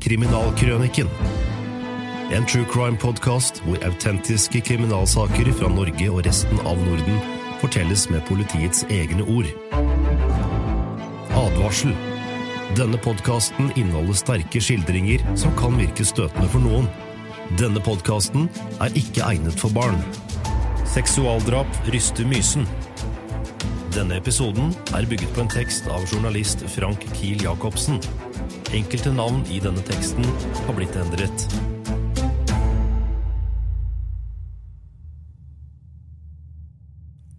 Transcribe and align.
Kriminalkrøniken. 0.00 1.08
En 2.30 2.44
true 2.46 2.66
crime-podkast 2.70 3.62
hvor 3.64 3.80
autentiske 3.82 4.60
kriminalsaker 4.62 5.50
fra 5.58 5.70
Norge 5.72 6.06
og 6.12 6.22
resten 6.26 6.60
av 6.62 6.78
Norden 6.84 7.18
fortelles 7.58 8.04
med 8.12 8.22
politiets 8.28 8.84
egne 8.94 9.26
ord. 9.26 9.48
Advarsel. 11.34 11.96
Denne 12.78 13.00
podkasten 13.02 13.72
inneholder 13.74 14.20
sterke 14.20 14.62
skildringer 14.62 15.24
som 15.40 15.56
kan 15.58 15.74
virke 15.80 16.06
støtende 16.06 16.46
for 16.52 16.62
noen. 16.62 16.86
Denne 17.58 17.82
podkasten 17.82 18.46
er 18.78 18.94
ikke 18.98 19.26
egnet 19.26 19.58
for 19.58 19.74
barn. 19.74 19.98
Seksualdrap 20.94 21.90
ryster 21.90 22.28
mysen. 22.28 22.68
Denne 23.96 24.20
episoden 24.22 24.70
er 24.94 25.10
bygget 25.10 25.34
på 25.34 25.42
en 25.42 25.52
tekst 25.58 25.90
av 25.90 26.06
journalist 26.06 26.62
Frank 26.70 27.02
Kiel 27.16 27.42
Jacobsen. 27.42 27.98
Enkelte 28.72 29.12
navn 29.12 29.46
i 29.50 29.60
denne 29.64 29.80
teksten 29.80 30.24
har 30.66 30.74
blitt 30.76 30.96
endret. 31.00 31.44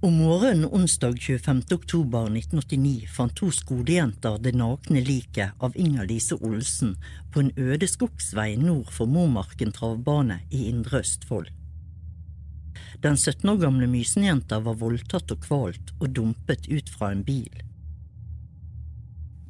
Om 0.01 0.15
morgenen 0.17 0.65
onsdag 0.65 1.21
25. 1.21 1.61
oktober 1.71 2.31
1989 2.33 3.05
fant 3.13 3.35
to 3.37 3.51
skolejenter 3.53 4.41
det 4.41 4.55
nakne 4.57 5.05
liket 5.05 5.61
av 5.61 5.77
Inger-Lise 5.77 6.39
Olsen 6.41 6.97
på 7.33 7.45
en 7.45 7.53
øde 7.57 7.87
skogsvei 7.87 8.55
nord 8.57 8.89
for 8.89 9.05
Momarken 9.05 9.75
travbane 9.75 10.41
i 10.49 10.65
Indre 10.73 11.03
Østfold. 11.03 11.53
Den 13.05 13.17
17 13.17 13.49
år 13.53 13.61
gamle 13.67 13.87
Mysen-jenta 13.87 14.63
var 14.65 14.81
voldtatt 14.81 15.29
og 15.29 15.45
kvalt 15.45 15.93
og 15.99 16.09
dumpet 16.09 16.65
ut 16.73 16.89
fra 16.89 17.13
en 17.13 17.21
bil. 17.27 17.68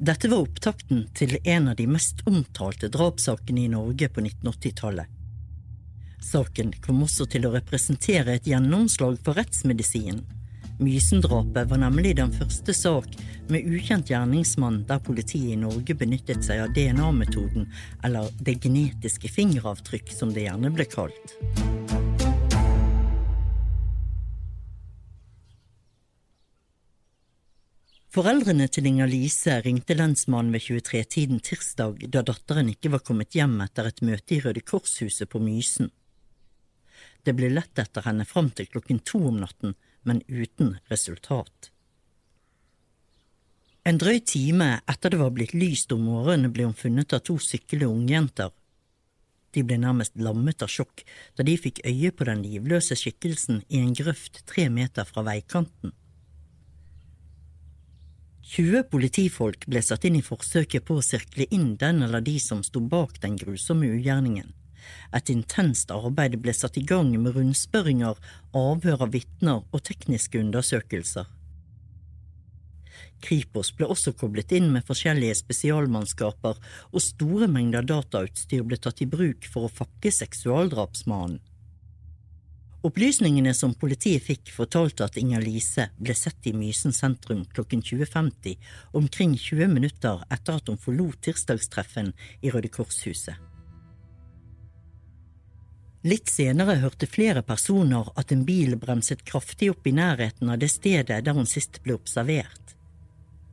Dette 0.00 0.28
var 0.28 0.46
opptakten 0.46 1.02
til 1.12 1.34
en 1.44 1.66
av 1.68 1.74
de 1.76 1.84
mest 1.84 2.22
omtalte 2.24 2.88
drapssakene 2.88 3.66
i 3.66 3.68
Norge 3.68 4.08
på 4.08 4.22
1980-tallet. 4.24 5.04
Saken 6.24 6.72
kom 6.80 7.02
også 7.04 7.26
til 7.28 7.44
å 7.44 7.52
representere 7.52 8.38
et 8.38 8.48
gjennomslag 8.48 9.18
for 9.20 9.36
rettsmedisinen. 9.36 10.22
Mysendrapet 10.80 11.68
var 11.68 11.82
nemlig 11.84 12.14
den 12.16 12.32
første 12.32 12.72
sak 12.72 13.12
med 13.52 13.68
ukjent 13.68 14.08
gjerningsmann 14.08 14.86
der 14.88 15.04
politiet 15.04 15.52
i 15.52 15.60
Norge 15.60 15.92
benyttet 15.92 16.48
seg 16.48 16.64
av 16.64 16.72
DNA-metoden, 16.72 17.68
eller 18.00 18.32
det 18.40 18.56
genetiske 18.64 19.28
fingeravtrykk 19.28 20.16
som 20.16 20.32
det 20.32 20.48
gjerne 20.48 20.72
ble 20.72 20.88
kalt. 20.88 21.36
Foreldrene 28.10 28.66
til 28.66 28.88
Inger-Lise 28.90 29.60
ringte 29.62 29.94
lensmannen 29.94 30.50
ved 30.50 30.64
23-tiden 30.66 31.38
tirsdag 31.46 32.00
da 32.10 32.24
datteren 32.26 32.72
ikke 32.72 32.90
var 32.90 33.04
kommet 33.06 33.36
hjem 33.38 33.60
etter 33.62 33.86
et 33.86 34.02
møte 34.02 34.34
i 34.34 34.40
Røde 34.42 34.64
Kors-huset 34.66 35.30
på 35.30 35.38
Mysen. 35.38 35.92
Det 37.22 37.36
ble 37.38 37.52
lett 37.52 37.78
etter 37.78 38.02
henne 38.08 38.26
fram 38.26 38.48
til 38.50 38.66
klokken 38.72 38.98
to 39.06 39.20
om 39.28 39.38
natten, 39.38 39.76
men 40.02 40.24
uten 40.26 40.72
resultat. 40.90 41.70
En 43.86 44.02
drøy 44.02 44.18
time 44.26 44.80
etter 44.90 45.14
det 45.14 45.22
var 45.22 45.30
blitt 45.36 45.54
lyst 45.54 45.94
om 45.94 46.02
morgenen, 46.10 46.50
ble 46.50 46.66
hun 46.66 46.74
funnet 46.74 47.14
av 47.14 47.22
to 47.30 47.38
syklende 47.38 47.92
ungjenter. 47.94 48.50
De 49.54 49.62
ble 49.62 49.78
nærmest 49.78 50.18
lammet 50.18 50.66
av 50.66 50.74
sjokk 50.74 51.06
da 51.38 51.46
de 51.46 51.54
fikk 51.62 51.84
øye 51.86 52.10
på 52.10 52.26
den 52.26 52.42
livløse 52.42 52.98
skikkelsen 52.98 53.62
i 53.68 53.78
en 53.84 53.94
grøft 53.94 54.42
tre 54.50 54.66
meter 54.66 55.06
fra 55.06 55.22
veikanten. 55.30 55.94
20 58.50 58.88
politifolk 58.90 59.62
ble 59.70 59.78
satt 59.78 60.08
inn 60.08 60.16
i 60.18 60.24
forsøket 60.26 60.82
på 60.88 60.96
å 60.98 61.02
sirkle 61.06 61.44
inn 61.54 61.76
den 61.78 62.02
eller 62.02 62.24
de 62.26 62.34
som 62.42 62.64
sto 62.66 62.80
bak 62.82 63.20
den 63.22 63.36
grusomme 63.38 63.86
ugjerningen. 63.94 64.48
Et 65.14 65.30
intenst 65.30 65.92
arbeid 65.94 66.34
ble 66.42 66.54
satt 66.56 66.80
i 66.80 66.82
gang 66.82 67.12
med 67.14 67.36
rundspørringer, 67.36 68.18
avhør 68.58 69.04
av 69.06 69.12
vitner 69.14 69.60
og 69.70 69.84
tekniske 69.86 70.42
undersøkelser. 70.42 71.28
Kripos 73.22 73.70
ble 73.76 73.86
også 73.94 74.16
koblet 74.18 74.56
inn 74.58 74.72
med 74.74 74.88
forskjellige 74.88 75.36
spesialmannskaper, 75.44 76.58
og 76.90 77.06
store 77.06 77.46
mengder 77.52 77.86
datautstyr 77.86 78.66
ble 78.66 78.80
tatt 78.82 79.04
i 79.04 79.10
bruk 79.14 79.46
for 79.52 79.68
å 79.68 79.74
fakke 79.78 80.10
seksualdrapsmannen. 80.16 81.38
Opplysningene 82.80 83.52
som 83.54 83.74
politiet 83.76 84.24
fikk, 84.24 84.50
fortalte 84.56 85.04
at 85.04 85.18
Inger-Lise 85.20 85.90
ble 86.00 86.14
sett 86.16 86.46
i 86.48 86.54
Mysen 86.56 86.94
sentrum 86.96 87.42
klokken 87.52 87.82
20.50, 87.84 88.56
omkring 88.96 89.34
20 89.36 89.68
minutter 89.68 90.22
etter 90.32 90.56
at 90.56 90.70
hun 90.72 90.80
forlot 90.80 91.20
tirsdagstreffen 91.26 92.14
i 92.40 92.52
Røde 92.54 92.72
Kors-huset. 92.72 93.36
Litt 96.08 96.32
senere 96.32 96.78
hørte 96.80 97.04
flere 97.04 97.42
personer 97.44 98.08
at 98.16 98.32
en 98.32 98.46
bil 98.48 98.78
bremset 98.80 99.26
kraftig 99.28 99.68
opp 99.74 99.84
i 99.84 99.92
nærheten 99.92 100.48
av 100.48 100.62
det 100.62 100.70
stedet 100.72 101.20
der 101.26 101.36
hun 101.36 101.48
sist 101.50 101.82
ble 101.84 101.98
observert. 101.98 102.72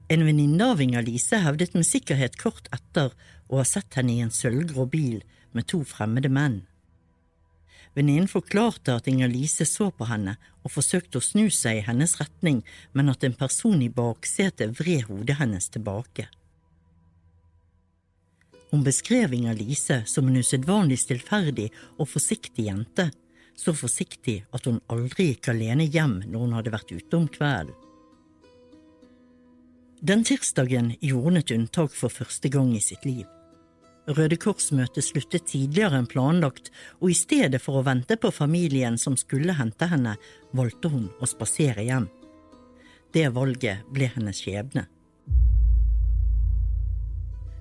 En 0.07 0.23
venninne 0.23 0.69
av 0.71 0.79
Inger-Lise 0.79 1.41
hevdet 1.43 1.75
med 1.75 1.83
sikkerhet 1.83 2.39
kort 2.39 2.71
etter 2.71 3.11
å 3.51 3.59
ha 3.59 3.67
sett 3.67 3.99
henne 3.99 4.15
i 4.15 4.23
en 4.23 4.31
sølvgrå 4.31 4.87
bil 4.87 5.19
med 5.51 5.67
to 5.67 5.81
fremmede 5.83 6.31
menn. 6.31 6.61
Venninnen 7.97 8.29
forklarte 8.29 8.93
at 8.93 9.07
Inger-Lise 9.09 9.65
så 9.65 9.87
på 9.89 10.05
henne 10.05 10.35
og 10.61 10.69
forsøkte 10.69 11.17
å 11.17 11.25
snu 11.25 11.47
seg 11.49 11.79
i 11.79 11.85
hennes 11.87 12.11
retning, 12.19 12.59
men 12.93 13.09
at 13.09 13.23
en 13.25 13.33
person 13.33 13.79
i 13.81 13.89
baksetet 13.89 14.75
vred 14.77 15.07
hodet 15.07 15.39
hennes 15.39 15.65
tilbake. 15.73 16.27
Hun 18.69 18.83
beskrev 18.85 19.33
Inger-Lise 19.33 20.03
som 20.05 20.27
en 20.29 20.37
usedvanlig 20.37 20.99
stillferdig 21.01 21.71
og 21.97 22.11
forsiktig 22.11 22.67
jente, 22.67 23.07
så 23.57 23.73
forsiktig 23.73 24.43
at 24.53 24.69
hun 24.69 24.77
aldri 24.93 25.31
gikk 25.31 25.49
alene 25.55 25.87
hjem 25.89 26.19
når 26.27 26.43
hun 26.43 26.53
hadde 26.59 26.73
vært 26.75 26.93
ute 26.93 27.17
om 27.17 27.25
kvelden. 27.33 27.73
Den 30.05 30.21
tirsdagen 30.21 30.91
gjorde 31.01 31.25
hun 31.25 31.41
et 31.41 31.55
unntak 31.55 31.97
for 31.97 32.13
første 32.13 32.53
gang 32.53 32.75
i 32.77 32.83
sitt 32.83 33.09
liv. 33.09 33.25
Røde 34.07 34.37
Kors-møtet 34.39 35.03
sluttet 35.03 35.49
tidligere 35.51 35.99
enn 35.99 36.07
planlagt, 36.07 36.69
og 37.03 37.11
i 37.11 37.17
stedet 37.17 37.59
for 37.59 37.79
å 37.79 37.87
vente 37.87 38.15
på 38.15 38.31
familien 38.31 38.95
som 39.01 39.17
skulle 39.19 39.57
hente 39.57 39.89
henne, 39.91 40.15
valgte 40.55 40.91
hun 40.93 41.09
å 41.19 41.27
spasere 41.27 41.83
hjem. 41.83 42.07
Det 43.11 43.27
valget 43.35 43.83
ble 43.91 44.07
hennes 44.13 44.39
skjebne. 44.39 44.85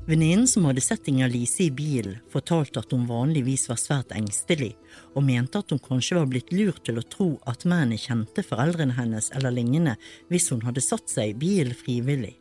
Venninnen 0.07 0.47
som 0.47 0.69
hadde 0.69 0.85
sett 0.87 1.09
Inger-Lise 1.11 1.65
i 1.65 1.73
bilen, 1.75 2.21
fortalte 2.31 2.79
at 2.79 2.93
hun 2.95 3.09
vanligvis 3.11 3.67
var 3.67 3.81
svært 3.83 4.15
engstelig, 4.15 4.77
og 5.19 5.27
mente 5.27 5.59
at 5.59 5.75
hun 5.75 5.83
kanskje 5.83 6.21
var 6.21 6.31
blitt 6.31 6.55
lurt 6.55 6.85
til 6.87 7.01
å 7.01 7.09
tro 7.11 7.33
at 7.51 7.67
mennene 7.67 7.99
kjente 7.99 8.47
foreldrene 8.47 8.95
hennes 8.95 9.33
eller 9.35 9.51
lignende 9.51 9.97
hvis 10.31 10.53
hun 10.55 10.63
hadde 10.63 10.85
satt 10.85 11.11
seg 11.11 11.35
i 11.35 11.41
bilen 11.43 11.75
frivillig. 11.75 12.37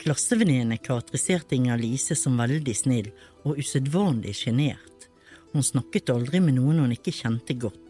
Klassevenninnene 0.00 0.78
karakteriserte 0.82 1.56
Inger-Lise 1.56 2.16
som 2.18 2.36
veldig 2.38 2.74
snill 2.76 3.08
og 3.46 3.58
usedvanlig 3.62 4.34
sjenert. 4.42 5.08
Hun 5.52 5.64
snakket 5.64 6.12
aldri 6.12 6.42
med 6.44 6.58
noen 6.58 6.82
hun 6.84 6.94
ikke 6.94 7.14
kjente 7.14 7.56
godt. 7.58 7.82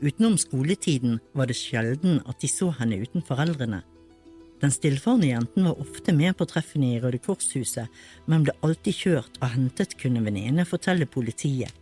Utenom 0.00 0.38
skoletiden 0.40 1.18
var 1.36 1.50
det 1.50 1.58
sjelden 1.60 2.22
at 2.24 2.40
de 2.40 2.48
så 2.48 2.70
henne 2.78 3.02
uten 3.02 3.24
foreldrene. 3.26 3.82
Den 4.60 4.72
stillfarne 4.72 5.28
jenten 5.28 5.68
var 5.68 5.80
ofte 5.80 6.12
med 6.16 6.36
på 6.36 6.46
treffene 6.48 6.94
i 6.94 7.00
Røde 7.00 7.20
Kors-huset, 7.24 7.88
men 8.28 8.44
ble 8.44 8.56
alltid 8.64 8.96
kjørt 8.96 9.38
og 9.40 9.52
hentet, 9.54 9.96
kunne 10.00 10.24
venninnene 10.24 10.68
fortelle 10.68 11.08
politiet. 11.08 11.72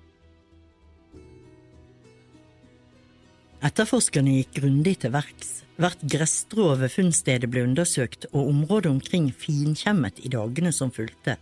Etterforskerne 3.67 4.37
gikk 4.37 4.61
grundig 4.61 5.01
til 5.03 5.15
verks. 5.15 5.65
Hvert 5.78 6.00
gresstrå 6.11 6.72
ved 6.81 6.91
funnstedet 6.91 7.47
ble 7.53 7.62
undersøkt, 7.62 8.27
og 8.33 8.49
området 8.50 8.91
omkring 8.91 9.28
finkjemmet 9.31 10.19
i 10.27 10.31
dagene 10.33 10.72
som 10.75 10.91
fulgte. 10.91 11.37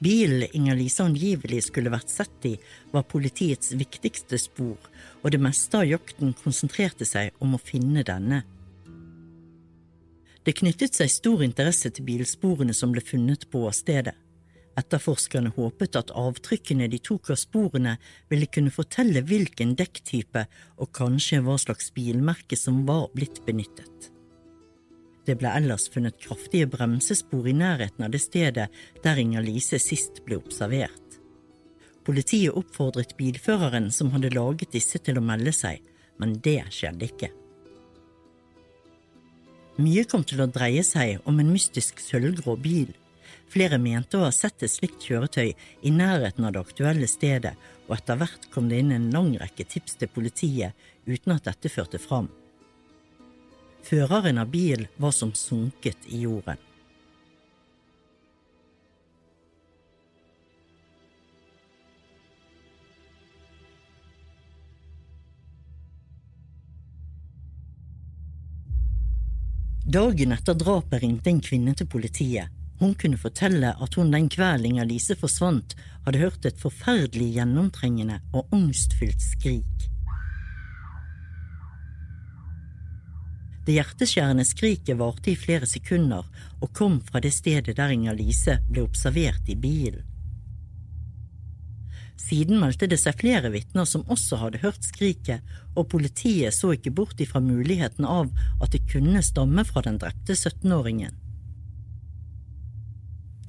Bilen 0.00 0.46
Inger-Lise 0.56 1.04
angivelig 1.04 1.66
skulle 1.66 1.90
vært 1.92 2.08
sett 2.08 2.46
i, 2.48 2.54
var 2.94 3.08
politiets 3.10 3.74
viktigste 3.76 4.38
spor, 4.40 4.78
og 5.20 5.34
det 5.34 5.42
meste 5.42 5.82
av 5.82 5.90
jakten 5.90 6.32
konsentrerte 6.38 7.04
seg 7.04 7.34
om 7.42 7.58
å 7.58 7.60
finne 7.60 8.06
denne. 8.06 8.44
Det 10.46 10.54
knyttet 10.56 10.96
seg 10.96 11.10
stor 11.12 11.42
interesse 11.44 11.90
til 11.92 12.06
bilsporene 12.06 12.72
som 12.72 12.94
ble 12.94 13.02
funnet 13.04 13.44
på 13.52 13.66
stedet. 13.76 14.14
Etterforskerne 14.78 15.50
håpet 15.56 15.96
at 15.98 16.12
avtrykkene 16.14 16.86
de 16.90 17.00
tok 17.02 17.32
av 17.34 17.40
sporene, 17.40 17.96
ville 18.30 18.46
kunne 18.46 18.72
fortelle 18.74 19.22
hvilken 19.26 19.74
dekktype 19.78 20.46
og 20.78 20.92
kanskje 20.96 21.42
hva 21.44 21.58
slags 21.58 21.90
bilmerke 21.96 22.58
som 22.58 22.84
var 22.88 23.08
blitt 23.16 23.42
benyttet. 23.46 24.10
Det 25.26 25.36
ble 25.38 25.50
ellers 25.58 25.88
funnet 25.92 26.18
kraftige 26.22 26.70
bremsespor 26.70 27.48
i 27.50 27.54
nærheten 27.54 28.06
av 28.06 28.14
det 28.14 28.22
stedet 28.22 28.70
der 29.04 29.20
Inger-Lise 29.20 29.78
sist 29.82 30.22
ble 30.24 30.38
observert. 30.40 31.18
Politiet 32.06 32.56
oppfordret 32.56 33.12
bilføreren 33.18 33.90
som 33.92 34.14
hadde 34.14 34.32
laget 34.32 34.72
disse 34.72 34.98
til 35.02 35.20
å 35.20 35.24
melde 35.24 35.52
seg, 35.54 35.82
men 36.18 36.38
det 36.42 36.62
skjedde 36.72 37.10
ikke. 37.10 37.28
Mye 39.80 40.04
kom 40.08 40.24
til 40.26 40.42
å 40.42 40.48
dreie 40.50 40.82
seg 40.84 41.20
om 41.28 41.38
en 41.40 41.52
mystisk 41.52 42.00
sølvgrå 42.02 42.56
bil 42.60 42.90
Flere 43.50 43.80
mente 43.82 44.14
å 44.14 44.28
ha 44.28 44.30
sett 44.30 44.62
et 44.62 44.70
slikt 44.70 45.02
kjøretøy 45.02 45.48
i 45.82 45.90
nærheten 45.90 46.44
av 46.46 46.52
det 46.54 46.60
aktuelle 46.62 47.08
stedet, 47.10 47.56
og 47.88 47.96
etter 47.96 48.20
hvert 48.20 48.46
kom 48.54 48.68
det 48.70 48.78
inn 48.78 48.92
en 48.94 49.08
lang 49.10 49.32
rekke 49.40 49.66
tips 49.66 49.98
til 49.98 50.10
politiet 50.14 50.76
uten 51.08 51.34
at 51.34 51.48
dette 51.48 51.72
førte 51.72 51.98
fram. 51.98 52.28
Føreren 53.82 54.38
av 54.38 54.52
bilen 54.52 54.86
var 55.02 55.10
som 55.16 55.32
sunket 55.34 56.06
i 56.06 56.22
jorden. 56.22 56.60
Dagen 69.90 70.30
etter 70.38 70.54
drapet 70.54 71.02
ringte 71.02 71.32
en 71.32 71.42
kvinne 71.42 71.74
til 71.74 71.88
politiet. 71.90 72.59
Hun 72.80 72.94
kunne 72.96 73.20
fortelle 73.20 73.74
at 73.76 73.96
hun 73.98 74.10
den 74.12 74.30
kvelden 74.32 74.72
Inger-Lise 74.72 75.16
forsvant, 75.20 75.76
hadde 76.06 76.22
hørt 76.22 76.46
et 76.48 76.60
forferdelig 76.60 77.34
gjennomtrengende 77.36 78.22
og 78.32 78.48
angstfylt 78.56 79.20
skrik. 79.20 79.88
Det 83.66 83.76
hjerteskjærende 83.76 84.46
skriket 84.48 84.96
varte 84.98 85.30
i 85.30 85.38
flere 85.38 85.68
sekunder 85.68 86.24
og 86.60 86.72
kom 86.74 86.96
fra 87.04 87.20
det 87.20 87.34
stedet 87.36 87.76
der 87.76 87.92
Inger-Lise 87.92 88.56
ble 88.70 88.86
observert 88.88 89.52
i 89.52 89.58
bilen. 89.60 90.06
Siden 92.20 92.60
meldte 92.60 92.88
det 92.88 92.98
seg 93.00 93.16
flere 93.20 93.48
vitner 93.52 93.86
som 93.88 94.04
også 94.12 94.36
hadde 94.42 94.60
hørt 94.64 94.84
skriket, 94.84 95.40
og 95.76 95.88
politiet 95.92 96.52
så 96.56 96.74
ikke 96.76 96.92
bort 96.92 97.20
ifra 97.20 97.40
muligheten 97.40 98.04
av 98.04 98.28
at 98.60 98.72
det 98.74 98.84
kunne 98.92 99.22
stamme 99.24 99.64
fra 99.68 99.84
den 99.86 99.96
drepte 100.00 100.36
17-åringen. 100.36 101.16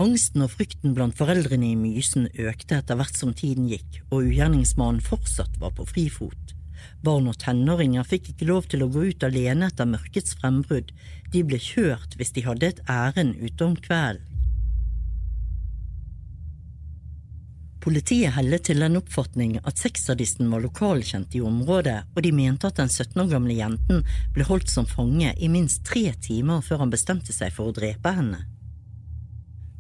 Angsten 0.01 0.41
og 0.41 0.55
frykten 0.55 0.95
blant 0.97 1.13
foreldrene 1.19 1.67
i 1.73 1.77
Mysen 1.77 2.25
økte 2.33 2.79
etter 2.79 2.97
hvert 2.97 3.17
som 3.19 3.35
tiden 3.37 3.67
gikk, 3.69 3.99
og 4.09 4.31
ugjerningsmannen 4.31 5.03
fortsatt 5.05 5.59
var 5.61 5.75
på 5.77 5.85
frifot. 5.85 6.55
Barn 7.05 7.27
og 7.29 7.37
tenåringer 7.43 8.07
fikk 8.07 8.31
ikke 8.31 8.47
lov 8.49 8.65
til 8.71 8.81
å 8.81 8.89
gå 8.89 9.03
ut 9.11 9.25
alene 9.27 9.67
etter 9.69 9.89
mørkets 9.89 10.33
frembrudd, 10.39 10.89
de 11.33 11.43
ble 11.45 11.59
kjørt 11.61 12.15
hvis 12.17 12.33
de 12.33 12.45
hadde 12.47 12.71
et 12.71 12.81
ærend 12.89 13.37
ute 13.43 13.67
om 13.67 13.75
kvelden. 13.77 14.25
Politiet 17.81 18.35
hellet 18.35 18.61
til 18.67 18.81
den 18.81 18.99
oppfatning 18.99 19.55
at 19.57 19.79
sexsadisten 19.81 20.51
var 20.53 20.61
lokalkjent 20.61 21.33
i 21.33 21.41
området, 21.41 21.95
og 22.13 22.21
de 22.21 22.33
mente 22.37 22.69
at 22.69 22.77
den 22.77 22.89
17 22.89 23.23
år 23.23 23.31
gamle 23.33 23.57
jenten 23.57 24.03
ble 24.35 24.45
holdt 24.45 24.69
som 24.69 24.89
fange 24.89 25.33
i 25.33 25.49
minst 25.49 25.81
tre 25.89 26.07
timer 26.21 26.61
før 26.65 26.83
han 26.85 26.93
bestemte 26.93 27.33
seg 27.33 27.53
for 27.55 27.69
å 27.69 27.77
drepe 27.77 28.13
henne. 28.17 28.43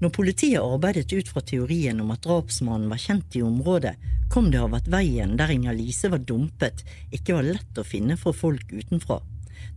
Når 0.01 0.09
politiet 0.15 0.57
arbeidet 0.57 1.11
ut 1.13 1.27
fra 1.29 1.43
teorien 1.45 1.99
om 2.01 2.09
at 2.13 2.23
drapsmannen 2.25 2.89
var 2.89 3.01
kjent 3.01 3.35
i 3.37 3.43
området, 3.45 3.93
kom 4.33 4.47
det 4.49 4.61
av 4.63 4.73
at 4.73 4.87
veien 4.89 5.35
der 5.37 5.53
Inger-Lise 5.53 6.09
var 6.09 6.23
dumpet, 6.25 6.81
ikke 7.13 7.35
var 7.37 7.45
lett 7.45 7.77
å 7.77 7.85
finne 7.85 8.17
for 8.17 8.33
folk 8.33 8.73
utenfra. 8.73 9.19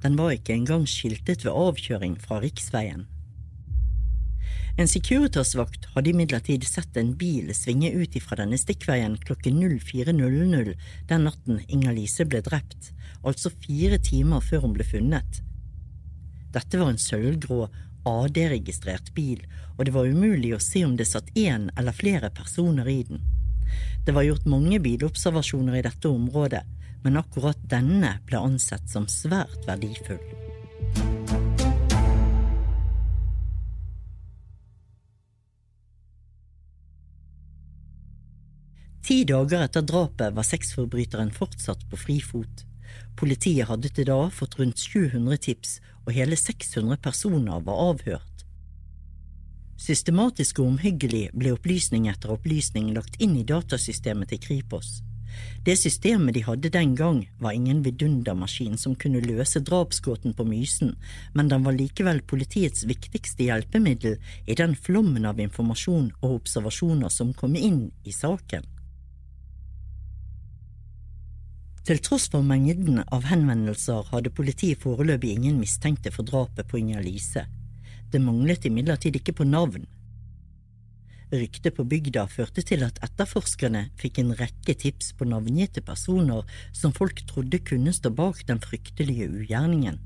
Den 0.01 0.17
var 0.17 0.33
ikke 0.33 0.55
engang 0.57 0.87
skiltet 0.89 1.45
ved 1.45 1.53
avkjøring 1.53 2.17
fra 2.23 2.41
riksveien. 2.41 3.05
En 4.81 4.89
Securitas-vakt 4.91 5.91
hadde 5.93 6.11
imidlertid 6.11 6.65
sett 6.67 6.97
en 6.99 7.13
bil 7.21 7.53
svinge 7.55 7.93
ut 7.95 8.17
ifra 8.19 8.41
denne 8.41 8.57
stikkveien 8.59 9.21
klokken 9.23 9.61
04.00 9.61 10.73
den 11.13 11.29
natten 11.29 11.61
Inger-Lise 11.69 12.25
ble 12.27 12.41
drept, 12.43 12.95
altså 13.23 13.53
fire 13.53 14.01
timer 14.03 14.43
før 14.43 14.65
hun 14.65 14.75
ble 14.75 14.89
funnet. 14.89 15.45
Dette 16.55 16.81
var 16.81 16.91
en 16.91 16.99
sølvgrå, 17.03 17.69
AD-registrert 18.09 19.13
bil, 19.15 19.43
og 19.77 19.85
det 19.87 19.95
var 19.95 20.07
umulig 20.07 20.55
å 20.55 20.63
se 20.63 20.85
om 20.87 20.97
det 20.97 21.09
satt 21.11 21.33
én 21.39 21.71
eller 21.79 21.97
flere 21.97 22.31
personer 22.31 22.89
i 22.89 23.03
den. 23.09 23.23
Det 24.07 24.13
var 24.13 24.27
gjort 24.27 24.47
mange 24.47 24.81
bilobservasjoner 24.81 25.81
i 25.81 25.85
dette 25.87 26.09
området, 26.09 26.63
men 27.05 27.21
akkurat 27.21 27.61
denne 27.69 28.19
ble 28.29 28.41
ansett 28.41 28.89
som 28.91 29.09
svært 29.09 29.67
verdifull. 29.69 30.23
Ti 39.05 39.19
dager 39.29 39.67
etter 39.67 39.85
drapet 39.85 40.33
var 40.33 40.47
sexforbryteren 40.49 41.33
fortsatt 41.33 41.83
på 41.91 41.99
frifot. 42.01 42.65
Politiet 43.17 43.69
hadde 43.71 43.91
til 43.95 44.09
da 44.11 44.21
fått 44.35 44.59
rundt 44.59 44.81
700 44.81 45.41
tips, 45.49 45.79
og 46.05 46.13
hele 46.17 46.37
600 46.37 47.01
personer 47.03 47.65
var 47.65 47.83
avhørt. 47.91 48.45
Systematisk 49.81 50.61
og 50.63 50.75
omhyggelig 50.75 51.27
ble 51.35 51.55
opplysning 51.57 52.07
etter 52.11 52.33
opplysning 52.37 52.93
lagt 52.95 53.19
inn 53.23 53.35
i 53.41 53.47
datasystemet 53.49 54.31
til 54.31 54.41
Kripos. 54.45 55.01
Det 55.67 55.75
systemet 55.81 56.37
de 56.37 56.45
hadde 56.47 56.71
den 56.71 56.93
gang, 56.95 57.25
var 57.43 57.57
ingen 57.57 57.81
vidundermaskin 57.85 58.77
som 58.79 58.95
kunne 58.95 59.23
løse 59.25 59.63
drapsgåten 59.65 60.37
på 60.37 60.47
Mysen, 60.47 60.95
men 61.35 61.51
den 61.51 61.65
var 61.67 61.75
likevel 61.75 62.23
politiets 62.23 62.85
viktigste 62.87 63.49
hjelpemiddel 63.49 64.19
i 64.47 64.55
den 64.61 64.77
flommen 64.77 65.27
av 65.27 65.43
informasjon 65.43 66.13
og 66.21 66.39
observasjoner 66.39 67.11
som 67.11 67.35
kom 67.35 67.57
inn 67.59 67.89
i 68.05 68.15
saken. 68.15 68.74
Til 71.85 71.99
tross 72.01 72.31
for 72.33 72.41
mengden 72.41 73.03
av 73.13 73.27
henvendelser 73.29 74.07
hadde 74.09 74.33
politiet 74.33 74.81
foreløpig 74.81 75.35
ingen 75.35 75.59
mistenkte 75.61 76.09
for 76.15 76.25
drapet 76.25 76.65
på 76.71 76.79
Inger-Lise. 76.81 77.43
Det 78.09 78.23
manglet 78.25 78.65
imidlertid 78.65 79.19
ikke 79.19 79.35
på 79.37 79.45
navn. 79.45 79.85
Ryktet 81.35 81.77
på 81.77 81.85
bygda 81.85 82.25
førte 82.33 82.65
til 82.65 82.87
at 82.87 83.01
etterforskerne 83.05 83.83
fikk 84.01 84.23
en 84.23 84.33
rekke 84.39 84.77
tips 84.81 85.13
på 85.19 85.29
navngitte 85.29 85.83
personer 85.85 86.49
som 86.73 86.95
folk 86.97 87.21
trodde 87.29 87.61
kunne 87.69 87.93
stå 87.93 88.15
bak 88.17 88.41
den 88.49 88.65
fryktelige 88.65 89.29
ugjerningen. 89.29 90.01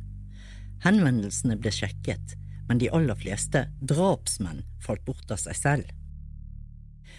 Henvendelsene 0.82 1.60
ble 1.62 1.70
sjekket, 1.74 2.34
men 2.66 2.82
de 2.82 2.90
aller 2.90 3.18
fleste 3.22 3.68
drapsmenn 3.78 4.64
falt 4.82 5.06
bort 5.06 5.30
av 5.30 5.38
seg 5.44 5.62
selv. 5.62 5.94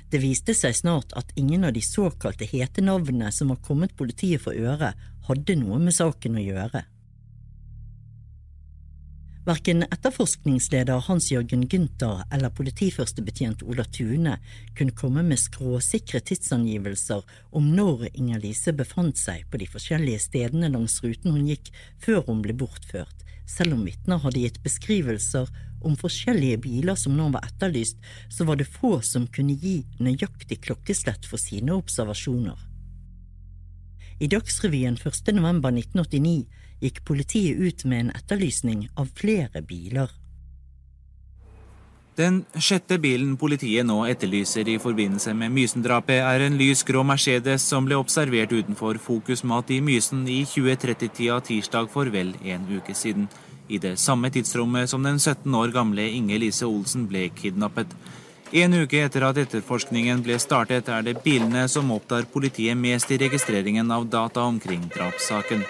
Det 0.10 0.22
viste 0.24 0.56
seg 0.58 0.74
snart 0.74 1.14
at 1.20 1.34
ingen 1.38 1.68
av 1.68 1.76
de 1.76 1.82
såkalte 1.86 2.48
hetenavnene 2.50 3.30
som 3.32 3.52
var 3.54 3.62
kommet 3.66 3.98
politiet 3.98 4.42
for 4.42 4.58
øre, 4.58 4.96
hadde 5.30 5.60
noe 5.60 5.78
med 5.82 5.94
saken 5.94 6.40
å 6.40 6.46
gjøre. 6.46 6.86
Verken 9.50 9.86
etterforskningsleder 9.86 11.00
Hans-Jørgen 11.08 11.64
Gunther 11.72 12.26
eller 12.34 12.52
politiførstebetjent 12.54 13.64
Ola 13.66 13.86
Tune 13.88 14.36
kunne 14.78 14.94
komme 14.98 15.24
med 15.26 15.40
skråsikre 15.42 16.20
tidsangivelser 16.28 17.24
om 17.58 17.72
når 17.74 18.10
Inger-Lise 18.12 18.76
befant 18.78 19.18
seg 19.18 19.48
på 19.50 19.62
de 19.62 19.70
forskjellige 19.72 20.26
stedene 20.28 20.70
langs 20.74 21.00
ruten 21.06 21.34
hun 21.34 21.48
gikk 21.50 21.72
før 22.04 22.22
hun 22.28 22.44
ble 22.46 22.58
bortført, 22.62 23.26
selv 23.50 23.78
om 23.78 23.88
vitner 23.88 24.22
hadde 24.22 24.44
gitt 24.44 24.62
beskrivelser 24.66 25.50
om 25.86 25.98
forskjellige 26.00 26.62
biler 26.66 26.98
som 27.00 27.16
nå 27.18 27.30
var 27.34 27.46
etterlyst, 27.48 27.98
så 28.30 28.48
var 28.48 28.60
det 28.60 28.70
få 28.70 29.00
som 29.06 29.28
kunne 29.28 29.58
gi 29.60 29.82
nøyaktig 30.00 30.62
klokkeslett 30.68 31.28
for 31.30 31.42
sine 31.42 31.76
observasjoner. 31.78 32.58
I 34.20 34.28
Dagsrevyen 34.28 34.98
1. 35.00 35.34
november 35.36 35.72
1989 35.72 36.48
gikk 36.84 37.04
politiet 37.08 37.60
ut 37.60 37.86
med 37.86 38.06
en 38.06 38.16
etterlysning 38.16 38.90
av 39.00 39.12
flere 39.16 39.62
biler. 39.64 40.12
Den 42.20 42.42
sjette 42.60 42.98
bilen 43.00 43.38
politiet 43.40 43.88
nå 43.88 44.02
etterlyser 44.12 44.68
i 44.68 44.76
forbindelse 44.82 45.32
med 45.40 45.54
Mysen-drapet, 45.56 46.20
er 46.20 46.44
en 46.44 46.58
lys 46.60 46.82
grå 46.84 47.00
Mercedes 47.08 47.64
som 47.64 47.86
ble 47.88 47.96
observert 47.96 48.52
utenfor 48.52 49.00
Fokus 49.00 49.46
Mat 49.48 49.72
i 49.72 49.78
Mysen 49.80 50.26
i 50.28 50.42
2030-tida 50.44 51.40
tirsdag 51.48 51.88
for 51.94 52.12
vel 52.12 52.34
en 52.44 52.68
uke 52.68 52.92
siden 52.92 53.30
i 53.70 53.78
det 53.78 53.98
samme 54.00 54.30
tidsrommet 54.34 54.90
som 54.90 55.04
den 55.04 55.20
17 55.20 55.56
år 55.56 55.74
gamle 55.74 56.10
Inge 56.10 56.38
Lise 56.42 56.66
Olsen 56.66 57.08
ble 57.08 57.30
kidnappet. 57.30 57.94
En 58.52 58.74
uke 58.74 59.04
etter 59.06 59.22
at 59.28 59.38
etterforskningen 59.38 60.24
ble 60.26 60.40
startet, 60.42 60.90
er 60.90 61.04
det 61.06 61.20
bilene 61.24 61.68
som 61.70 61.92
opptar 61.94 62.26
politiet 62.34 62.78
mest 62.78 63.12
i 63.14 63.20
registreringen 63.22 63.92
av 63.94 64.08
data 64.10 64.42
omkring 64.42 64.88
drapssaken. 64.96 65.62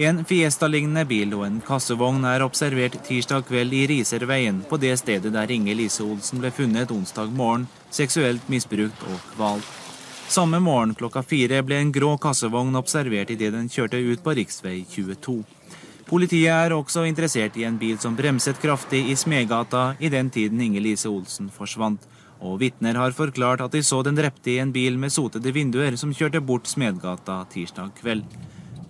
En 0.00 0.22
Fiesta-lignende 0.24 1.04
bil 1.04 1.34
og 1.36 1.44
en 1.44 1.58
kassevogn 1.60 2.24
er 2.24 2.40
observert 2.46 2.96
tirsdag 3.04 3.44
kveld 3.50 3.74
i 3.76 3.82
Riserveien, 3.90 4.62
på 4.64 4.78
det 4.80 4.94
stedet 5.02 5.34
der 5.34 5.52
Inge 5.52 5.74
Lise 5.76 6.06
Olsen 6.06 6.40
ble 6.40 6.48
funnet 6.56 6.94
onsdag 6.94 7.34
morgen, 7.36 7.68
seksuelt 7.92 8.48
misbrukt 8.48 9.04
og 9.04 9.20
kvalt. 9.34 9.76
Samme 10.30 10.60
morgen 10.62 10.94
klokka 10.94 11.24
fire 11.26 11.60
ble 11.66 11.82
en 11.82 11.92
grå 11.92 12.14
kassevogn 12.22 12.78
observert 12.78 13.32
idet 13.34 13.50
den 13.52 13.68
kjørte 13.68 13.98
ut 13.98 14.22
på 14.24 14.36
rv. 14.38 14.46
22. 14.94 15.40
Politiet 16.10 16.50
er 16.50 16.72
også 16.74 17.04
interessert 17.06 17.54
i 17.54 17.62
en 17.68 17.76
bil 17.78 17.94
som 18.02 18.16
bremset 18.18 18.58
kraftig 18.58 19.04
i 19.12 19.14
Smedgata 19.14 19.92
i 20.02 20.08
den 20.10 20.26
tiden 20.34 20.58
Inger-Lise 20.64 21.06
Olsen 21.06 21.52
forsvant, 21.54 22.02
og 22.42 22.56
vitner 22.58 22.98
har 22.98 23.14
forklart 23.14 23.62
at 23.62 23.76
de 23.76 23.82
så 23.86 24.00
den 24.02 24.18
drepte 24.18 24.50
i 24.50 24.56
en 24.58 24.72
bil 24.74 24.98
med 24.98 25.14
sotede 25.14 25.52
vinduer 25.54 25.94
som 26.00 26.10
kjørte 26.10 26.40
bort 26.42 26.66
Smedgata 26.66 27.44
tirsdag 27.52 27.92
kveld. 28.00 28.24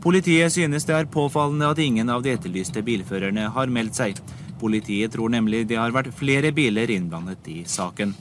Politiet 0.01 0.55
synes 0.55 0.89
det 0.89 0.97
er 0.97 1.11
påfallende 1.13 1.69
at 1.69 1.83
ingen 1.85 2.09
av 2.09 2.25
de 2.25 2.33
etterlyste 2.33 2.81
bilførerne 2.87 3.51
har 3.53 3.69
meldt 3.69 4.01
seg. 4.01 4.25
Politiet 4.63 5.13
tror 5.13 5.29
nemlig 5.37 5.67
det 5.69 5.77
har 5.77 5.93
vært 5.93 6.15
flere 6.17 6.55
biler 6.57 6.89
innblandet 6.89 7.53
i 7.53 7.59
saken. 7.69 8.17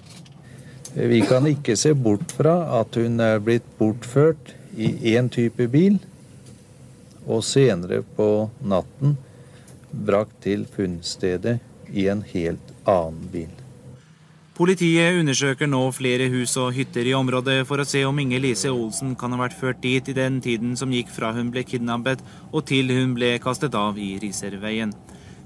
Vi 0.91 1.23
kan 1.23 1.47
ikke 1.47 1.79
se 1.79 1.95
bort 1.95 2.35
fra 2.35 2.81
at 2.81 2.99
hun 2.99 3.15
er 3.23 3.39
blitt 3.39 3.77
bortført 3.79 4.57
i 4.75 5.15
én 5.15 5.31
type 5.31 5.71
bil, 5.71 6.01
og 7.29 7.43
senere 7.45 8.01
på 8.17 8.49
natten 8.65 9.15
brakt 9.91 10.41
til 10.43 10.65
funnstedet 10.69 11.59
i 11.93 12.07
en 12.09 12.21
helt 12.33 12.73
annen 12.89 13.29
bil. 13.33 13.51
Politiet 14.59 15.15
undersøker 15.21 15.69
nå 15.71 15.85
flere 15.95 16.25
hus 16.33 16.57
og 16.59 16.73
hytter 16.75 17.07
i 17.07 17.13
området 17.15 17.61
for 17.67 17.79
å 17.79 17.87
se 17.87 18.01
om 18.03 18.17
Inger 18.19 18.41
Lise 18.43 18.73
Olsen 18.73 19.13
kan 19.15 19.31
ha 19.31 19.39
vært 19.39 19.55
ført 19.55 19.79
dit 19.79 20.09
i 20.11 20.15
den 20.17 20.41
tiden 20.43 20.73
som 20.75 20.91
gikk 20.91 21.13
fra 21.15 21.29
hun 21.37 21.53
ble 21.53 21.63
kidnappet 21.63 22.19
og 22.51 22.65
til 22.67 22.91
hun 22.91 23.13
ble 23.15 23.37
kastet 23.39 23.77
av 23.79 23.95
i 23.95 24.17
Riserveien. 24.19 24.91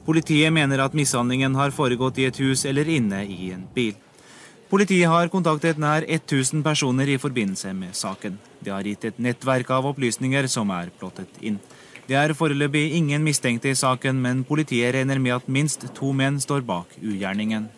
Politiet 0.04 0.50
mener 0.52 0.82
at 0.82 0.98
mishandlingen 0.98 1.54
har 1.56 1.76
foregått 1.76 2.18
i 2.20 2.26
et 2.32 2.42
hus 2.42 2.66
eller 2.66 2.90
inne 2.90 3.22
i 3.30 3.54
en 3.54 3.68
bil. 3.76 3.94
Politiet 4.74 5.06
har 5.06 5.30
kontaktet 5.30 5.78
nær 5.78 6.02
1000 6.02 6.64
personer 6.66 7.12
i 7.14 7.20
forbindelse 7.22 7.76
med 7.78 7.94
saken. 7.94 8.40
De 8.58 8.72
har 8.74 8.88
gitt 8.90 9.04
et 9.06 9.20
nettverk 9.22 9.70
av 9.70 9.86
opplysninger 9.86 10.48
som 10.50 10.72
er 10.74 10.90
plottet 10.98 11.36
inn. 11.46 11.60
Det 12.08 12.18
er 12.18 12.34
foreløpig 12.34 12.82
ingen 12.98 13.22
mistenkte 13.22 13.70
i 13.70 13.78
saken, 13.78 14.18
men 14.24 14.42
politiet 14.44 14.96
regner 14.96 15.22
med 15.22 15.36
at 15.36 15.46
minst 15.46 15.86
to 15.94 16.10
menn 16.10 16.42
står 16.42 16.66
bak 16.66 16.98
ugjerningen. 17.04 17.70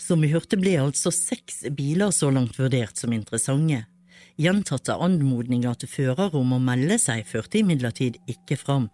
Som 0.00 0.24
vi 0.24 0.32
hørte 0.32 0.56
ble 0.56 0.78
altså 0.86 1.12
seks 1.12 1.66
biler 1.76 2.08
så 2.08 2.32
langt 2.32 2.56
vurdert 2.56 2.96
som 2.96 3.12
interessante. 3.12 3.84
Gjentatte 4.40 4.96
anmodninger 4.96 5.76
til 5.82 5.92
fører 5.98 6.32
om 6.32 6.56
å 6.56 6.64
melde 6.64 6.96
seg 7.02 7.28
førte 7.28 7.60
imidlertid 7.60 8.22
ikke 8.24 8.56
fram. 8.56 8.88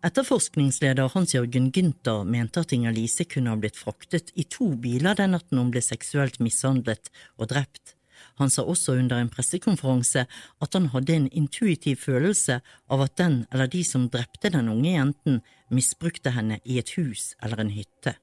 Etterforskningsleder 0.00 1.10
Hans-Jørgen 1.12 1.66
Gynter 1.76 2.22
mente 2.24 2.62
at 2.62 2.70
Inger-Lise 2.72 3.26
kunne 3.28 3.52
ha 3.52 3.58
blitt 3.60 3.76
fraktet 3.76 4.30
i 4.32 4.46
to 4.48 4.70
biler 4.80 5.18
den 5.18 5.34
natten 5.36 5.60
hun 5.60 5.72
ble 5.74 5.82
seksuelt 5.84 6.38
mishandlet 6.40 7.10
og 7.36 7.50
drept. 7.50 7.92
Han 8.40 8.48
sa 8.52 8.64
også 8.64 8.94
under 8.96 9.20
en 9.20 9.28
pressekonferanse 9.32 10.24
at 10.24 10.78
han 10.78 10.88
hadde 10.94 11.18
en 11.18 11.28
intuitiv 11.36 12.00
følelse 12.00 12.62
av 12.88 13.04
at 13.04 13.18
den 13.20 13.42
eller 13.52 13.68
de 13.68 13.84
som 13.84 14.08
drepte 14.08 14.52
den 14.56 14.72
unge 14.72 14.94
jenten, 14.94 15.42
misbrukte 15.68 16.32
henne 16.32 16.62
i 16.64 16.80
et 16.80 16.96
hus 16.96 17.34
eller 17.44 17.60
en 17.60 17.76
hytte. 17.76 18.16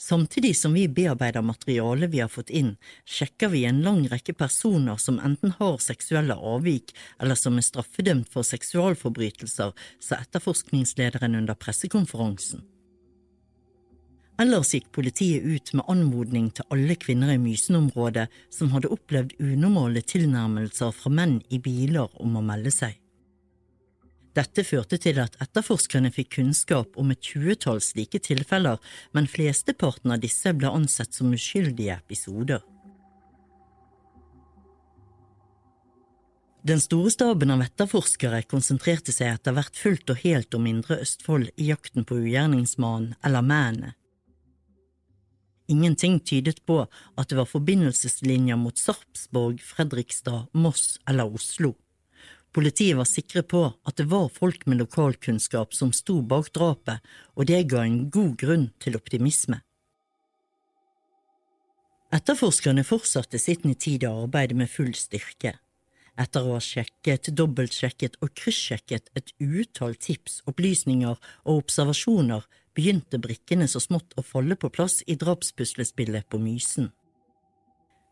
Samtidig 0.00 0.56
som 0.56 0.72
vi 0.72 0.86
bearbeider 0.88 1.42
materialet 1.44 2.10
vi 2.10 2.22
har 2.22 2.28
fått 2.32 2.50
inn, 2.50 2.70
sjekker 3.04 3.50
vi 3.52 3.66
en 3.68 3.82
lang 3.84 4.06
rekke 4.08 4.32
personer 4.32 4.96
som 4.96 5.18
enten 5.20 5.52
har 5.58 5.76
seksuelle 5.84 6.32
avvik 6.34 6.94
eller 7.20 7.36
som 7.36 7.58
er 7.60 7.66
straffedømt 7.66 8.30
for 8.32 8.48
seksualforbrytelser, 8.48 9.74
sa 10.00 10.20
etterforskningslederen 10.24 11.36
under 11.42 11.58
pressekonferansen. 11.60 12.64
Ellers 14.40 14.72
gikk 14.72 14.88
politiet 14.96 15.44
ut 15.44 15.74
med 15.76 15.84
anmodning 15.92 16.48
til 16.56 16.72
alle 16.72 16.96
kvinner 16.96 17.34
i 17.34 17.42
Mysen-området 17.42 18.30
som 18.48 18.72
hadde 18.72 18.88
opplevd 18.96 19.36
unormale 19.36 20.00
tilnærmelser 20.00 20.96
fra 20.96 21.12
menn 21.12 21.42
i 21.52 21.60
biler 21.60 22.08
om 22.24 22.40
å 22.40 22.46
melde 22.48 22.72
seg. 22.72 22.96
Dette 24.36 24.62
førte 24.62 24.98
til 25.02 25.18
at 25.18 25.34
etterforskerne 25.42 26.12
fikk 26.14 26.36
kunnskap 26.36 26.98
om 27.00 27.10
et 27.10 27.22
tjuetall 27.24 27.80
slike 27.82 28.20
tilfeller, 28.22 28.78
men 29.16 29.26
flesteparten 29.30 30.14
av 30.14 30.22
disse 30.22 30.52
ble 30.54 30.70
ansett 30.70 31.16
som 31.16 31.32
uskyldige 31.34 31.96
episoder. 31.98 32.62
Den 36.62 36.80
store 36.80 37.10
staben 37.10 37.50
av 37.50 37.62
etterforskere 37.64 38.42
konsentrerte 38.44 39.14
seg 39.16 39.32
etter 39.32 39.54
hvert 39.56 39.78
fullt 39.80 40.12
og 40.12 40.20
helt 40.20 40.54
om 40.54 40.66
Indre 40.68 41.00
Østfold 41.00 41.48
i 41.56 41.70
jakten 41.70 42.04
på 42.04 42.20
ugjerningsmannen 42.20 43.16
eller 43.24 43.46
mennene. 43.46 43.94
Ingenting 45.70 46.18
tydet 46.20 46.58
på 46.66 46.82
at 46.82 47.30
det 47.30 47.38
var 47.38 47.46
forbindelseslinjer 47.48 48.58
mot 48.58 48.76
Sarpsborg, 48.76 49.62
Fredrikstad, 49.62 50.50
Moss 50.52 50.98
eller 51.08 51.30
Oslo. 51.30 51.76
Politiet 52.50 52.96
var 52.98 53.06
sikre 53.06 53.44
på 53.46 53.62
at 53.86 53.96
det 54.00 54.08
var 54.10 54.28
folk 54.34 54.64
med 54.66 54.80
lokalkunnskap 54.80 55.74
som 55.74 55.92
sto 55.94 56.18
bak 56.22 56.50
drapet, 56.56 56.98
og 57.38 57.46
det 57.46 57.62
ga 57.70 57.84
en 57.86 58.08
god 58.10 58.36
grunn 58.40 58.70
til 58.82 58.98
optimisme. 58.98 59.60
Etterforskerne 62.10 62.82
fortsatte 62.82 63.38
sitt 63.38 63.62
nitide 63.62 64.10
arbeid 64.10 64.56
med 64.58 64.70
full 64.70 64.90
styrke. 64.98 65.54
Etter 66.18 66.42
å 66.42 66.56
ha 66.56 66.62
sjekket, 66.64 67.30
dobbeltsjekket 67.38 68.18
og 68.18 68.32
kryssjekket 68.34 69.12
et 69.14 69.30
utall 69.38 69.94
tips, 69.94 70.40
opplysninger 70.50 71.14
og 71.14 71.60
observasjoner, 71.62 72.42
begynte 72.74 73.20
brikkene 73.22 73.68
så 73.70 73.78
smått 73.82 74.16
å 74.18 74.26
falle 74.26 74.58
på 74.58 74.72
plass 74.74 75.04
i 75.06 75.14
drapspuslespillet 75.20 76.26
på 76.26 76.42
Mysen. 76.42 76.90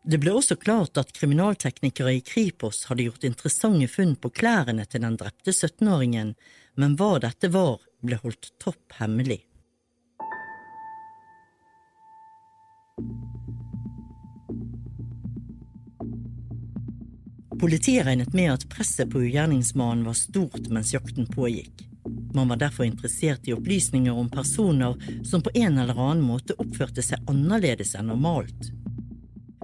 Det 0.03 0.17
ble 0.17 0.31
også 0.31 0.55
klart 0.55 0.97
at 0.97 1.11
kriminalteknikere 1.15 2.13
i 2.15 2.23
Kripos 2.23 2.85
hadde 2.87 3.03
gjort 3.09 3.25
interessante 3.27 3.89
funn 3.91 4.15
på 4.15 4.31
klærne 4.31 4.85
til 4.87 5.03
den 5.03 5.17
drepte 5.19 5.51
17-åringen, 5.51 6.33
men 6.79 6.95
hva 6.95 7.17
dette 7.19 7.51
var, 7.51 7.83
ble 7.99 8.19
holdt 8.23 8.53
topp 8.63 8.95
hemmelig. 9.01 9.41
Politiet 17.59 18.05
regnet 18.07 18.31
med 18.33 18.53
at 18.53 18.69
presset 18.71 19.11
på 19.11 19.19
ugjerningsmannen 19.19 20.05
var 20.07 20.15
stort 20.15 20.71
mens 20.71 20.93
jakten 20.95 21.27
pågikk. 21.27 21.83
Man 22.33 22.47
var 22.47 22.61
derfor 22.61 22.87
interessert 22.87 23.47
i 23.47 23.53
opplysninger 23.53 24.15
om 24.15 24.29
personer 24.31 24.95
som 25.27 25.43
på 25.43 25.51
en 25.53 25.77
eller 25.77 25.99
annen 25.99 26.23
måte 26.23 26.55
oppførte 26.55 27.03
seg 27.03 27.19
annerledes 27.27 27.97
enn 27.99 28.07
normalt. 28.13 28.71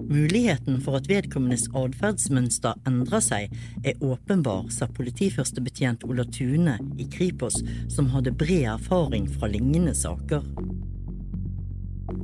Muligheten 0.06 0.78
for 0.84 1.00
at 1.00 1.08
vedkommendes 1.10 1.66
atferdsmønster 1.74 2.78
endrer 2.86 3.22
seg, 3.24 3.54
er 3.82 4.02
åpenbar, 4.04 4.68
sa 4.70 4.86
politiførstebetjent 4.86 6.06
Ola 6.06 6.22
Tune 6.30 6.76
i 6.98 7.08
Kripos, 7.10 7.58
som 7.90 8.12
hadde 8.14 8.34
bred 8.38 8.68
erfaring 8.76 9.26
fra 9.26 9.50
lignende 9.50 9.96
saker. 9.98 10.46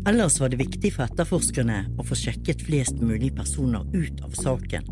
Ellers 0.06 0.38
var 0.40 0.52
det 0.52 0.60
viktig 0.62 0.92
for 0.94 1.08
etterforskerne 1.08 1.80
å 1.98 2.06
få 2.06 2.18
sjekket 2.18 2.62
flest 2.66 3.02
mulig 3.02 3.32
personer 3.34 3.86
ut 3.94 4.22
av 4.22 4.34
saken. 4.38 4.86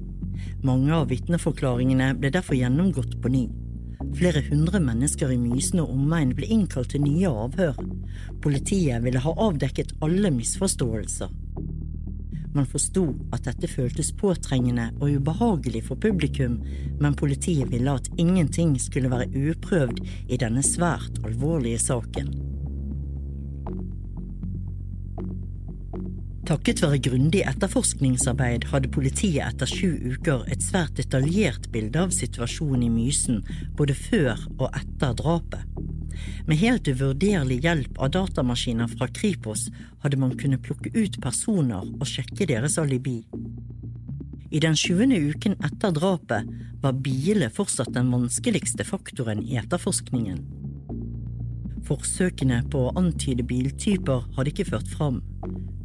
Mange 0.66 0.94
av 0.94 1.10
vitneforklaringene 1.10 2.12
ble 2.18 2.32
derfor 2.34 2.58
gjennomgått 2.58 3.20
på 3.22 3.30
ny. 3.30 3.44
Flere 4.16 4.42
hundre 4.48 4.80
mennesker 4.82 5.30
i 5.30 5.38
Mysen 5.38 5.82
og 5.82 5.92
omegn 5.94 6.32
ble 6.34 6.48
innkalt 6.50 6.90
til 6.94 7.04
nye 7.04 7.30
avhør. 7.30 7.78
Politiet 8.42 9.04
ville 9.04 9.22
ha 9.22 9.34
avdekket 9.46 9.94
alle 10.02 10.32
misforståelser. 10.34 11.30
Man 12.54 12.66
forsto 12.66 13.04
at 13.34 13.44
dette 13.46 13.68
føltes 13.70 14.10
påtrengende 14.18 14.88
og 14.98 15.12
ubehagelig 15.20 15.84
for 15.86 16.00
publikum, 16.02 16.58
men 17.00 17.18
politiet 17.18 17.70
ville 17.70 17.94
at 17.94 18.10
ingenting 18.18 18.74
skulle 18.82 19.10
være 19.12 19.30
uprøvd 19.30 20.00
i 20.28 20.38
denne 20.40 20.64
svært 20.66 21.20
alvorlige 21.26 21.78
saken. 21.78 22.32
Takket 26.50 26.82
være 26.82 26.98
grundig 26.98 27.44
etterforskningsarbeid 27.46 28.64
hadde 28.72 28.90
politiet 28.90 29.44
etter 29.44 29.70
sju 29.70 29.92
uker 30.16 30.42
et 30.50 30.64
svært 30.66 30.96
detaljert 30.98 31.68
bilde 31.70 32.02
av 32.02 32.10
situasjonen 32.16 32.88
i 32.88 32.90
Mysen 32.90 33.44
både 33.78 33.94
før 33.94 34.40
og 34.56 34.66
etter 34.74 35.14
drapet. 35.20 35.62
Med 36.46 36.60
helt 36.60 36.88
uvurderlig 36.88 37.60
hjelp 37.64 37.98
av 37.98 38.12
datamaskiner 38.16 38.90
fra 38.92 39.08
Kripos 39.08 39.68
hadde 40.02 40.18
man 40.20 40.36
kunnet 40.38 40.64
plukke 40.66 40.92
ut 40.94 41.20
personer 41.22 41.86
og 41.86 42.06
sjekke 42.08 42.48
deres 42.50 42.78
alibi. 42.80 43.20
I 44.50 44.58
den 44.62 44.74
sjuende 44.74 45.18
uken 45.30 45.54
etter 45.62 45.94
drapet 45.94 46.48
var 46.82 46.96
biler 47.04 47.52
fortsatt 47.54 47.92
den 47.94 48.10
vanskeligste 48.10 48.86
faktoren 48.88 49.44
i 49.46 49.60
etterforskningen. 49.60 50.40
Forsøkene 51.86 52.60
på 52.70 52.86
å 52.86 52.94
antyde 52.98 53.46
biltyper 53.46 54.26
hadde 54.36 54.52
ikke 54.52 54.68
ført 54.72 54.90
fram. 54.90 55.20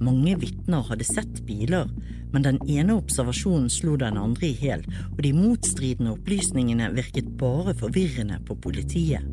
Mange 0.03 0.35
vitner 0.41 0.83
hadde 0.89 1.07
sett 1.07 1.39
biler, 1.47 1.89
men 2.33 2.45
den 2.45 2.59
ene 2.69 2.97
observasjonen 2.97 3.69
slo 3.71 3.95
den 4.01 4.17
andre 4.19 4.49
i 4.49 4.57
hjel, 4.59 4.83
og 5.13 5.21
de 5.23 5.31
motstridende 5.33 6.15
opplysningene 6.17 6.91
virket 6.97 7.29
bare 7.39 7.73
forvirrende 7.79 8.41
på 8.47 8.57
politiet. 8.65 9.23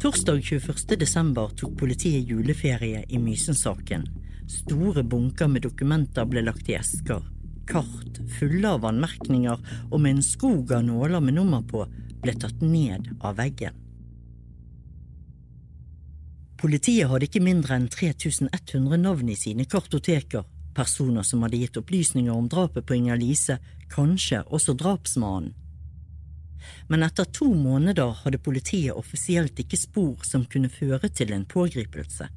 Torsdag 0.00 0.42
21. 0.42 0.96
desember 0.96 1.48
tok 1.48 1.74
politiet 1.78 2.28
juleferie 2.28 3.04
i 3.08 3.18
Mysen-saken. 3.18 4.06
Store 4.48 5.02
bunker 5.04 5.48
med 5.52 5.66
dokumenter 5.66 6.24
ble 6.24 6.40
lagt 6.40 6.70
i 6.72 6.76
esker. 6.78 7.20
Kart 7.68 8.20
fulle 8.38 8.70
av 8.78 8.86
anmerkninger 8.88 9.60
og 9.90 10.00
med 10.00 10.14
en 10.14 10.24
skog 10.24 10.72
av 10.72 10.86
nåler 10.86 11.20
med 11.20 11.36
nummer 11.36 11.60
på 11.68 11.84
ble 12.24 12.32
tatt 12.32 12.64
ned 12.64 13.10
av 13.20 13.36
veggen. 13.42 13.76
Politiet 16.64 17.12
hadde 17.12 17.28
ikke 17.28 17.44
mindre 17.44 17.76
enn 17.76 17.92
3100 17.92 19.02
navn 19.04 19.28
i 19.28 19.36
sine 19.36 19.68
kartoteker, 19.68 20.48
personer 20.72 21.28
som 21.28 21.44
hadde 21.44 21.60
gitt 21.60 21.76
opplysninger 21.76 22.32
om 22.32 22.48
drapet 22.48 22.88
på 22.88 22.96
Inger-Lise, 22.96 23.60
kanskje 23.92 24.46
også 24.48 24.80
drapsmannen. 24.80 25.52
Men 26.88 27.04
etter 27.06 27.24
to 27.24 27.48
måneder 27.54 28.16
hadde 28.24 28.42
politiet 28.42 28.96
offisielt 28.96 29.58
ikke 29.62 29.78
spor 29.80 30.26
som 30.26 30.46
kunne 30.50 30.72
føre 30.72 31.08
til 31.08 31.32
en 31.36 31.46
pågripelse. 31.48 32.28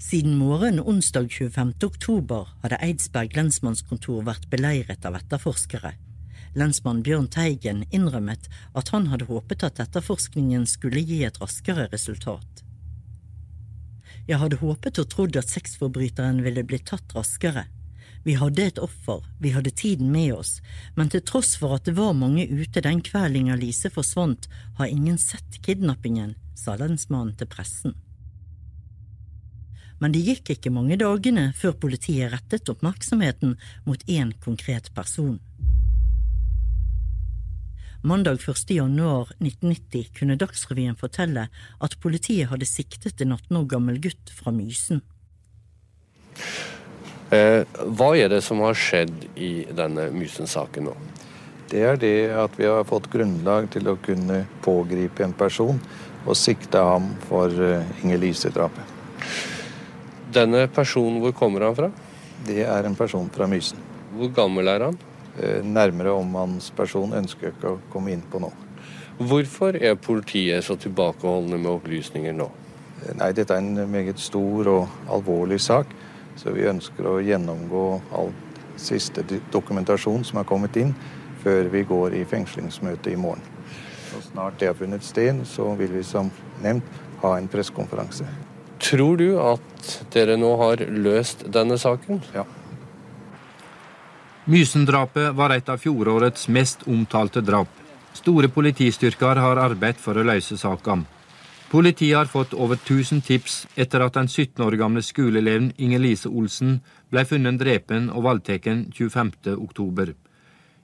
Siden 0.00 0.38
morgenen 0.40 0.80
onsdag 0.80 1.28
25. 1.28 1.74
oktober 1.84 2.54
hadde 2.62 2.78
Eidsberg 2.80 3.34
lensmannskontor 3.36 4.24
vært 4.24 4.48
beleiret 4.52 5.04
av 5.04 5.18
etterforskere. 5.18 5.92
Lensmann 6.56 7.02
Bjørn 7.06 7.28
Teigen 7.30 7.84
innrømmet 7.94 8.48
at 8.74 8.90
han 8.94 9.10
hadde 9.12 9.28
håpet 9.28 9.62
at 9.68 9.82
etterforskningen 9.84 10.64
skulle 10.66 11.02
gi 11.04 11.20
et 11.28 11.36
raskere 11.42 11.86
resultat. 11.92 12.64
Jeg 14.26 14.40
hadde 14.40 14.58
håpet 14.62 14.98
og 15.02 15.10
trodd 15.12 15.36
at 15.38 15.52
sexforbryteren 15.52 16.40
ville 16.44 16.64
blitt 16.66 16.88
tatt 16.90 17.14
raskere. 17.16 17.66
Vi 18.24 18.36
hadde 18.36 18.66
et 18.66 18.82
offer, 18.82 19.24
vi 19.40 19.54
hadde 19.54 19.72
tiden 19.72 20.12
med 20.12 20.34
oss, 20.34 20.58
men 20.96 21.08
til 21.08 21.24
tross 21.24 21.54
for 21.56 21.78
at 21.78 21.88
det 21.88 21.96
var 21.96 22.12
mange 22.12 22.44
ute 22.50 22.84
den 22.84 23.00
kvelden 23.06 23.46
Inger-Lise 23.46 23.92
forsvant, 23.94 24.48
har 24.76 24.92
ingen 24.92 25.18
sett 25.18 25.62
kidnappingen, 25.64 26.36
sa 26.54 26.76
lensmannen 26.76 27.36
til 27.40 27.48
pressen 27.48 27.96
men 30.00 30.14
det 30.14 30.24
gikk 30.24 30.54
ikke 30.54 30.72
mange 30.72 30.96
dagene 31.00 31.50
før 31.56 31.76
politiet 31.82 32.32
rettet 32.32 32.72
oppmerksomheten 32.72 33.56
mot 33.84 34.04
én 34.08 34.32
konkret 34.44 34.88
person. 34.96 35.36
Mandag 38.00 38.40
1. 38.40 38.72
januar 38.72 39.28
1990 39.44 40.14
kunne 40.16 40.38
Dagsrevyen 40.40 40.96
fortelle 40.96 41.50
at 41.84 41.98
politiet 42.00 42.48
hadde 42.48 42.68
siktet 42.68 43.20
en 43.20 43.36
18 43.36 43.58
år 43.60 43.66
gammel 43.74 44.00
gutt 44.00 44.32
fra 44.32 44.54
Mysen. 44.56 45.02
Eh, 47.30 47.62
hva 47.94 48.10
er 48.18 48.32
det 48.32 48.40
som 48.42 48.58
har 48.64 48.74
skjedd 48.74 49.12
i 49.38 49.62
denne 49.70 50.08
Mysen-saken 50.10 50.88
nå? 50.88 50.94
Det 51.70 51.82
er 51.86 51.98
det 52.02 52.14
at 52.34 52.56
vi 52.58 52.66
har 52.66 52.88
fått 52.88 53.06
grunnlag 53.12 53.68
til 53.70 53.86
å 53.86 53.98
kunne 54.02 54.40
pågripe 54.64 55.22
en 55.22 55.36
person 55.38 55.78
og 56.24 56.34
sikte 56.34 56.82
ham 56.82 57.12
for 57.28 57.54
eh, 57.54 57.86
Inger-Lise-drapet. 58.02 58.96
Denne 60.34 60.64
personen, 60.74 61.20
hvor 61.22 61.36
kommer 61.38 61.68
han 61.68 61.78
fra? 61.78 61.92
Det 62.48 62.64
er 62.66 62.88
en 62.88 62.98
person 62.98 63.30
fra 63.30 63.46
Mysen. 63.50 63.78
Hvor 64.18 64.34
gammel 64.34 64.74
er 64.74 64.88
han? 64.88 64.98
Eh, 65.38 65.62
nærmere 65.62 66.16
om 66.18 66.34
hans 66.34 66.72
person 66.74 67.14
ønsker 67.14 67.48
jeg 67.52 67.58
ikke 67.60 67.76
å 67.76 67.80
komme 67.94 68.10
inn 68.10 68.26
på 68.26 68.42
nå. 68.42 68.50
Hvorfor 69.22 69.78
er 69.78 70.00
politiet 70.02 70.66
så 70.66 70.74
tilbakeholdne 70.80 71.62
med 71.62 71.76
opplysninger 71.76 72.34
nå? 72.34 72.50
Nei, 73.14 73.30
Dette 73.36 73.54
er 73.54 73.62
en 73.62 73.86
meget 73.92 74.18
stor 74.20 74.66
og 74.74 75.10
alvorlig 75.12 75.60
sak, 75.62 75.94
så 76.40 76.54
vi 76.56 76.68
ønsker 76.68 77.04
å 77.04 77.18
gjennomgå 77.20 77.86
all 78.16 78.30
siste 78.80 79.24
dokumentasjon 79.52 80.24
som 80.24 80.40
har 80.40 80.48
kommet 80.48 80.76
inn, 80.80 80.94
før 81.44 81.68
vi 81.72 81.82
går 81.88 82.16
i 82.16 82.24
fengslingsmøte 82.28 83.12
i 83.12 83.18
morgen. 83.20 83.44
Så 84.10 84.22
snart 84.30 84.56
det 84.60 84.70
har 84.70 84.78
funnet 84.78 85.04
sted, 85.04 85.44
så 85.48 85.68
vil 85.76 85.92
vi 85.92 86.04
som 86.04 86.30
nevnt 86.64 86.96
ha 87.20 87.34
en 87.36 87.48
pressekonferanse. 87.52 88.24
Tror 88.80 89.20
du 89.20 89.28
at 89.42 89.90
dere 90.14 90.38
nå 90.40 90.54
har 90.62 90.80
løst 90.88 91.44
denne 91.52 91.76
saken? 91.80 92.22
Ja. 92.32 92.46
Mysen-drapet 94.50 95.34
var 95.36 95.52
et 95.52 95.68
av 95.68 95.78
fjorårets 95.82 96.48
mest 96.48 96.86
omtalte 96.88 97.44
drap. 97.44 97.68
Store 98.16 98.48
politistyrker 98.50 99.38
har 99.38 99.60
arbeidet 99.60 100.00
for 100.00 100.16
å 100.16 100.24
løse 100.26 100.56
saken. 100.58 101.04
Politiet 101.70 102.16
har 102.16 102.26
fått 102.26 102.54
over 102.54 102.74
1000 102.76 103.20
tips 103.22 103.66
etter 103.76 104.02
at 104.02 104.16
den 104.18 104.28
17 104.28 104.64
år 104.64 104.74
gamle 104.80 105.02
skoleeleven 105.06 105.70
Inger-Lise 105.78 106.28
Olsen 106.28 106.80
ble 107.10 107.22
funnet 107.24 107.60
drepen 107.60 108.08
og 108.10 108.24
voldtatt 108.26 108.66
25.10. 108.96 110.16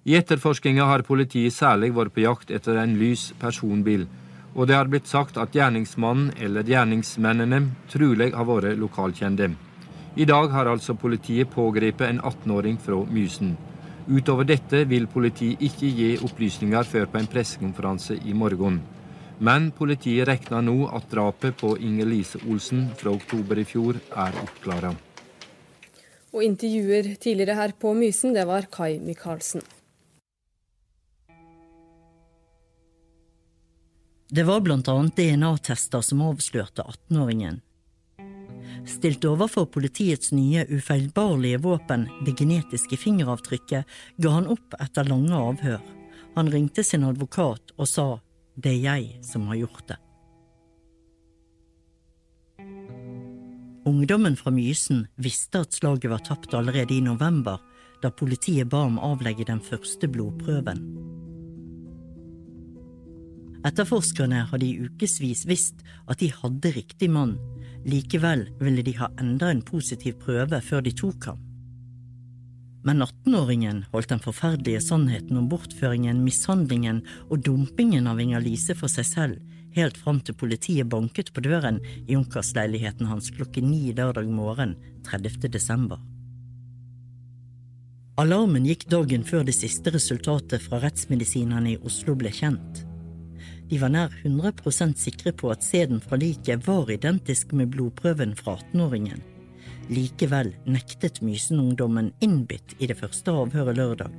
I 0.07 0.15
etterforskninga 0.15 0.87
har 0.87 1.03
politiet 1.03 1.53
særlig 1.53 1.91
vært 1.97 2.15
på 2.15 2.23
jakt 2.23 2.55
etter 2.55 2.79
en 2.79 2.95
lys 3.01 3.33
personbil 3.41 4.07
og 4.57 4.69
det 4.69 4.77
har 4.77 4.89
blitt 4.89 5.09
sagt 5.09 5.37
at 5.37 5.55
gjerningsmannen 5.55 6.31
eller 6.41 6.65
gjerningsmennene 6.65 7.61
trolig 7.93 8.31
har 8.33 8.49
vært 8.49 8.81
lokalkjente. 8.81 9.51
I 10.17 10.25
dag 10.25 10.49
har 10.49 10.71
altså 10.71 10.97
politiet 10.97 11.51
pågrepet 11.53 12.09
en 12.09 12.23
18-åring 12.25 12.79
fra 12.81 13.03
Mysen. 13.05 13.53
Utover 14.09 14.49
dette 14.49 14.87
vil 14.89 15.11
politiet 15.13 15.61
ikke 15.61 15.91
gi 15.99 16.11
opplysninger 16.25 16.89
før 16.89 17.11
på 17.11 17.21
en 17.21 17.29
pressekonferanse 17.29 18.17
i 18.25 18.33
morgen. 18.33 18.81
Men 19.39 19.69
politiet 19.77 20.29
regner 20.29 20.63
nå 20.65 20.87
at 20.97 21.11
drapet 21.13 21.59
på 21.61 21.75
Inger-Lise 21.77 22.41
Olsen 22.49 22.89
fra 22.97 23.13
oktober 23.13 23.61
i 23.61 23.67
fjor 23.69 23.99
er 24.17 24.39
oppklara. 24.41 24.95
Og 26.33 26.45
intervjuer 26.45 27.15
tidligere 27.21 27.57
her 27.59 27.75
på 27.77 27.93
Mysen, 27.97 28.33
det 28.37 28.47
var 28.49 28.69
Kai 28.73 28.99
Michaelsen. 29.01 29.65
Det 34.29 34.43
var 34.43 34.65
annet 34.67 35.17
DNA-tester 35.17 36.03
som 36.03 36.23
avslørte 36.27 36.83
18-åringen. 36.83 37.61
Stilt 38.87 39.25
overfor 39.25 39.67
politiets 39.67 40.33
nye 40.33 40.65
ufeilbarlige 40.67 41.61
våpen, 41.63 42.09
det 42.27 42.35
genetiske 42.39 42.97
fingeravtrykket, 42.99 43.85
ga 44.17 44.31
han 44.31 44.49
opp 44.51 44.75
etter 44.81 45.07
lange 45.07 45.35
avhør. 45.35 45.81
Han 46.35 46.51
ringte 46.51 46.85
sin 46.85 47.05
advokat 47.07 47.73
og 47.77 47.89
sa 47.89 48.07
det 48.57 48.73
er 48.73 48.83
jeg 48.83 49.25
som 49.25 49.47
har 49.51 49.61
gjort 49.61 49.87
det. 49.93 49.99
Ungdommen 53.87 54.35
fra 54.37 54.51
Mysen 54.51 55.05
visste 55.23 55.63
at 55.63 55.77
slaget 55.77 56.11
var 56.11 56.25
tapt 56.27 56.57
allerede 56.59 56.97
i 56.97 57.05
november, 57.05 57.61
da 58.03 58.11
politiet 58.11 58.69
ba 58.73 58.83
om 58.89 58.99
avlegge 58.99 59.47
den 59.47 59.61
første 59.63 60.09
blodprøven. 60.11 60.83
Etterforskerne 63.67 64.45
hadde 64.51 64.67
i 64.67 64.87
ukevis 64.87 65.45
visst 65.47 65.87
at 66.11 66.21
de 66.23 66.33
hadde 66.35 66.75
riktig 66.75 67.09
mann, 67.11 67.37
likevel 67.87 68.49
ville 68.61 68.83
de 68.87 68.95
ha 68.99 69.11
enda 69.23 69.51
en 69.51 69.63
positiv 69.63 70.19
prøve 70.23 70.61
før 70.63 70.83
de 70.87 70.95
tok 70.95 71.31
ham. 71.31 71.46
Men 72.87 73.03
18-åringen 73.03 73.83
holdt 73.91 74.13
den 74.13 74.23
forferdelige 74.23 74.81
sannheten 74.85 75.41
om 75.41 75.49
bortføringen, 75.51 76.23
mishandlingen 76.23 77.01
og 77.27 77.43
dumpingen 77.43 78.07
av 78.07 78.21
Inger-Lise 78.23 78.77
for 78.79 78.93
seg 78.93 79.09
selv, 79.09 79.41
helt 79.75 79.99
fram 79.99 80.21
til 80.23 80.37
politiet 80.39 80.87
banket 80.93 81.33
på 81.35 81.43
døren 81.43 81.81
i 82.07 82.15
ungkarsleiligheten 82.17 83.11
hans 83.11 83.33
klokken 83.35 83.67
ni 83.73 83.91
lørdag 83.91 84.31
morgen 84.31 84.77
30. 85.11 85.51
desember. 85.51 85.99
Alarmen 88.17 88.65
gikk 88.65 88.87
dagen 88.89 89.27
før 89.29 89.43
det 89.45 89.59
siste 89.59 89.91
resultatet 89.93 90.63
fra 90.65 90.79
rettsmedisinerne 90.81 91.75
i 91.75 91.81
Oslo 91.85 92.15
ble 92.17 92.31
kjent. 92.33 92.87
De 93.67 93.81
var 93.83 93.91
nær 93.91 94.15
100% 94.23 94.95
sikre 95.03 95.35
på 95.35 95.51
at 95.51 95.67
sæden 95.67 95.99
fra 96.01 96.17
liket 96.23 96.63
var 96.69 96.89
identisk 96.95 97.51
med 97.53 97.75
blodprøven 97.75 98.39
fra 98.39 98.55
18-åringen. 98.63 99.21
Likevel 99.89 100.55
nektet 100.67 101.21
Mysen-ungdommen 101.23 102.13
innbitt 102.21 102.75
i 102.79 102.89
det 102.91 102.99
første 102.99 103.31
avhøret 103.31 103.79
lørdag. 103.79 104.15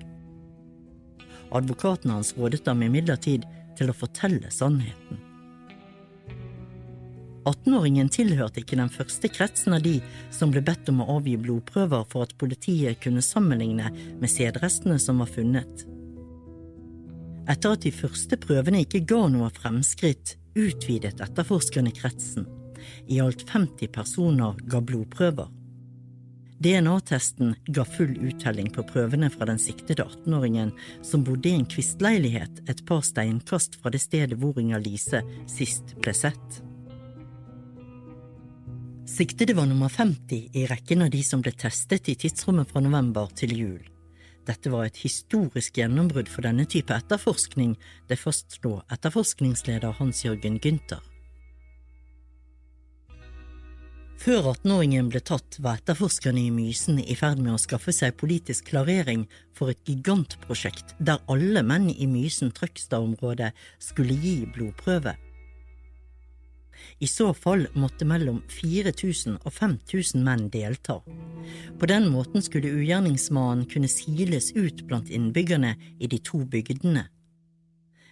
Advokaten 1.51 2.11
hans 2.11 2.33
rådet 2.37 2.63
ham 2.67 2.83
imidlertid 2.85 3.43
til 3.77 3.91
å 3.91 3.95
fortelle 3.95 4.51
sannheten. 4.51 5.19
18-åringen 7.47 8.09
tilhørte 8.11 8.59
ikke 8.59 8.79
den 8.79 8.91
første 8.91 9.29
kretsen 9.31 9.75
av 9.77 9.83
de 9.83 9.97
som 10.35 10.51
ble 10.51 10.63
bedt 10.67 10.89
om 10.91 10.99
å 11.03 11.09
avgi 11.17 11.37
blodprøver 11.39 12.03
for 12.11 12.27
at 12.27 12.35
politiet 12.39 12.99
kunne 13.03 13.23
sammenligne 13.23 13.91
med 14.19 14.31
sædrestene 14.31 14.99
som 14.99 15.23
var 15.23 15.31
funnet. 15.31 15.85
Etter 17.47 17.77
at 17.77 17.83
de 17.85 17.93
første 17.95 18.39
prøvene 18.43 18.83
ikke 18.83 19.05
ga 19.07 19.21
noe 19.31 19.47
fremskritt, 19.55 20.35
utvidet 20.59 21.21
etterforskerne 21.23 21.93
kretsen. 21.95 22.47
I 23.07 23.21
alt 23.23 23.45
50 23.47 23.93
personer 23.95 24.59
ga 24.67 24.81
blodprøver. 24.83 25.47
DNA-testen 26.59 27.55
ga 27.67 27.83
full 27.85 28.15
uttelling 28.25 28.69
på 28.73 28.81
prøvene 28.89 29.29
fra 29.29 29.45
den 29.45 29.59
siktede 29.61 30.07
18-åringen 30.07 30.71
som 31.05 31.25
bodde 31.25 31.51
i 31.51 31.57
en 31.57 31.67
kvistleilighet 31.69 32.63
et 32.71 32.81
par 32.87 33.03
steinkast 33.05 33.77
fra 33.81 33.91
det 33.93 34.01
stedet 34.01 34.39
hvor 34.41 34.57
Inger-Lise 34.57 35.21
sist 35.51 35.93
ble 36.01 36.15
sett. 36.17 36.61
Siktede 39.07 39.53
var 39.57 39.69
nummer 39.69 39.89
50 39.93 40.49
i 40.57 40.65
rekken 40.67 41.05
av 41.05 41.13
de 41.13 41.21
som 41.23 41.43
ble 41.45 41.53
testet 41.53 42.09
i 42.09 42.17
tidsrommet 42.19 42.73
fra 42.73 42.81
november 42.83 43.29
til 43.37 43.53
jul. 43.55 43.85
Dette 44.47 44.71
var 44.71 44.87
et 44.87 44.97
historisk 45.03 45.77
gjennombrudd 45.77 46.29
for 46.31 46.47
denne 46.47 46.65
type 46.65 46.95
etterforskning, 46.95 47.75
det 48.09 48.17
fastslo 48.17 48.79
etterforskningsleder 48.95 49.95
Hans-Jørgen 49.99 50.57
Gynter. 50.63 51.03
Før 54.17 54.47
18-åringen 54.49 55.11
ble 55.11 55.19
tatt, 55.21 55.59
var 55.61 55.77
etterforskerne 55.77 56.41
i 56.41 56.51
Mysen 56.51 56.97
i 56.97 57.15
ferd 57.15 57.37
med 57.37 57.53
å 57.53 57.61
skaffe 57.61 57.93
seg 57.93 58.15
politisk 58.17 58.71
klarering 58.71 59.27
for 59.55 59.69
et 59.69 59.83
gigantprosjekt 59.85 60.95
der 60.97 61.21
alle 61.29 61.61
menn 61.61 61.85
i 61.93 62.07
Mysen-Trøgstad-området 62.09 63.51
skulle 63.77 64.17
gi 64.17 64.39
blodprøve. 64.55 65.13
I 66.97 67.07
så 67.09 67.29
fall 67.37 67.67
måtte 67.77 68.07
mellom 68.09 68.39
4000 68.49 69.37
og 69.43 69.53
5000 69.53 70.25
menn 70.25 70.47
delta. 70.53 70.97
På 71.77 71.89
den 71.89 72.09
måten 72.09 72.41
skulle 72.41 72.73
ugjerningsmannen 72.73 73.67
kunne 73.69 73.91
siles 73.91 74.49
ut 74.57 74.81
blant 74.89 75.13
innbyggerne 75.13 75.75
i 76.01 76.09
de 76.09 76.17
to 76.25 76.41
bygdene. 76.41 77.05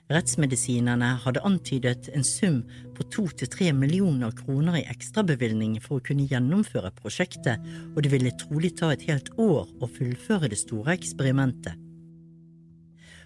Rettsmedisinerne 0.05 1.07
hadde 1.23 1.41
antydet 1.41 2.11
en 2.13 2.23
sum 2.23 2.59
på 2.93 3.07
to 3.09 3.23
til 3.39 3.49
tre 3.49 3.71
millioner 3.73 4.35
kroner 4.37 4.77
i 4.77 4.83
ekstrabevilgning 4.91 5.79
for 5.81 5.97
å 5.97 6.05
kunne 6.05 6.27
gjennomføre 6.29 6.91
prosjektet, 6.99 7.63
og 7.95 8.03
det 8.05 8.11
ville 8.13 8.35
trolig 8.37 8.75
ta 8.77 8.91
et 8.93 9.07
helt 9.09 9.31
år 9.41 9.65
å 9.81 9.89
fullføre 9.89 10.51
det 10.53 10.61
store 10.61 10.93
eksperimentet. 10.93 11.73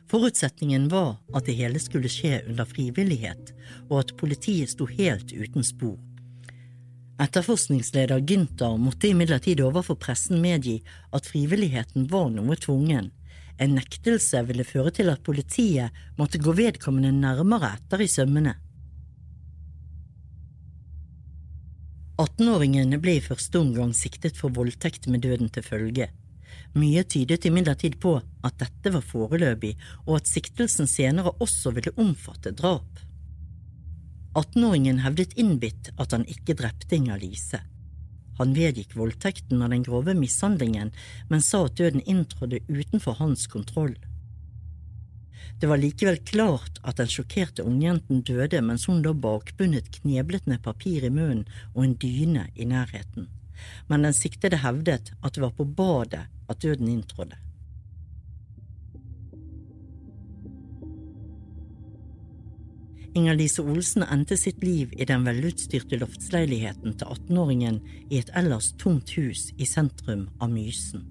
Forutsetningen 0.09 0.87
var 0.89 1.19
at 1.35 1.45
det 1.45 1.57
hele 1.59 1.83
skulle 1.83 2.09
skje 2.09 2.39
under 2.47 2.65
frivillighet, 2.65 3.51
og 3.91 3.99
at 4.05 4.15
politiet 4.17 4.71
sto 4.71 4.87
helt 4.87 5.35
uten 5.35 5.67
spor. 5.67 5.99
Etterforskningsleder 7.19 8.23
Gynter 8.23 8.79
måtte 8.79 9.11
imidlertid 9.11 9.59
overfor 9.59 9.99
pressen 9.99 10.39
medgi 10.39 10.79
at 11.11 11.27
frivilligheten 11.27 12.07
var 12.07 12.31
noe 12.31 12.55
tvungen. 12.55 13.11
En 13.59 13.75
nektelse 13.75 14.41
ville 14.47 14.63
føre 14.67 14.91
til 14.95 15.11
at 15.11 15.23
politiet 15.25 15.95
måtte 16.19 16.39
gå 16.39 16.53
vedkommende 16.55 17.11
nærmere 17.11 17.73
etter 17.75 18.05
i 18.05 18.07
sømmene. 18.07 18.55
18-åringen 22.19 22.95
ble 22.99 23.15
i 23.15 23.23
første 23.23 23.59
omgang 23.59 23.93
siktet 23.95 24.39
for 24.39 24.51
voldtekt 24.55 25.07
med 25.11 25.23
døden 25.23 25.51
til 25.55 25.63
følge. 25.63 26.09
Mye 26.75 27.03
tydet 27.07 27.45
imidlertid 27.47 27.95
på 28.03 28.17
at 28.19 28.57
dette 28.59 28.91
var 28.93 29.05
foreløpig, 29.05 29.75
og 30.05 30.19
at 30.19 30.27
siktelsen 30.27 30.87
senere 30.87 31.31
også 31.39 31.71
ville 31.75 31.95
omfatte 31.99 32.51
drap. 32.51 32.99
18-åringen 34.37 34.99
hevdet 35.03 35.35
innbitt 35.39 35.91
at 35.97 36.13
han 36.15 36.27
ikke 36.29 36.57
drepte 36.59 36.99
Inger-Lise. 36.99 37.63
Han 38.39 38.55
vedgikk 38.57 38.95
voldtekten 38.97 39.61
og 39.61 39.73
den 39.73 39.85
grove 39.85 40.15
mishandlingen, 40.17 40.93
men 41.29 41.43
sa 41.45 41.65
at 41.67 41.77
døden 41.79 42.03
inntrådde 42.05 42.63
utenfor 42.67 43.19
hans 43.19 43.47
kontroll. 43.51 43.97
Det 45.59 45.67
var 45.67 45.81
likevel 45.81 46.21
klart 46.23 46.79
at 46.87 47.01
den 47.01 47.09
sjokkerte 47.11 47.65
ungjenten 47.67 48.23
døde 48.23 48.61
mens 48.63 48.87
hun 48.87 49.03
lå 49.03 49.11
bakbundet 49.13 49.91
kneblet 49.99 50.47
med 50.47 50.63
papir 50.63 51.03
i 51.03 51.11
munnen 51.11 51.43
og 51.73 51.83
en 51.83 51.99
dyne 51.99 52.47
i 52.55 52.67
nærheten 52.69 53.27
men 53.87 54.05
den 54.05 54.15
siktede 54.15 54.61
hevdet 54.63 55.13
at 55.23 55.35
det 55.35 55.43
var 55.43 55.55
på 55.55 55.65
badet 55.65 56.27
at 56.49 56.61
døden 56.63 56.89
inntrådde. 56.91 57.37
Inger-Lise 63.17 63.63
Olsen 63.65 64.03
endte 64.05 64.37
sitt 64.37 64.63
liv 64.63 64.91
i 64.93 65.05
den 65.05 65.23
velutstyrte 65.25 65.97
loftsleiligheten 65.97 66.93
til 66.99 67.13
18-åringen 67.15 67.79
i 68.09 68.19
et 68.21 68.29
ellers 68.37 68.73
tomt 68.77 69.15
hus 69.17 69.47
i 69.57 69.65
sentrum 69.65 70.27
av 70.37 70.51
Mysen. 70.53 71.07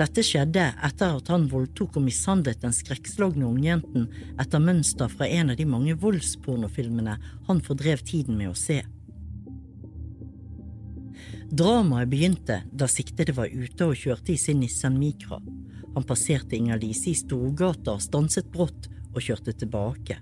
Dette 0.00 0.22
skjedde 0.24 0.62
etter 0.86 1.18
at 1.18 1.28
han 1.28 1.44
voldtok 1.50 1.98
og 2.00 2.06
mishandlet 2.06 2.62
den 2.62 2.72
skrekkslagne 2.72 3.44
ungjenten 3.44 4.06
etter 4.40 4.62
mønster 4.64 5.12
fra 5.12 5.28
en 5.28 5.52
av 5.52 5.58
de 5.60 5.66
mange 5.68 5.96
voldspornofilmene 6.00 7.18
han 7.50 7.60
fordrev 7.66 8.00
tiden 8.08 8.38
med 8.40 8.54
å 8.54 8.56
se. 8.56 8.78
Dramaet 11.52 12.08
begynte 12.08 12.62
da 12.72 12.88
siktede 12.88 13.34
var 13.36 13.52
ute 13.52 13.90
og 13.90 13.98
kjørte 13.98 14.32
i 14.32 14.38
sin 14.40 14.62
Nissan 14.62 14.96
Micra. 14.96 15.36
Han 15.92 16.06
passerte 16.06 16.56
Inger-Lise 16.56 17.10
i 17.10 17.18
Storgata, 17.18 17.98
stanset 18.00 18.48
brått 18.54 18.88
og 19.14 19.24
kjørte 19.24 19.54
tilbake. 19.56 20.18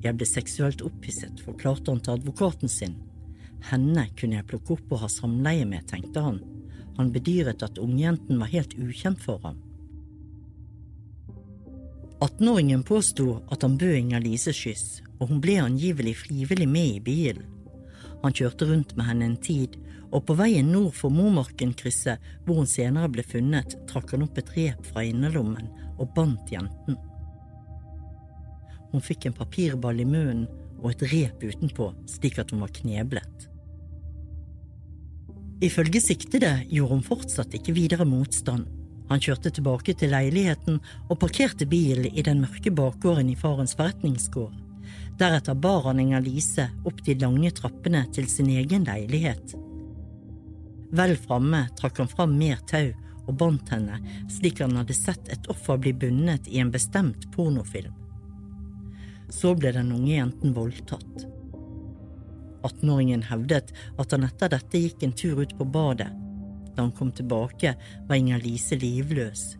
Jeg 0.00 0.16
ble 0.16 0.26
seksuelt 0.26 0.82
opphisset, 0.84 1.42
forklarte 1.44 1.92
han 1.92 2.00
til 2.00 2.16
advokaten 2.16 2.72
sin. 2.72 2.96
Henne 3.68 4.06
kunne 4.16 4.38
jeg 4.38 4.48
plukke 4.48 4.78
opp 4.78 4.94
og 4.94 5.02
ha 5.02 5.10
samleie 5.12 5.66
med, 5.68 5.84
tenkte 5.90 6.22
han. 6.24 6.40
Han 6.96 7.12
bedyret 7.12 7.62
at 7.64 7.80
ungjenten 7.80 8.40
var 8.40 8.52
helt 8.52 8.72
ukjent 8.80 9.20
for 9.20 9.42
ham. 9.44 9.58
18-åringen 12.20 12.82
påsto 12.84 13.38
at 13.52 13.62
han 13.64 13.78
bød 13.80 13.94
Inger-Lise 13.96 14.52
skyss, 14.56 15.00
og 15.20 15.30
hun 15.30 15.40
ble 15.40 15.56
angivelig 15.62 16.18
frivillig 16.20 16.68
med 16.68 16.96
i 16.96 17.04
bilen. 17.04 17.46
Han 18.20 18.36
kjørte 18.36 18.68
rundt 18.68 18.96
med 18.96 19.08
henne 19.08 19.28
en 19.30 19.38
tid, 19.40 19.78
og 20.10 20.26
på 20.28 20.36
veien 20.36 20.68
nord 20.72 20.92
for 20.96 21.12
Momarken-krysset, 21.14 22.20
hvor 22.44 22.60
hun 22.60 22.68
senere 22.68 23.08
ble 23.12 23.24
funnet, 23.24 23.76
trakk 23.88 24.12
han 24.12 24.26
opp 24.26 24.40
et 24.40 24.52
rep 24.56 24.90
fra 24.90 25.04
innerlommen 25.06 25.70
og 25.96 26.10
bandt 26.16 26.52
jenten. 26.52 26.98
Hun 28.90 29.04
fikk 29.04 29.28
en 29.28 29.36
papirball 29.36 30.02
i 30.02 30.08
munnen 30.08 30.48
og 30.80 30.92
et 30.94 31.06
rep 31.12 31.44
utenpå, 31.44 31.90
slik 32.08 32.40
at 32.40 32.52
hun 32.52 32.64
var 32.64 32.72
kneblet. 32.74 33.46
Ifølge 35.60 36.00
siktede 36.00 36.54
gjorde 36.70 36.94
hun 36.94 37.04
fortsatt 37.04 37.54
ikke 37.58 37.74
videre 37.76 38.06
motstand. 38.08 38.64
Han 39.10 39.20
kjørte 39.20 39.50
tilbake 39.52 39.92
til 39.98 40.12
leiligheten 40.14 40.78
og 41.10 41.18
parkerte 41.20 41.66
bilen 41.68 42.08
i 42.08 42.24
den 42.24 42.40
mørke 42.40 42.72
bakgården 42.72 43.28
i 43.28 43.36
farens 43.36 43.74
forretningsgård. 43.76 44.54
Deretter 45.20 45.58
bar 45.58 45.84
han 45.84 46.00
Inger-Lise 46.00 46.70
opp 46.88 47.02
de 47.04 47.18
lange 47.20 47.50
trappene 47.52 48.06
til 48.14 48.28
sin 48.30 48.48
egen 48.54 48.86
leilighet. 48.88 49.52
Vel 50.96 51.12
framme 51.20 51.66
trakk 51.78 52.00
han 52.00 52.10
fram 52.10 52.32
mer 52.38 52.62
tau 52.70 52.88
og 53.26 53.36
bandt 53.38 53.68
henne 53.74 54.00
slik 54.32 54.62
han 54.64 54.78
hadde 54.80 54.96
sett 54.96 55.28
et 55.30 55.50
offer 55.52 55.78
bli 55.82 55.92
bundet 55.92 56.48
i 56.48 56.62
en 56.62 56.72
bestemt 56.72 57.28
pornofilm. 57.36 57.99
Så 59.30 59.54
ble 59.58 59.72
den 59.76 59.92
unge 59.94 60.16
jenten 60.16 60.54
voldtatt. 60.56 61.26
18-åringen 62.66 63.22
hevdet 63.30 63.70
at 63.98 64.12
han 64.12 64.26
etter 64.26 64.52
dette 64.52 64.82
gikk 64.82 65.06
en 65.06 65.16
tur 65.16 65.40
ut 65.40 65.56
på 65.56 65.64
badet. 65.64 66.10
Da 66.74 66.84
han 66.84 66.92
kom 66.96 67.12
tilbake, 67.14 67.74
var 68.08 68.18
Inger-Lise 68.18 68.76
livløs, 68.78 69.54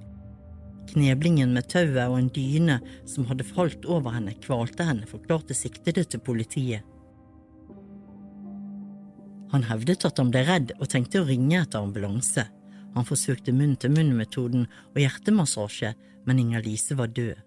Kneblingen 0.90 1.52
med 1.54 1.68
tauet 1.70 2.08
og 2.08 2.16
en 2.18 2.30
dyne 2.34 2.80
som 3.08 3.28
hadde 3.28 3.46
falt 3.46 3.84
over 3.86 4.14
henne, 4.16 4.34
kvalte 4.42 4.86
henne, 4.88 5.06
forklarte 5.06 5.54
siktede 5.54 6.02
til 6.02 6.22
politiet. 6.26 6.86
Han 9.50 9.66
hevdet 9.66 10.06
at 10.06 10.18
han 10.18 10.30
ble 10.30 10.42
redd 10.46 10.72
og 10.78 10.88
tenkte 10.90 11.22
å 11.22 11.28
ringe 11.28 11.60
etter 11.60 11.82
ambulanse. 11.82 12.46
Han 12.94 13.06
forsøkte 13.06 13.54
munn-til-munn-metoden 13.54 14.66
og 14.66 14.98
hjertemassasje, 14.98 15.94
men 16.26 16.42
Inger-Lise 16.42 16.98
var 16.98 17.10
død. 17.14 17.38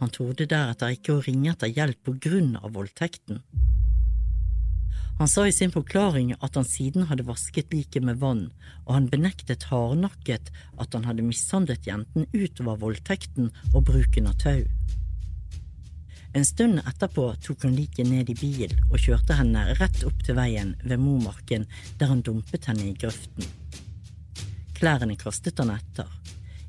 Han 0.00 0.10
torde 0.14 0.48
deretter 0.50 0.94
ikke 0.96 1.16
å 1.16 1.22
ringe 1.24 1.52
etter 1.52 1.70
hjelp 1.70 2.00
på 2.06 2.16
grunn 2.22 2.56
av 2.60 2.72
voldtekten. 2.76 3.42
Han 5.18 5.28
sa 5.28 5.44
i 5.46 5.52
sin 5.52 5.70
forklaring 5.70 6.32
at 6.40 6.56
han 6.58 6.66
siden 6.66 7.04
hadde 7.06 7.26
vasket 7.28 7.70
liket 7.70 8.02
med 8.02 8.18
vann, 8.18 8.46
og 8.86 8.94
han 8.96 9.10
benektet 9.12 9.68
hardnakket 9.70 10.48
at 10.80 10.96
han 10.96 11.04
hadde 11.06 11.26
mishandlet 11.26 11.86
jenten 11.86 12.26
utover 12.32 12.80
voldtekten 12.80 13.52
og 13.74 13.84
bruken 13.90 14.30
av 14.30 14.40
tau. 14.42 14.64
En 16.32 16.46
stund 16.48 16.80
etterpå 16.80 17.26
tok 17.44 17.66
han 17.68 17.76
liket 17.76 18.08
ned 18.08 18.30
i 18.32 18.36
bil 18.40 18.72
og 18.88 18.96
kjørte 19.04 19.36
henne 19.36 19.66
rett 19.76 20.00
opp 20.08 20.24
til 20.24 20.38
veien 20.38 20.72
ved 20.80 21.02
Momarken, 21.02 21.68
der 22.00 22.08
han 22.08 22.24
dumpet 22.24 22.70
henne 22.70 22.88
i 22.88 22.96
grøften. 22.96 23.46
Klærne 24.72 25.18
kastet 25.20 25.60
han 25.60 25.74
etter. 25.76 26.08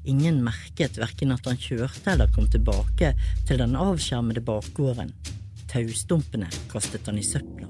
Ingen 0.04 0.42
merket 0.44 0.98
verken 1.00 1.32
at 1.32 1.46
han 1.48 1.60
kjørte 1.60 2.12
eller 2.12 2.32
kom 2.36 2.50
tilbake 2.52 3.14
til 3.48 3.62
den 3.62 3.78
avskjermede 3.80 4.44
bakgården. 4.44 5.14
Taustumpene 5.72 6.50
kastet 6.72 7.08
han 7.08 7.22
i 7.22 7.24
søpla. 7.24 7.70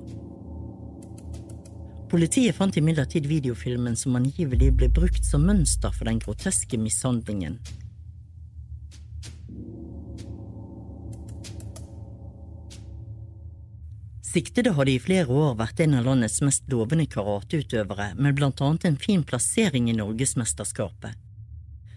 Politiet 2.10 2.58
fant 2.58 2.76
imidlertid 2.78 3.26
videofilmen 3.30 3.96
som 3.98 4.18
angivelig 4.18 4.72
ble 4.78 4.90
brukt 4.94 5.26
som 5.26 5.46
mønster 5.50 5.94
for 5.94 6.10
den 6.10 6.20
groteske 6.22 6.78
mishandlingen. 6.78 7.60
Siktede 14.34 14.74
hadde 14.74 14.96
i 14.96 15.02
flere 15.02 15.30
år 15.30 15.54
vært 15.60 15.84
en 15.86 15.94
av 16.00 16.08
landets 16.08 16.40
mest 16.42 16.66
lovende 16.74 17.06
karateutøvere, 17.06 18.16
med 18.18 18.34
blant 18.40 18.62
annet 18.66 18.88
en 18.90 18.98
fin 18.98 19.22
plassering 19.22 19.92
i 19.92 19.98
Norgesmesterskapet. 19.98 21.14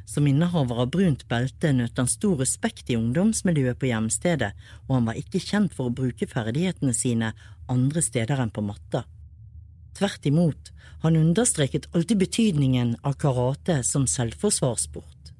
Som 0.06 0.26
innehaver 0.30 0.78
av 0.84 0.92
brunt 0.94 1.24
belte 1.28 1.72
nøt 1.74 1.98
han 1.98 2.08
stor 2.08 2.38
respekt 2.38 2.90
i 2.90 2.96
ungdomsmiljøet 2.96 3.80
på 3.80 3.90
hjemstedet, 3.90 4.52
og 4.86 4.94
han 5.00 5.10
var 5.10 5.18
ikke 5.18 5.42
kjent 5.42 5.74
for 5.74 5.90
å 5.90 5.96
bruke 6.00 6.28
ferdighetene 6.30 6.94
sine 6.94 7.32
andre 7.68 8.02
steder 8.06 8.40
enn 8.42 8.54
på 8.54 8.62
matta. 8.62 9.02
Tvert 9.98 10.28
imot, 10.30 10.70
han 11.02 11.18
understreket 11.18 11.90
alltid 11.92 12.22
betydningen 12.22 12.96
av 13.02 13.18
karate 13.18 13.80
som 13.84 14.06
selvforsvarssport. 14.06 15.32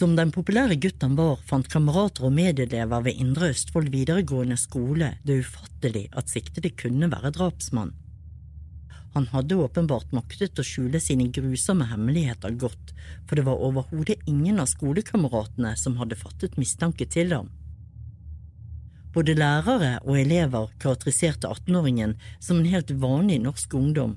Som 0.00 0.14
den 0.16 0.30
populære 0.32 0.78
gutt 0.80 1.02
han 1.04 1.16
var, 1.18 1.40
fant 1.44 1.66
kamerater 1.68 2.24
og 2.28 2.32
medelever 2.32 3.02
ved 3.04 3.18
Indre 3.20 3.50
Østfold 3.52 3.90
videregående 3.92 4.56
skole 4.56 5.16
det 5.26 5.42
ufattelig 5.42 6.06
at 6.16 6.30
siktede 6.32 6.70
kunne 6.72 7.10
være 7.12 7.34
drapsmann. 7.36 7.92
Han 9.14 9.26
hadde 9.32 9.58
åpenbart 9.58 10.12
maktet 10.14 10.58
å 10.60 10.64
skjule 10.66 11.00
sine 11.02 11.26
grusomme 11.34 11.88
hemmeligheter 11.90 12.54
godt, 12.54 12.92
for 13.26 13.38
det 13.38 13.46
var 13.48 13.62
overhodet 13.66 14.22
ingen 14.30 14.60
av 14.62 14.70
skolekameratene 14.70 15.74
som 15.76 15.98
hadde 15.98 16.18
fattet 16.18 16.58
mistanke 16.60 17.08
til 17.10 17.34
ham. 17.34 17.50
Både 19.10 19.34
lærere 19.34 19.96
og 20.04 20.20
elever 20.20 20.70
karakteriserte 20.78 21.50
18-åringen 21.50 22.14
som 22.38 22.60
en 22.60 22.70
helt 22.70 22.92
vanlig 23.02 23.40
norsk 23.42 23.74
ungdom. 23.74 24.14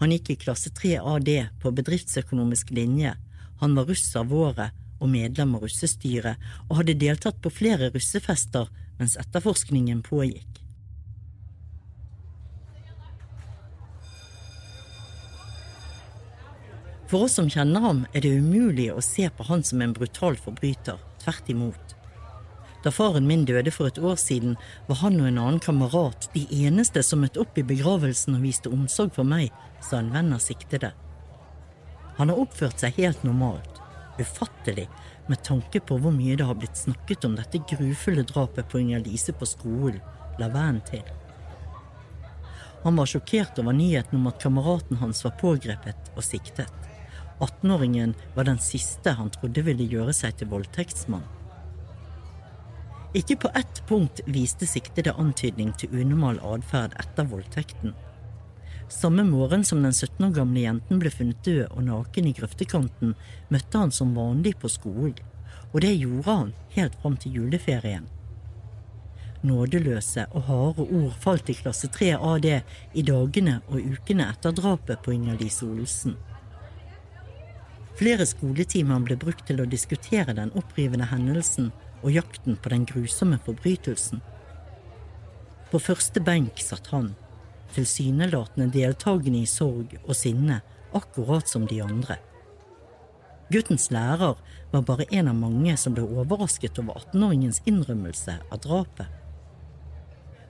Han 0.00 0.10
gikk 0.16 0.32
i 0.32 0.40
klasse 0.46 0.72
3 0.74 0.96
AD 0.98 1.30
på 1.62 1.74
bedriftsøkonomisk 1.76 2.72
linje, 2.74 3.14
Han 3.60 3.74
var 3.76 3.84
russ 3.84 4.16
av 4.16 4.32
året 4.32 4.72
og 5.00 5.10
medlem 5.12 5.54
av 5.56 5.66
russestyret, 5.66 6.40
og 6.68 6.78
hadde 6.78 6.96
deltatt 6.96 7.42
på 7.44 7.52
flere 7.52 7.90
russefester 7.92 8.70
mens 8.96 9.18
etterforskningen 9.20 10.00
pågikk. 10.06 10.59
For 17.10 17.24
oss 17.26 17.32
som 17.34 17.48
kjenner 17.50 17.82
ham, 17.82 18.04
er 18.14 18.22
det 18.22 18.36
umulig 18.38 18.92
å 18.94 19.02
se 19.02 19.24
på 19.34 19.42
han 19.48 19.64
som 19.66 19.80
en 19.82 19.94
brutal 19.96 20.36
forbryter, 20.38 21.00
tvert 21.18 21.48
imot. 21.50 21.96
Da 22.84 22.92
faren 22.94 23.26
min 23.26 23.42
døde 23.44 23.72
for 23.74 23.90
et 23.90 23.98
år 23.98 24.14
siden, 24.14 24.54
var 24.86 25.00
han 25.02 25.18
og 25.18 25.26
en 25.26 25.40
annen 25.42 25.58
kamerat 25.60 26.28
de 26.36 26.44
eneste 26.62 27.02
som 27.02 27.24
møtte 27.24 27.42
opp 27.42 27.58
i 27.58 27.64
begravelsen 27.66 28.36
og 28.38 28.44
viste 28.46 28.70
omsorg 28.70 29.10
for 29.16 29.26
meg, 29.26 29.50
sa 29.82 29.98
en 29.98 30.12
venn 30.14 30.30
av 30.36 30.38
siktede. 30.44 30.92
Han 32.20 32.30
har 32.30 32.38
oppført 32.38 32.78
seg 32.78 32.94
helt 33.02 33.26
normalt, 33.26 33.82
ufattelig 34.20 34.86
med 35.26 35.42
tanke 35.42 35.82
på 35.82 35.98
hvor 35.98 36.14
mye 36.14 36.36
det 36.38 36.46
har 36.46 36.58
blitt 36.60 36.78
snakket 36.78 37.26
om 37.26 37.34
dette 37.34 37.58
grufulle 37.72 38.22
drapet 38.28 38.70
på 38.70 38.84
Inger 38.84 39.02
Lise 39.02 39.34
på 39.34 39.48
skolen, 39.50 39.98
la 40.38 40.46
vennen 40.46 40.78
til. 40.86 41.02
Han 42.84 42.96
var 42.96 43.10
sjokkert 43.10 43.58
over 43.58 43.74
nyheten 43.76 44.22
om 44.22 44.30
at 44.30 44.38
kameraten 44.40 45.02
hans 45.02 45.24
var 45.26 45.34
pågrepet 45.42 46.14
og 46.14 46.22
siktet. 46.24 46.89
18-åringen 47.40 48.14
var 48.34 48.46
den 48.48 48.58
siste 48.62 49.16
han 49.16 49.32
trodde 49.34 49.64
ville 49.66 49.88
gjøre 49.88 50.14
seg 50.16 50.36
til 50.38 50.50
voldtektsmann. 50.52 51.24
Ikke 53.16 53.36
på 53.42 53.50
ett 53.58 53.82
punkt 53.88 54.20
viste 54.30 54.68
siktede 54.70 55.16
antydning 55.18 55.72
til 55.78 55.90
unormal 55.98 56.38
atferd 56.52 56.94
etter 57.00 57.26
voldtekten. 57.26 57.96
Samme 58.90 59.24
morgen 59.26 59.64
som 59.64 59.82
den 59.82 59.92
17 59.94 60.28
år 60.28 60.36
gamle 60.36 60.62
jenten 60.62 61.00
ble 61.02 61.10
funnet 61.14 61.42
død 61.46 61.64
og 61.70 61.82
naken 61.88 62.30
i 62.30 62.34
grøftekanten, 62.34 63.16
møtte 63.50 63.82
han 63.82 63.92
som 63.94 64.14
vanlig 64.14 64.56
på 64.62 64.70
skolen, 64.70 65.18
og 65.72 65.82
det 65.82 65.92
gjorde 65.94 66.38
han 66.40 66.56
helt 66.74 66.96
fram 67.02 67.18
til 67.18 67.38
juleferien. 67.38 68.08
Nådeløse 69.46 70.26
og 70.36 70.42
harde 70.50 70.84
ord 70.84 71.14
falt 71.22 71.48
i 71.48 71.56
klasse 71.56 71.88
3 71.88 72.12
AD 72.18 72.48
i 72.50 73.04
dagene 73.06 73.60
og 73.70 73.78
ukene 73.78 74.26
etter 74.28 74.52
drapet 74.52 75.00
på 75.02 75.14
Inger-Lise 75.16 75.64
Olsen. 75.70 76.18
Flere 77.98 78.26
skoletimer 78.26 79.02
ble 79.04 79.16
brukt 79.20 79.46
til 79.48 79.60
å 79.60 79.68
diskutere 79.68 80.34
den 80.36 80.52
opprivende 80.56 81.08
hendelsen 81.10 81.70
og 82.00 82.14
jakten 82.14 82.56
på 82.56 82.72
den 82.72 82.86
grusomme 82.88 83.38
forbrytelsen. 83.44 84.22
På 85.70 85.78
første 85.82 86.22
benk 86.24 86.62
satt 86.62 86.88
han, 86.94 87.12
tilsynelatende 87.74 88.70
deltakende 88.74 89.44
i 89.44 89.50
sorg 89.50 89.94
og 90.00 90.14
sinne, 90.18 90.60
akkurat 90.96 91.48
som 91.48 91.68
de 91.70 91.78
andre. 91.84 92.16
Guttens 93.50 93.88
lærer 93.90 94.38
var 94.70 94.82
bare 94.86 95.06
en 95.10 95.28
av 95.30 95.38
mange 95.38 95.76
som 95.78 95.94
ble 95.94 96.04
overrasket 96.06 96.78
over 96.78 97.00
18-åringens 97.02 97.62
innrømmelse 97.66 98.36
av 98.46 98.60
drapet. 98.62 99.08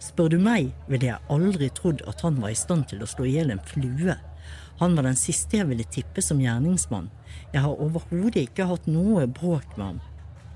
Spør 0.00 0.32
du 0.32 0.38
meg, 0.40 0.70
ville 0.88 1.08
jeg 1.10 1.32
aldri 1.32 1.68
trodd 1.76 2.04
at 2.08 2.20
han 2.24 2.40
var 2.40 2.52
i 2.52 2.58
stand 2.58 2.86
til 2.88 3.02
å 3.04 3.08
slå 3.08 3.26
i 3.28 3.34
hjel 3.36 3.52
en 3.52 3.64
flue. 3.68 4.16
Han 4.80 4.96
var 4.96 5.04
den 5.04 5.18
siste 5.20 5.60
jeg 5.60 5.68
ville 5.68 5.84
tippe 5.84 6.22
som 6.24 6.40
gjerningsmann. 6.40 7.10
Jeg 7.52 7.64
har 7.66 7.82
overhodet 7.84 8.46
ikke 8.46 8.68
hatt 8.70 8.88
noe 8.88 9.26
bråk 9.28 9.76
med 9.76 9.86
ham. 9.86 10.00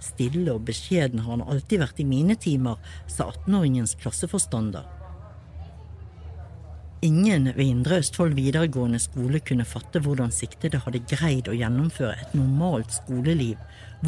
Stille 0.04 0.52
og 0.52 0.64
beskjeden 0.68 1.22
har 1.24 1.36
han 1.36 1.46
alltid 1.48 1.80
vært 1.80 2.00
i 2.00 2.08
mine 2.08 2.36
timer, 2.40 2.80
sa 3.06 3.30
18-åringens 3.30 3.96
klasseforstander. 4.00 4.84
Ingen 7.04 7.50
ved 7.52 7.66
Indre 7.66 7.98
Østfold 8.00 8.32
videregående 8.32 8.96
skole 9.02 9.42
kunne 9.44 9.66
fatte 9.68 10.00
hvordan 10.00 10.30
siktede 10.32 10.80
hadde 10.80 11.02
greid 11.10 11.50
å 11.52 11.56
gjennomføre 11.56 12.14
et 12.16 12.32
normalt 12.36 12.96
skoleliv, 12.96 13.58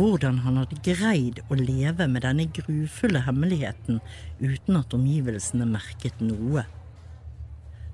hvordan 0.00 0.40
han 0.46 0.56
hadde 0.62 0.80
greid 0.84 1.42
å 1.52 1.58
leve 1.60 2.08
med 2.08 2.24
denne 2.24 2.48
grufulle 2.56 3.20
hemmeligheten 3.26 4.00
uten 4.40 4.80
at 4.80 4.96
omgivelsene 4.96 5.68
merket 5.68 6.24
noe. 6.24 6.64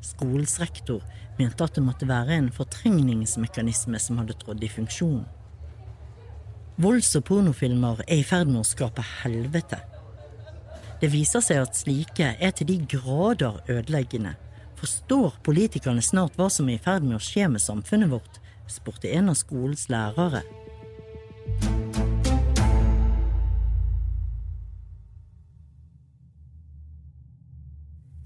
Skolens 0.06 0.54
rektor 0.62 1.02
mente 1.42 1.66
at 1.66 1.74
det 1.76 1.84
måtte 1.84 2.08
være 2.08 2.38
en 2.38 2.52
fortrengningsmekanisme 2.54 4.00
som 4.00 4.22
hadde 4.22 4.38
trådt 4.40 4.62
i 4.64 4.70
funksjon. 4.70 5.24
Volds- 6.82 7.16
og 7.18 7.26
pornofilmer 7.28 8.00
er 8.06 8.22
i 8.22 8.26
ferd 8.26 8.48
med 8.48 8.62
å 8.62 8.66
skape 8.66 9.04
helvete. 9.22 9.82
Det 11.02 11.10
viser 11.10 11.42
seg 11.42 11.64
at 11.64 11.76
slike 11.76 12.32
er 12.38 12.54
til 12.56 12.70
de 12.70 12.78
grader 12.94 13.58
ødeleggende 13.68 14.36
Forstår 14.82 15.36
politikerne 15.46 16.02
snart 16.02 16.34
hva 16.34 16.48
som 16.50 16.66
er 16.66 16.74
i 16.74 16.82
ferd 16.82 17.04
med 17.06 17.14
å 17.14 17.22
skje 17.22 17.46
med 17.52 17.62
samfunnet 17.62 18.10
vårt? 18.10 18.40
spurte 18.66 19.12
en 19.14 19.30
av 19.30 19.36
skolens 19.38 19.84
lærere. 19.92 20.40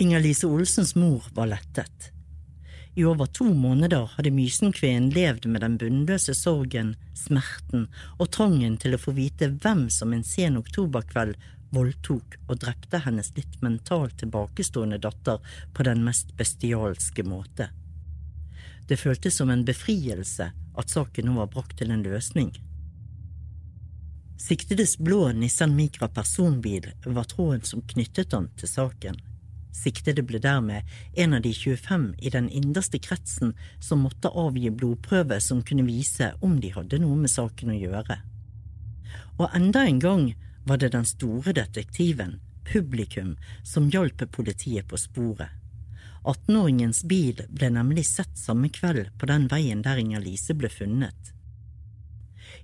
Inger-Lise 0.01 0.49
Olsens 0.49 0.95
mor 0.97 1.29
var 1.37 1.53
lettet. 1.53 2.16
I 2.99 3.05
over 3.05 3.27
to 3.27 3.45
måneder 3.55 4.07
hadde 4.15 4.31
Mysenkveen 4.31 5.11
levd 5.13 5.45
med 5.47 5.61
den 5.61 5.75
bunnløse 5.77 6.33
sorgen, 6.35 6.95
smerten 7.13 7.91
og 8.17 8.31
trangen 8.33 8.79
til 8.81 8.97
å 8.97 9.01
få 9.03 9.13
vite 9.19 9.51
hvem 9.53 9.91
som 9.93 10.15
en 10.17 10.25
sen 10.25 10.57
oktoberkveld 10.57 11.37
voldtok 11.77 12.39
og 12.47 12.63
drepte 12.63 13.03
hennes 13.05 13.29
litt 13.37 13.61
mentalt 13.61 14.17
tilbakestående 14.23 14.97
datter 15.05 15.45
på 15.77 15.85
den 15.85 16.07
mest 16.09 16.33
bestialske 16.41 17.27
måte. 17.29 17.69
Det 18.89 18.97
føltes 18.97 19.37
som 19.43 19.53
en 19.53 19.67
befrielse 19.69 20.49
at 20.57 20.97
saken 20.97 21.29
nå 21.29 21.37
var 21.43 21.53
brakt 21.53 21.77
til 21.77 21.93
en 21.93 22.07
løsning. 22.07 22.55
Siktedes 24.41 24.97
blå 24.97 25.35
Nissan 25.37 25.77
Micra 25.77 26.09
personbil 26.09 26.95
var 27.05 27.29
tråden 27.29 27.69
som 27.69 27.85
knyttet 27.93 28.33
han 28.33 28.49
til 28.57 28.73
saken. 28.73 29.21
Siktede 29.77 30.25
ble 30.25 30.41
dermed 30.41 30.89
en 31.21 31.37
av 31.37 31.43
de 31.45 31.53
25 31.53 32.07
i 32.19 32.33
den 32.33 32.49
innerste 32.49 32.99
kretsen 33.03 33.53
som 33.81 34.05
måtte 34.07 34.33
avgi 34.33 34.71
blodprøve 34.73 35.37
som 35.45 35.61
kunne 35.63 35.85
vise 35.87 36.33
om 36.41 36.57
de 36.63 36.73
hadde 36.73 37.01
noe 37.03 37.19
med 37.21 37.33
saken 37.33 37.75
å 37.75 37.77
gjøre. 37.77 38.17
Og 39.37 39.53
enda 39.53 39.85
en 39.85 40.01
gang 40.01 40.27
var 40.65 40.81
det 40.81 40.95
den 40.97 41.05
store 41.05 41.53
detektiven, 41.55 42.39
publikum, 42.73 43.37
som 43.63 43.91
hjalp 43.93 44.25
politiet 44.33 44.89
på 44.89 44.99
sporet. 44.99 45.53
18-åringens 46.27 47.05
bil 47.07 47.45
ble 47.49 47.71
nemlig 47.71 48.09
sett 48.09 48.35
samme 48.39 48.73
kveld 48.75 49.13
på 49.21 49.29
den 49.31 49.47
veien 49.53 49.85
der 49.85 50.01
Inger-Lise 50.03 50.57
ble 50.59 50.73
funnet. 50.73 51.36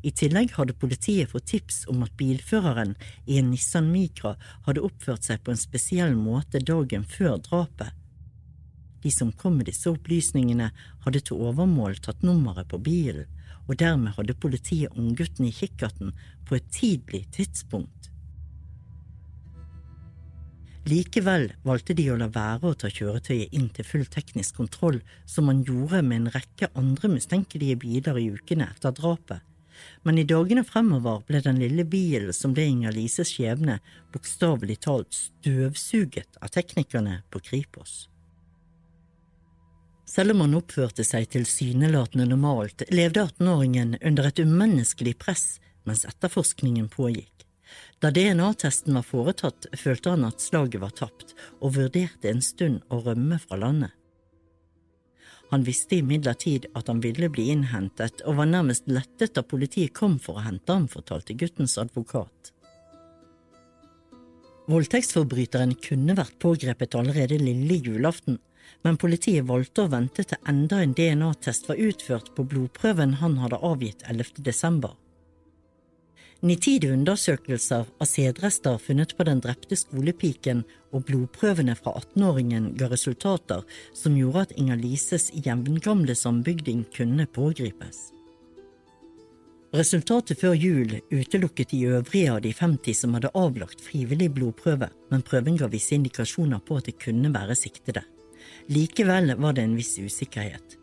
I 0.03 0.11
tillegg 0.11 0.57
hadde 0.57 0.75
politiet 0.75 1.31
fått 1.31 1.47
tips 1.53 1.85
om 1.91 2.03
at 2.03 2.15
bilføreren 2.19 2.97
i 3.31 3.38
en 3.38 3.53
Nissan 3.53 3.91
Micra 3.93 4.35
hadde 4.67 4.83
oppført 4.83 5.29
seg 5.29 5.45
på 5.45 5.55
en 5.55 5.61
spesiell 5.61 6.17
måte 6.19 6.59
dagen 6.59 7.07
før 7.07 7.38
drapet. 7.45 7.93
De 9.03 9.11
som 9.11 9.33
kom 9.35 9.59
med 9.59 9.67
disse 9.71 9.91
opplysningene, 9.91 10.71
hadde 11.07 11.23
til 11.27 11.43
overmål 11.43 11.99
tatt 12.03 12.23
nummeret 12.27 12.71
på 12.71 12.79
bilen, 12.83 13.31
og 13.69 13.79
dermed 13.79 14.15
hadde 14.17 14.38
politiet 14.43 14.95
unggutten 14.99 15.47
i 15.47 15.55
kikkerten 15.55 16.11
på 16.47 16.59
et 16.59 16.71
tidlig 16.75 17.25
tidspunkt. 17.35 18.11
Likevel 20.91 21.53
valgte 21.62 21.95
de 21.95 22.09
å 22.11 22.17
la 22.19 22.27
være 22.27 22.73
å 22.73 22.79
ta 22.79 22.88
kjøretøyet 22.91 23.55
inn 23.55 23.69
til 23.71 23.87
full 23.87 24.07
teknisk 24.11 24.59
kontroll, 24.59 24.99
som 25.31 25.47
man 25.47 25.62
gjorde 25.62 26.03
med 26.03 26.25
en 26.25 26.33
rekke 26.35 26.73
andre 26.79 27.11
mistenkelige 27.12 27.79
biler 27.85 28.19
i 28.19 28.27
ukene 28.35 28.67
etter 28.67 28.95
drapet, 28.99 29.47
men 30.03 30.18
i 30.18 30.27
dagene 30.29 30.64
fremover 30.66 31.23
ble 31.29 31.40
den 31.45 31.61
lille 31.62 31.85
bilen 31.88 32.33
som 32.37 32.55
ble 32.55 32.68
Inger-Lises 32.71 33.35
skjebne, 33.35 33.79
bokstavelig 34.14 34.81
talt 34.87 35.14
støvsuget 35.16 36.40
av 36.40 36.53
teknikerne 36.55 37.21
på 37.31 37.42
Kripos. 37.51 38.07
Selv 40.12 40.35
om 40.35 40.42
han 40.45 40.59
oppførte 40.59 41.07
seg 41.09 41.31
tilsynelatende 41.33 42.27
normalt, 42.29 42.85
levde 42.92 43.23
18-åringen 43.25 43.97
under 44.03 44.29
et 44.29 44.42
umenneskelig 44.42 45.14
press 45.23 45.47
mens 45.88 46.05
etterforskningen 46.05 46.90
pågikk. 46.92 47.47
Da 48.03 48.11
DNA-testen 48.12 48.99
var 48.99 49.07
foretatt, 49.09 49.71
følte 49.79 50.12
han 50.12 50.27
at 50.29 50.45
slaget 50.45 50.83
var 50.83 50.92
tapt, 50.99 51.33
og 51.62 51.79
vurderte 51.79 52.29
en 52.29 52.45
stund 52.45 52.83
å 52.92 53.01
rømme 53.07 53.38
fra 53.40 53.57
landet. 53.62 53.95
Han 55.53 55.67
visste 55.67 55.99
imidlertid 56.01 56.71
at 56.73 56.88
han 56.88 57.03
ville 57.05 57.29
bli 57.29 57.51
innhentet, 57.53 58.23
og 58.25 58.38
var 58.38 58.49
nærmest 58.49 58.87
lettet 58.88 59.35
da 59.37 59.45
politiet 59.45 59.93
kom 59.93 60.17
for 60.19 60.41
å 60.41 60.47
hente 60.47 60.73
ham, 60.73 60.87
fortalte 60.88 61.37
guttens 61.37 61.77
advokat. 61.81 62.55
Voldtektsforbryteren 64.73 65.75
kunne 65.85 66.17
vært 66.17 66.38
pågrepet 66.41 66.97
allerede 66.97 67.37
lille 67.37 67.77
julaften, 67.85 68.38
men 68.87 68.97
politiet 68.97 69.45
valgte 69.45 69.85
å 69.85 69.93
vente 69.93 70.25
til 70.25 70.41
enda 70.49 70.81
en 70.81 70.97
DNA-test 70.97 71.69
var 71.69 71.83
utført 71.83 72.33
på 72.37 72.47
blodprøven 72.49 73.19
han 73.21 73.37
hadde 73.43 73.61
avgitt 73.61 74.07
11. 74.09 74.41
desember. 74.47 74.97
Nitide 76.42 76.88
undersøkelser 76.90 77.85
av 78.02 78.09
sædrester 78.11 78.81
funnet 78.83 79.12
på 79.14 79.22
den 79.28 79.38
drepte 79.44 79.76
skolepiken 79.78 80.64
og 80.90 81.05
blodprøvene 81.07 81.76
fra 81.78 81.92
18-åringen 82.00 82.72
ga 82.81 82.88
resultater 82.90 83.61
som 83.94 84.16
gjorde 84.18 84.48
at 84.48 84.55
Inger-Lises 84.59 85.28
jevngamle 85.44 86.16
sambygding 86.18 86.81
kunne 86.96 87.28
pågripes. 87.31 88.09
Resultatet 89.72 90.40
før 90.40 90.57
jul 90.59 90.96
utelukket 91.14 91.70
de 91.70 91.85
øvrige 91.94 92.33
av 92.33 92.40
de 92.42 92.50
50 92.59 92.98
som 93.05 93.14
hadde 93.14 93.31
avlagt 93.38 93.81
frivillig 93.81 94.33
blodprøve, 94.35 94.88
men 95.14 95.22
prøven 95.22 95.61
ga 95.61 95.68
visse 95.70 95.94
indikasjoner 95.94 96.59
på 96.66 96.81
at 96.81 96.90
det 96.90 96.96
kunne 97.05 97.31
være 97.33 97.55
siktede. 97.55 98.02
Likevel 98.66 99.37
var 99.38 99.55
det 99.55 99.68
en 99.68 99.78
viss 99.78 99.94
usikkerhet. 100.02 100.74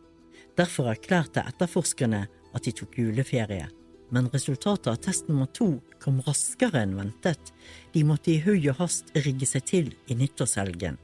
Derfor 0.56 0.88
erklærte 0.94 1.44
etterforskerne 1.52 2.24
at 2.56 2.64
de 2.64 2.74
tok 2.80 2.96
juleferie, 3.04 3.68
men 4.10 4.30
resultatet 4.34 4.88
av 4.88 4.98
test 5.04 5.28
nummer 5.28 5.50
to 5.54 5.80
kom 6.02 6.22
raskere 6.26 6.84
enn 6.84 6.98
ventet. 6.98 7.54
De 7.94 8.04
måtte 8.04 8.34
i 8.34 8.42
hui 8.44 8.62
og 8.72 8.80
hast 8.82 9.14
rigge 9.16 9.48
seg 9.50 9.66
til 9.70 9.94
i 10.08 10.18
nyttårshelgen. 10.18 10.98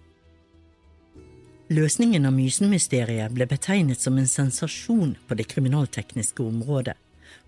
Løsningen 1.74 2.28
av 2.30 2.36
Mysen-mysteriet 2.36 3.34
ble 3.34 3.48
betegnet 3.50 4.02
som 4.02 4.20
en 4.22 4.30
sensasjon 4.30 5.16
på 5.26 5.38
det 5.38 5.48
kriminaltekniske 5.50 6.44
området. 6.46 6.94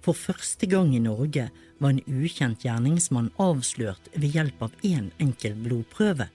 For 0.01 0.17
første 0.17 0.65
gang 0.69 0.95
i 0.95 1.01
Norge 1.03 1.49
var 1.77 1.93
en 1.93 2.01
ukjent 2.07 2.65
gjerningsmann 2.65 3.29
avslørt 3.37 4.09
ved 4.15 4.33
hjelp 4.33 4.63
av 4.65 4.73
én 4.81 4.97
en 4.97 5.11
enkel 5.27 5.53
blodprøve. 5.61 6.31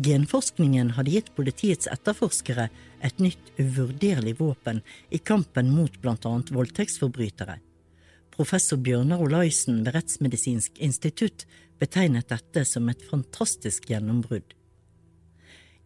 Genforskningen 0.00 0.94
hadde 0.96 1.12
gitt 1.12 1.34
politiets 1.36 1.88
etterforskere 1.90 2.68
et 3.04 3.18
nytt 3.20 3.50
uvurderlig 3.58 4.38
våpen 4.38 4.78
i 5.12 5.18
kampen 5.18 5.72
mot 5.74 5.98
blant 6.00 6.24
annet 6.24 6.52
voldtektsforbrytere. 6.54 7.58
Professor 8.32 8.80
Bjørnar 8.80 9.20
Olaisen 9.20 9.82
ved 9.84 9.92
Rettsmedisinsk 9.98 10.78
institutt 10.80 11.44
betegnet 11.82 12.30
dette 12.32 12.62
som 12.64 12.88
et 12.88 13.02
fantastisk 13.10 13.90
gjennombrudd. 13.90 14.54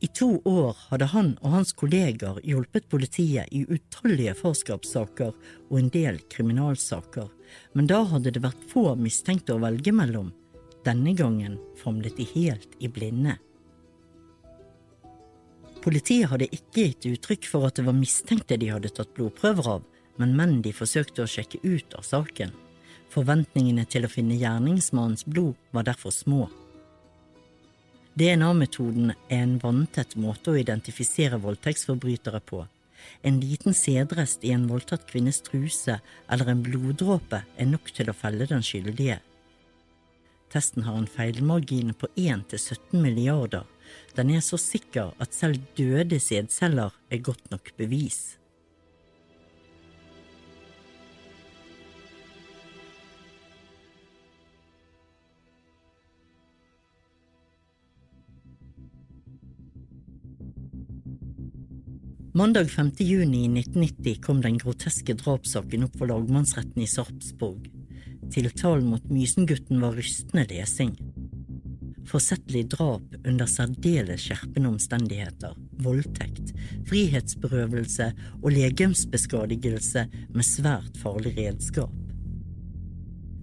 I 0.05 0.11
to 0.14 0.29
år 0.46 0.77
hadde 0.90 1.09
han 1.11 1.33
og 1.40 1.57
hans 1.57 1.72
kolleger 1.74 2.38
hjulpet 2.44 2.87
politiet 2.92 3.50
i 3.50 3.64
utallige 3.66 4.35
farskapssaker 4.38 5.33
og 5.33 5.81
en 5.81 5.90
del 5.90 6.20
kriminalsaker, 6.31 7.33
men 7.74 7.90
da 7.90 8.05
hadde 8.12 8.35
det 8.37 8.44
vært 8.44 8.68
få 8.70 8.92
mistenkte 9.00 9.57
å 9.57 9.62
velge 9.64 9.94
mellom. 9.96 10.31
Denne 10.87 11.16
gangen 11.18 11.59
famlet 11.81 12.20
de 12.20 12.29
helt 12.35 12.79
i 12.79 12.92
blinde. 12.92 13.38
Politiet 15.85 16.31
hadde 16.31 16.49
ikke 16.49 16.87
gitt 16.88 17.07
uttrykk 17.11 17.47
for 17.51 17.68
at 17.68 17.77
det 17.77 17.85
var 17.85 17.97
mistenkte 17.99 18.57
de 18.57 18.70
hadde 18.73 18.92
tatt 18.97 19.11
blodprøver 19.16 19.66
av, 19.68 19.83
men 20.16 20.33
menn 20.38 20.61
de 20.64 20.73
forsøkte 20.73 21.25
å 21.25 21.29
sjekke 21.29 21.61
ut 21.61 21.97
av 21.99 22.07
saken. 22.09 22.55
Forventningene 23.12 23.85
til 23.87 24.07
å 24.07 24.11
finne 24.11 24.38
gjerningsmannens 24.40 25.27
blod 25.29 25.59
var 25.77 25.85
derfor 25.90 26.14
små. 26.14 26.47
DNA-metoden 28.16 29.12
er 29.12 29.42
en 29.42 29.59
vanntett 29.61 30.14
måte 30.16 30.55
å 30.55 30.59
identifisere 30.59 31.40
voldtektsforbrytere 31.42 32.40
på. 32.49 32.62
En 33.27 33.40
liten 33.42 33.77
sædrest 33.77 34.47
i 34.47 34.55
en 34.55 34.68
voldtatt 34.70 35.05
kvinnes 35.11 35.42
truse 35.44 35.99
eller 36.31 36.49
en 36.49 36.64
bloddråpe 36.64 37.42
er 37.44 37.68
nok 37.68 37.92
til 37.92 38.09
å 38.09 38.16
felle 38.16 38.49
den 38.49 38.64
skyldige. 38.64 39.18
Testen 40.55 40.87
har 40.87 40.97
en 40.97 41.11
feilmargin 41.11 41.92
på 41.99 42.09
1 42.14 42.49
til 42.55 42.62
17 42.62 43.03
milliarder. 43.03 43.66
Den 44.16 44.30
er 44.30 44.44
så 44.44 44.61
sikker 44.61 45.12
at 45.20 45.35
selv 45.35 45.61
døde 45.78 46.20
sædceller 46.20 46.94
er 47.11 47.22
godt 47.22 47.50
nok 47.50 47.74
bevis. 47.76 48.38
Mandag 62.35 62.66
5. 62.66 62.88
juni 62.98 63.44
1990 63.46 64.18
kom 64.18 64.40
den 64.42 64.57
groteske 64.59 65.14
drapssaken 65.14 65.85
opp 65.87 66.00
for 66.00 66.11
lagmannsretten 66.11 66.83
i 66.83 66.88
Sarpsborg. 66.90 67.68
Tiltalen 68.35 68.88
mot 68.90 69.04
Mysen-gutten 69.07 69.78
var 69.78 69.94
rystende 69.94 70.42
lesing. 70.50 70.96
Forsettlig 72.09 72.67
drap 72.75 73.14
under 73.25 73.49
særdeles 73.49 74.27
skjerpende 74.27 74.75
omstendigheter, 74.75 75.55
voldtekt, 75.85 76.53
frihetsberøvelse 76.88 78.11
og 78.43 78.51
legemsbeskadigelse 78.53 80.07
med 80.35 80.47
svært 80.47 80.99
farlig 81.01 81.35
redskap. 81.38 81.95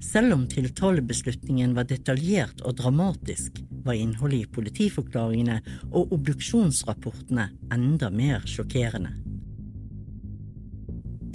Selv 0.01 0.33
om 0.33 0.47
tiltalebeslutningen 0.49 1.75
var 1.77 1.85
detaljert 1.89 2.61
og 2.65 2.77
dramatisk, 2.79 3.59
var 3.85 3.97
innholdet 3.97 4.45
i 4.45 4.53
politiforklaringene 4.53 5.59
og 5.89 6.13
obduksjonsrapportene 6.17 7.47
enda 7.73 8.09
mer 8.13 8.45
sjokkerende. 8.49 9.13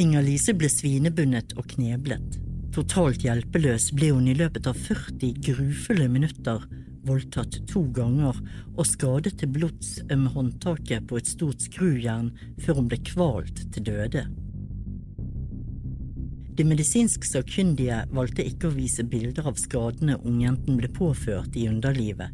Inger-Lise 0.03 0.53
ble 0.59 0.69
svinebundet 0.69 1.55
og 1.57 1.71
kneblet. 1.73 2.41
Totalt 2.75 3.23
hjelpeløs 3.25 3.89
ble 3.97 4.11
hun 4.13 4.27
i 4.29 4.35
løpet 4.37 4.67
av 4.69 4.77
40 4.77 5.39
grufulle 5.47 6.11
minutter 6.13 6.67
voldtatt 7.07 7.61
to 7.71 7.85
ganger 7.97 8.37
og 8.77 8.89
skadet 8.89 9.37
til 9.41 9.53
blods 9.55 10.01
med 10.11 10.33
håndtaket 10.35 11.07
på 11.09 11.21
et 11.21 11.31
stort 11.31 11.63
skrujern 11.65 12.33
før 12.63 12.81
hun 12.81 12.91
ble 12.91 13.01
kvalt 13.07 13.63
til 13.75 13.87
døde. 13.91 14.27
De 16.57 16.65
medisinsk 16.65 17.27
sakkyndige 17.29 17.99
valgte 18.17 18.45
ikke 18.49 18.71
å 18.71 18.77
vise 18.77 19.05
bilder 19.05 19.51
av 19.51 19.59
skadene 19.61 20.17
ungjenten 20.25 20.79
ble 20.81 20.89
påført 20.89 21.57
i 21.61 21.67
underlivet. 21.69 22.33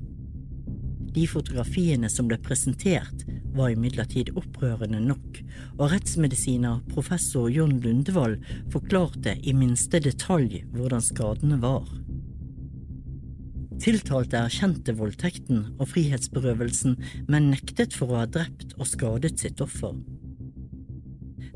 De 1.13 1.25
fotografiene 1.29 2.09
som 2.09 2.29
ble 2.31 2.39
presentert, 2.41 3.27
var 3.53 3.75
imidlertid 3.75 4.31
opprørende 4.39 5.01
nok, 5.03 5.41
og 5.77 5.91
rettsmedisiner 5.93 6.81
professor 6.93 7.51
John 7.53 7.75
Lundevold 7.85 8.39
forklarte 8.73 9.35
i 9.43 9.53
minste 9.57 10.01
detalj 10.01 10.63
hvordan 10.73 11.05
skadene 11.05 11.59
var. 11.61 11.85
Tiltalte 13.83 14.39
erkjente 14.39 14.93
voldtekten 14.95 15.63
og 15.73 15.89
frihetsberøvelsen, 15.91 16.93
men 17.27 17.49
nektet 17.51 17.97
for 17.99 18.13
å 18.13 18.21
ha 18.21 18.29
drept 18.31 18.77
og 18.79 18.87
skadet 18.87 19.41
sitt 19.43 19.63
offer. 19.65 19.97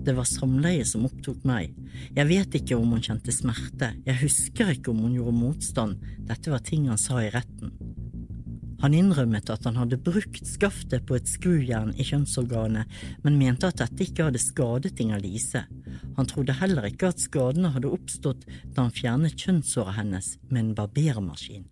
Det 0.07 0.15
var 0.15 0.27
samleie 0.27 0.83
som 0.87 1.05
opptok 1.07 1.45
meg. 1.47 1.75
Jeg 2.17 2.27
vet 2.27 2.57
ikke 2.59 2.79
om 2.79 2.97
hun 2.97 3.05
kjente 3.05 3.35
smerte, 3.35 3.93
jeg 4.07 4.21
husker 4.25 4.73
ikke 4.75 4.91
om 4.91 5.05
hun 5.05 5.15
gjorde 5.15 5.37
motstand, 5.39 6.09
dette 6.27 6.51
var 6.51 6.65
ting 6.67 6.89
han 6.91 6.99
sa 6.99 7.21
i 7.23 7.31
retten. 7.35 7.71
Han 8.83 8.95
innrømmet 8.95 9.49
at 9.55 9.65
han 9.67 9.79
hadde 9.79 10.01
brukt 10.03 10.43
skaftet 10.47 11.07
på 11.07 11.17
et 11.17 11.31
skrujern 11.31 11.95
i 11.95 12.05
kjønnsorganet, 12.07 12.91
men 13.23 13.39
mente 13.39 13.71
at 13.71 13.79
dette 13.81 14.03
ikke 14.03 14.29
hadde 14.29 14.43
skadet 14.43 14.99
Inger-Lise. 15.01 15.63
Han 16.19 16.29
trodde 16.29 16.59
heller 16.59 16.91
ikke 16.91 17.15
at 17.15 17.23
skadene 17.23 17.71
hadde 17.75 17.95
oppstått 17.95 18.45
da 18.75 18.83
han 18.85 18.95
fjernet 18.95 19.39
kjønnshåret 19.39 20.01
hennes 20.03 20.35
med 20.51 20.63
en 20.65 20.77
barbermaskin. 20.83 21.65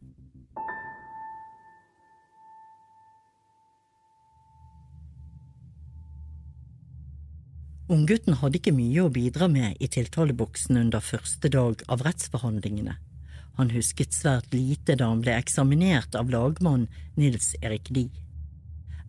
Unggutten 7.94 8.35
hadde 8.40 8.59
ikke 8.59 8.74
mye 8.74 9.04
å 9.04 9.11
bidra 9.12 9.46
med 9.46 9.78
i 9.78 9.87
tiltaleboksen 9.92 10.80
under 10.80 11.04
første 11.04 11.50
dag 11.52 11.83
av 11.87 12.02
rettsforhandlingene. 12.02 12.96
Han 13.54 13.70
husket 13.70 14.16
svært 14.16 14.54
lite 14.57 14.96
da 14.98 15.12
han 15.12 15.20
ble 15.22 15.37
eksaminert 15.38 16.16
av 16.18 16.33
lagmann 16.33 16.88
Nils 17.14 17.52
Erik 17.61 17.92
Lie. 17.94 18.11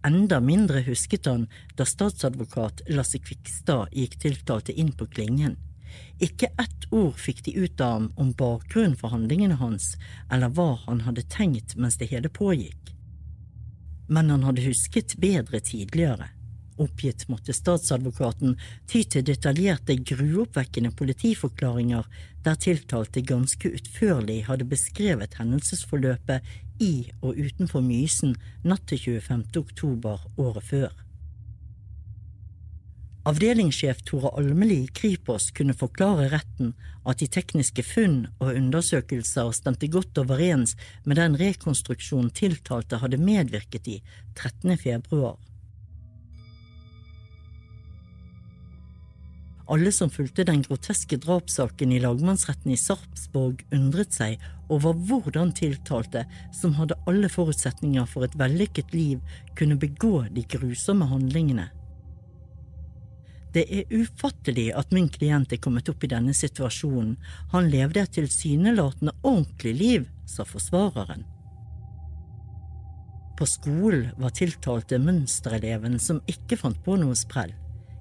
Enda 0.05 0.37
mindre 0.37 0.83
husket 0.85 1.25
han 1.25 1.47
da 1.79 1.87
statsadvokat 1.89 2.83
Lasse 2.93 3.17
Kvikstad 3.23 3.95
gikk 3.95 4.19
tiltalte 4.21 4.75
inn 4.75 4.93
på 4.93 5.09
klingen. 5.09 5.57
Ikke 6.21 6.51
ett 6.61 6.85
ord 6.91 7.17
fikk 7.17 7.41
de 7.47 7.55
ut 7.57 7.81
av 7.81 7.95
ham 7.95 8.07
om 8.21 8.35
bakgrunnen 8.37 8.93
for 8.99 9.15
handlingene 9.15 9.57
hans, 9.57 9.95
eller 10.29 10.53
hva 10.53 10.75
han 10.85 11.01
hadde 11.07 11.25
tenkt 11.33 11.73
mens 11.73 11.97
det 11.97 12.11
hele 12.13 12.29
pågikk. 12.29 12.93
Men 14.05 14.29
han 14.29 14.45
hadde 14.45 14.67
husket 14.67 15.17
bedre 15.17 15.63
tidligere. 15.65 16.34
Oppgitt 16.77 17.27
måtte 17.31 17.53
statsadvokaten 17.55 18.57
ty 18.91 19.05
til 19.07 19.23
detaljerte, 19.23 19.95
gruoppvekkende 19.95 20.91
politiforklaringer 20.99 22.03
der 22.43 22.59
tiltalte 22.59 23.23
ganske 23.23 23.71
utførlig 23.77 24.41
hadde 24.49 24.67
beskrevet 24.67 25.39
hendelsesforløpet 25.39 26.43
i 26.83 27.07
og 27.21 27.39
utenfor 27.39 27.85
Mysen 27.85 28.35
natt 28.67 28.83
til 28.91 28.99
25. 29.21 29.47
oktober 29.63 30.27
året 30.35 30.67
før. 30.67 31.01
Avdelingssjef 33.25 34.03
Tore 34.05 34.29
Almeli 34.37 34.83
i 34.83 34.91
Kripos 34.93 35.47
kunne 35.57 35.73
forklare 35.73 36.27
retten 36.29 36.75
at 37.09 37.23
de 37.23 37.31
tekniske 37.31 37.81
funn 37.87 38.19
og 38.37 38.51
undersøkelser 38.51 39.49
stemte 39.57 39.89
godt 39.89 40.19
overens 40.21 40.75
med 41.07 41.17
den 41.17 41.39
rekonstruksjonen 41.39 42.29
tiltalte 42.37 42.99
hadde 43.01 43.17
medvirket 43.17 43.89
i 43.89 43.97
13. 44.35 44.77
februar. 44.77 45.39
Alle 49.67 49.91
som 49.91 50.11
fulgte 50.13 50.43
den 50.45 50.61
groteske 50.61 51.17
drapssaken 51.17 51.93
i 51.95 52.01
lagmannsretten 52.03 52.73
i 52.73 52.77
Sarpsborg, 52.77 53.63
undret 53.73 54.13
seg 54.13 54.41
over 54.69 54.93
hvordan 55.07 55.53
tiltalte, 55.57 56.25
som 56.53 56.75
hadde 56.77 56.97
alle 57.09 57.29
forutsetninger 57.33 58.05
for 58.09 58.27
et 58.27 58.37
vellykket 58.37 58.93
liv, 58.93 59.23
kunne 59.57 59.79
begå 59.81 60.27
de 60.35 60.45
grusomme 60.53 61.09
handlingene. 61.09 61.71
Det 63.55 63.63
er 63.71 63.93
ufattelig 63.95 64.67
at 64.75 64.91
min 64.93 65.07
klient 65.09 65.53
er 65.55 65.61
kommet 65.63 65.89
opp 65.89 66.03
i 66.03 66.11
denne 66.11 66.33
situasjonen. 66.35 67.15
Han 67.53 67.69
levde 67.71 68.03
et 68.03 68.11
tilsynelatende 68.17 69.15
ordentlig 69.23 69.73
liv, 69.79 70.09
sa 70.27 70.43
forsvareren. 70.45 71.23
På 73.39 73.47
skolen 73.47 74.11
var 74.19 74.35
tiltalte 74.35 74.99
mønstereleven 74.99 75.97
som 75.99 76.21
ikke 76.31 76.59
fant 76.59 76.77
på 76.83 76.99
noe 76.99 77.15
sprell. 77.19 77.55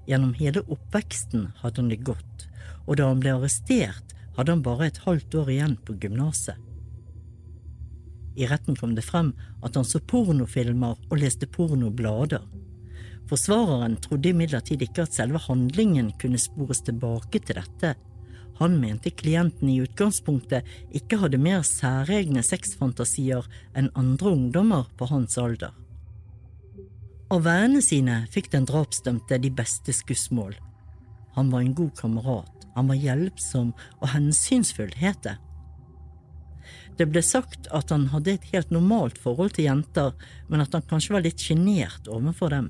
Gjennom 0.05 0.35
hele 0.37 0.61
oppveksten 0.69 1.49
hadde 1.61 1.81
han 1.81 1.89
det 1.89 2.03
godt, 2.05 2.47
og 2.85 2.99
da 2.99 3.09
han 3.09 3.21
ble 3.23 3.33
arrestert, 3.35 4.13
hadde 4.37 4.53
han 4.53 4.63
bare 4.65 4.89
et 4.89 5.01
halvt 5.05 5.37
år 5.41 5.51
igjen 5.53 5.77
på 5.85 5.95
gymnaset. 6.01 6.59
I 8.35 8.49
retten 8.51 8.75
kom 8.75 8.97
det 8.97 9.05
frem 9.07 9.31
at 9.63 9.77
han 9.79 9.87
så 9.87 10.01
pornofilmer 10.03 10.97
og 11.07 11.19
leste 11.21 11.47
pornoblader. 11.47 12.43
Forsvareren 13.29 13.95
trodde 14.03 14.33
imidlertid 14.33 14.83
ikke 14.85 15.05
at 15.05 15.15
selve 15.15 15.39
handlingen 15.47 16.11
kunne 16.21 16.41
spores 16.41 16.83
tilbake 16.85 17.39
til 17.41 17.57
dette. 17.57 17.95
Han 18.59 18.75
mente 18.79 19.11
klienten 19.11 19.71
i 19.71 19.79
utgangspunktet 19.83 20.67
ikke 20.95 21.19
hadde 21.23 21.39
mer 21.41 21.63
særegne 21.65 22.43
sexfantasier 22.45 23.47
enn 23.75 23.89
andre 23.99 24.35
ungdommer 24.35 24.91
på 24.99 25.09
hans 25.09 25.39
alder. 25.41 25.73
Av 27.33 27.41
vennene 27.41 27.81
sine 27.81 28.19
fikk 28.29 28.51
den 28.53 28.67
drapsdømte 28.69 29.39
de 29.41 29.49
beste 29.49 29.93
skussmål. 29.97 30.53
Han 31.33 31.49
var 31.49 31.63
en 31.63 31.73
god 31.73 31.95
kamerat, 31.97 32.67
han 32.75 32.91
var 32.91 33.01
hjelpsom 33.01 33.71
og 33.73 34.07
hensynsfull, 34.13 34.93
het 34.99 35.23
det. 35.25 35.33
Det 36.99 37.07
ble 37.09 37.23
sagt 37.25 37.65
at 37.75 37.89
han 37.91 38.07
hadde 38.13 38.35
et 38.35 38.45
helt 38.53 38.69
normalt 38.71 39.17
forhold 39.19 39.55
til 39.57 39.67
jenter, 39.67 40.13
men 40.47 40.61
at 40.63 40.77
han 40.77 40.85
kanskje 40.85 41.15
var 41.17 41.25
litt 41.25 41.41
sjenert 41.41 42.07
overfor 42.07 42.53
dem. 42.53 42.69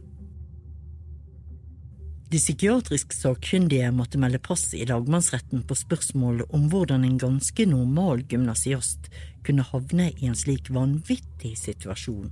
De 2.32 2.40
psykiatrisk 2.42 3.14
sakkyndige 3.14 3.92
måtte 3.94 4.18
melde 4.20 4.40
pass 4.42 4.72
i 4.74 4.88
lagmannsretten 4.88 5.62
på 5.68 5.78
spørsmålet 5.78 6.56
om 6.56 6.66
hvordan 6.72 7.06
en 7.06 7.20
ganske 7.22 7.68
normal 7.70 8.24
gymnasiast 8.32 9.12
kunne 9.46 9.68
havne 9.68 10.10
i 10.16 10.32
en 10.32 10.40
slik 10.40 10.72
vanvittig 10.74 11.54
situasjon. 11.60 12.32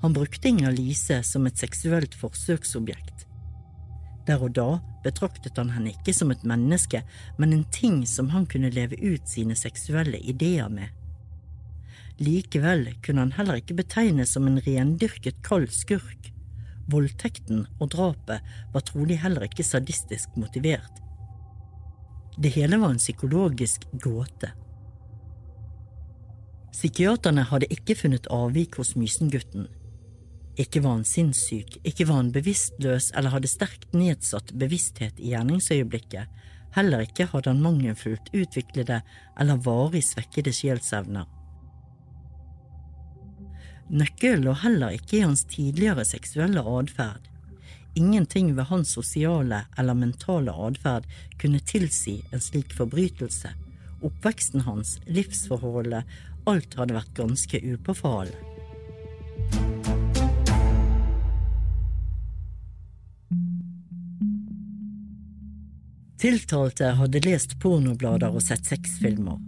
Han 0.00 0.12
brukte 0.16 0.48
Inger-Lise 0.48 1.22
som 1.22 1.46
et 1.46 1.60
seksuelt 1.60 2.14
forsøksobjekt. 2.16 3.26
Der 4.28 4.40
og 4.40 4.54
da 4.56 4.78
betraktet 5.04 5.58
han 5.60 5.72
henne 5.74 5.92
ikke 5.92 6.14
som 6.16 6.30
et 6.32 6.44
menneske, 6.46 7.02
men 7.38 7.52
en 7.52 7.66
ting 7.72 8.02
som 8.08 8.30
han 8.32 8.46
kunne 8.48 8.72
leve 8.72 8.96
ut 9.00 9.28
sine 9.28 9.56
seksuelle 9.56 10.20
ideer 10.20 10.70
med. 10.72 10.88
Likevel 12.20 12.90
kunne 13.04 13.24
han 13.24 13.36
heller 13.36 13.60
ikke 13.60 13.78
betegnes 13.78 14.34
som 14.36 14.48
en 14.48 14.60
rendyrket 14.60 15.40
kald 15.44 15.70
skurk. 15.72 16.30
Voldtekten 16.90 17.64
og 17.78 17.92
drapet 17.94 18.44
var 18.74 18.84
trolig 18.84 19.20
heller 19.22 19.46
ikke 19.46 19.64
sadistisk 19.64 20.36
motivert. 20.36 21.00
Det 22.40 22.52
hele 22.56 22.80
var 22.80 22.92
en 22.92 23.00
psykologisk 23.00 23.84
gåte. 24.00 24.52
Psykiaterne 26.72 27.44
hadde 27.50 27.68
ikke 27.72 27.96
funnet 27.98 28.28
avvik 28.32 28.78
hos 28.80 28.94
Mysengutten. 28.96 29.66
Ikke 30.58 30.82
var 30.82 30.98
han 30.98 31.06
sinnssyk, 31.06 31.78
ikke 31.86 32.06
var 32.08 32.22
han 32.22 32.32
bevisstløs 32.34 33.10
eller 33.14 33.34
hadde 33.36 33.50
sterkt 33.50 33.92
nedsatt 33.94 34.52
bevissthet 34.58 35.20
i 35.20 35.30
gjerningsøyeblikket, 35.32 36.26
heller 36.74 37.06
ikke 37.06 37.28
hadde 37.30 37.52
han 37.52 37.62
mangelfullt 37.62 38.32
utviklede 38.34 39.00
eller 39.40 39.62
varig 39.64 40.02
svekkede 40.06 40.52
sjelsevner. 40.54 41.28
Nøkkelen 43.90 44.44
lå 44.46 44.54
heller 44.62 44.94
ikke 44.94 45.18
i 45.18 45.24
hans 45.24 45.42
tidligere 45.50 46.04
seksuelle 46.06 46.62
atferd. 46.62 47.26
Ingenting 47.98 48.52
ved 48.54 48.68
hans 48.70 48.92
sosiale 48.94 49.64
eller 49.78 49.98
mentale 49.98 50.54
atferd 50.54 51.08
kunne 51.42 51.58
tilsi 51.66 52.20
en 52.30 52.42
slik 52.42 52.70
forbrytelse. 52.76 53.50
Oppveksten 54.06 54.62
hans, 54.64 55.00
livsforholdet, 55.10 56.06
alt 56.46 56.78
hadde 56.78 56.96
vært 56.96 57.18
ganske 57.18 57.60
upåfallende. 57.66 58.46
Tiltalte 66.20 66.84
hadde 66.98 67.22
lest 67.24 67.54
pornoblader 67.62 68.34
og 68.36 68.42
sett 68.44 68.66
sexfilmer. 68.68 69.38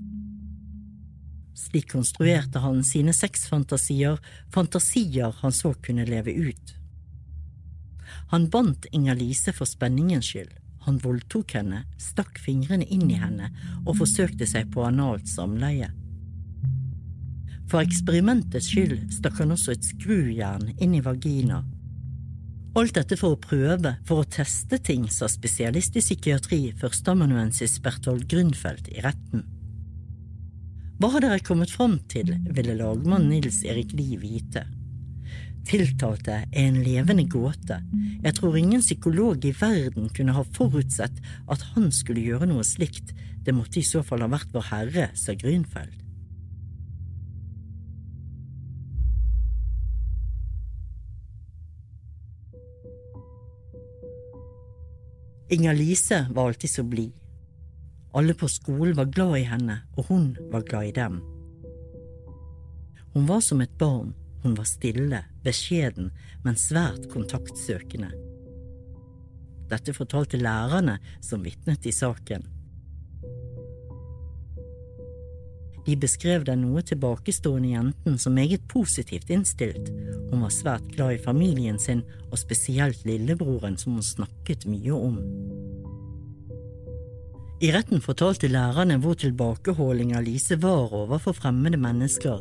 Slik 1.52 1.90
konstruerte 1.92 2.62
han 2.64 2.80
sine 2.84 3.12
sexfantasier, 3.12 4.16
fantasier 4.54 5.36
han 5.42 5.52
så 5.52 5.74
kunne 5.84 6.06
leve 6.08 6.32
ut. 6.32 6.72
Han 8.32 8.48
bandt 8.48 8.88
Inger-Lise 8.88 9.52
for 9.52 9.68
spenningens 9.68 10.30
skyld. 10.32 10.54
Han 10.86 10.96
voldtok 10.98 11.52
henne, 11.58 11.82
stakk 12.00 12.40
fingrene 12.40 12.88
inn 12.88 13.04
i 13.12 13.20
henne 13.20 13.52
og 13.84 13.98
forsøkte 14.00 14.48
seg 14.48 14.72
på 14.72 14.86
analt 14.88 15.28
samleie. 15.28 15.90
For 17.68 17.84
eksperimentets 17.84 18.72
skyld 18.72 19.12
stakk 19.12 19.44
han 19.44 19.52
også 19.52 19.76
et 19.76 19.92
skrujern 19.92 20.72
inn 20.78 20.96
i 20.96 21.04
vagina. 21.04 21.60
Alt 22.72 22.94
dette 22.96 23.18
for 23.20 23.34
å 23.34 23.40
prøve, 23.40 23.90
for 24.08 24.22
å 24.22 24.28
teste 24.32 24.78
ting, 24.80 25.04
sa 25.12 25.26
spesialist 25.28 25.98
i 25.98 26.00
psykiatri, 26.00 26.60
førsteamanuensis 26.80 27.74
Berthold 27.84 28.24
Grunfeldt 28.30 28.88
i 28.88 29.02
retten. 29.04 29.42
Hva 30.96 31.10
har 31.12 31.24
dere 31.24 31.42
kommet 31.44 31.74
fram 31.74 31.98
til, 32.08 32.30
ville 32.48 32.78
lagmann 32.78 33.28
Nils 33.28 33.60
Erik 33.68 33.92
Lie 33.98 34.16
vite. 34.22 34.64
Tiltalte 35.68 36.38
er 36.46 36.64
en 36.64 36.80
levende 36.82 37.26
gåte. 37.28 37.82
Jeg 38.24 38.38
tror 38.38 38.56
ingen 38.56 38.80
psykolog 38.80 39.44
i 39.44 39.52
verden 39.52 40.08
kunne 40.16 40.34
ha 40.38 40.48
forutsett 40.56 41.20
at 41.52 41.66
han 41.74 41.92
skulle 41.92 42.24
gjøre 42.24 42.48
noe 42.48 42.64
slikt. 42.64 43.12
Det 43.44 43.52
måtte 43.52 43.82
i 43.82 43.86
så 43.86 44.00
fall 44.06 44.24
ha 44.24 44.32
vært 44.32 44.54
Vår 44.56 44.70
Herre, 44.72 45.10
sa 45.18 45.36
Grünfeld. 45.36 46.01
Inger-Lise 55.53 56.26
var 56.30 56.48
alltid 56.48 56.70
så 56.70 56.82
blid. 56.82 57.12
Alle 58.12 58.34
på 58.34 58.48
skolen 58.48 58.96
var 58.96 59.05
glad 59.05 59.36
i 59.36 59.44
henne, 59.44 59.82
og 59.96 60.07
hun 60.09 60.30
var 60.53 60.64
glad 60.64 60.86
i 60.88 60.94
dem. 60.96 61.18
Hun 63.12 63.26
var 63.28 63.40
som 63.44 63.61
et 63.61 63.74
barn, 63.78 64.14
hun 64.42 64.55
var 64.57 64.64
stille, 64.64 65.20
beskjeden, 65.44 66.09
men 66.44 66.57
svært 66.57 67.05
kontaktsøkende. 67.12 68.09
Dette 69.68 69.92
fortalte 69.92 70.40
lærerne 70.40 70.96
som 71.20 71.44
vitnet 71.44 71.84
i 71.84 71.92
saken. 71.92 72.48
De 75.87 75.97
beskrev 75.99 76.45
den 76.47 76.62
noe 76.62 76.83
tilbakestående 76.87 77.72
jenten 77.72 78.18
som 78.22 78.37
meget 78.39 78.62
positivt 78.70 79.33
innstilt. 79.35 79.91
Hun 80.30 80.45
var 80.45 80.55
svært 80.55 80.87
glad 80.95 81.16
i 81.16 81.22
familien 81.24 81.80
sin, 81.83 82.05
og 82.30 82.39
spesielt 82.41 83.03
lillebroren 83.09 83.76
som 83.80 83.99
hun 83.99 84.07
snakket 84.07 84.68
mye 84.70 84.95
om. 84.95 85.18
I 87.62 87.70
retten 87.70 88.03
fortalte 88.03 88.51
lærerne 88.51 88.97
hvor 88.99 89.14
tilbakeholding 89.14 90.16
Lise 90.26 90.57
var 90.62 90.95
overfor 90.99 91.37
fremmede 91.37 91.78
mennesker, 91.78 92.41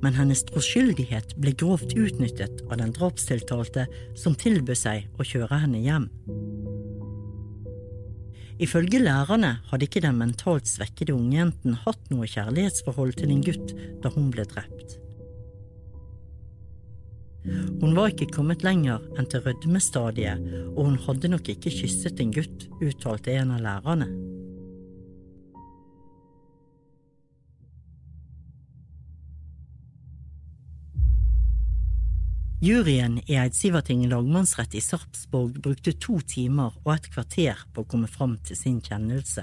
men 0.00 0.16
hennes 0.16 0.44
troskyldighet 0.48 1.34
ble 1.40 1.52
grovt 1.52 1.92
utnyttet 1.92 2.64
av 2.70 2.78
den 2.80 2.94
drapstiltalte 2.96 3.84
som 4.16 4.36
tilbød 4.38 4.80
seg 4.84 5.10
å 5.20 5.28
kjøre 5.28 5.60
henne 5.66 5.84
hjem. 5.84 6.08
Ifølge 8.62 9.00
lærerne 9.02 9.56
hadde 9.70 9.88
ikke 9.88 10.02
den 10.04 10.18
mentalt 10.20 10.68
svekkede 10.70 11.16
ungjenten 11.16 11.74
hatt 11.82 12.10
noe 12.12 12.28
kjærlighetsforhold 12.30 13.16
til 13.18 13.32
en 13.34 13.40
gutt 13.42 13.72
da 14.04 14.12
hun 14.14 14.28
ble 14.34 14.44
drept. 14.46 14.98
Hun 17.42 17.96
var 17.96 18.12
ikke 18.12 18.30
kommet 18.30 18.62
lenger 18.62 19.02
enn 19.18 19.26
til 19.26 19.42
rødmestadiet, 19.42 20.44
og 20.76 20.84
hun 20.86 21.00
hadde 21.08 21.32
nok 21.32 21.48
ikke 21.50 21.72
kysset 21.74 22.22
en 22.22 22.30
gutt, 22.36 22.68
uttalte 22.78 23.34
en 23.34 23.50
av 23.56 23.64
lærerne. 23.64 24.06
Juryen 32.62 33.16
i 33.26 33.34
Eidsivating 33.34 34.04
lagmannsrett 34.06 34.74
i 34.78 34.80
Sarpsborg 34.80 35.56
brukte 35.64 35.90
to 35.98 36.20
timer 36.22 36.76
og 36.84 36.92
et 36.92 37.08
kvarter 37.10 37.58
på 37.74 37.82
å 37.82 37.88
komme 37.90 38.06
fram 38.06 38.36
til 38.46 38.54
sin 38.54 38.76
kjennelse. 38.78 39.42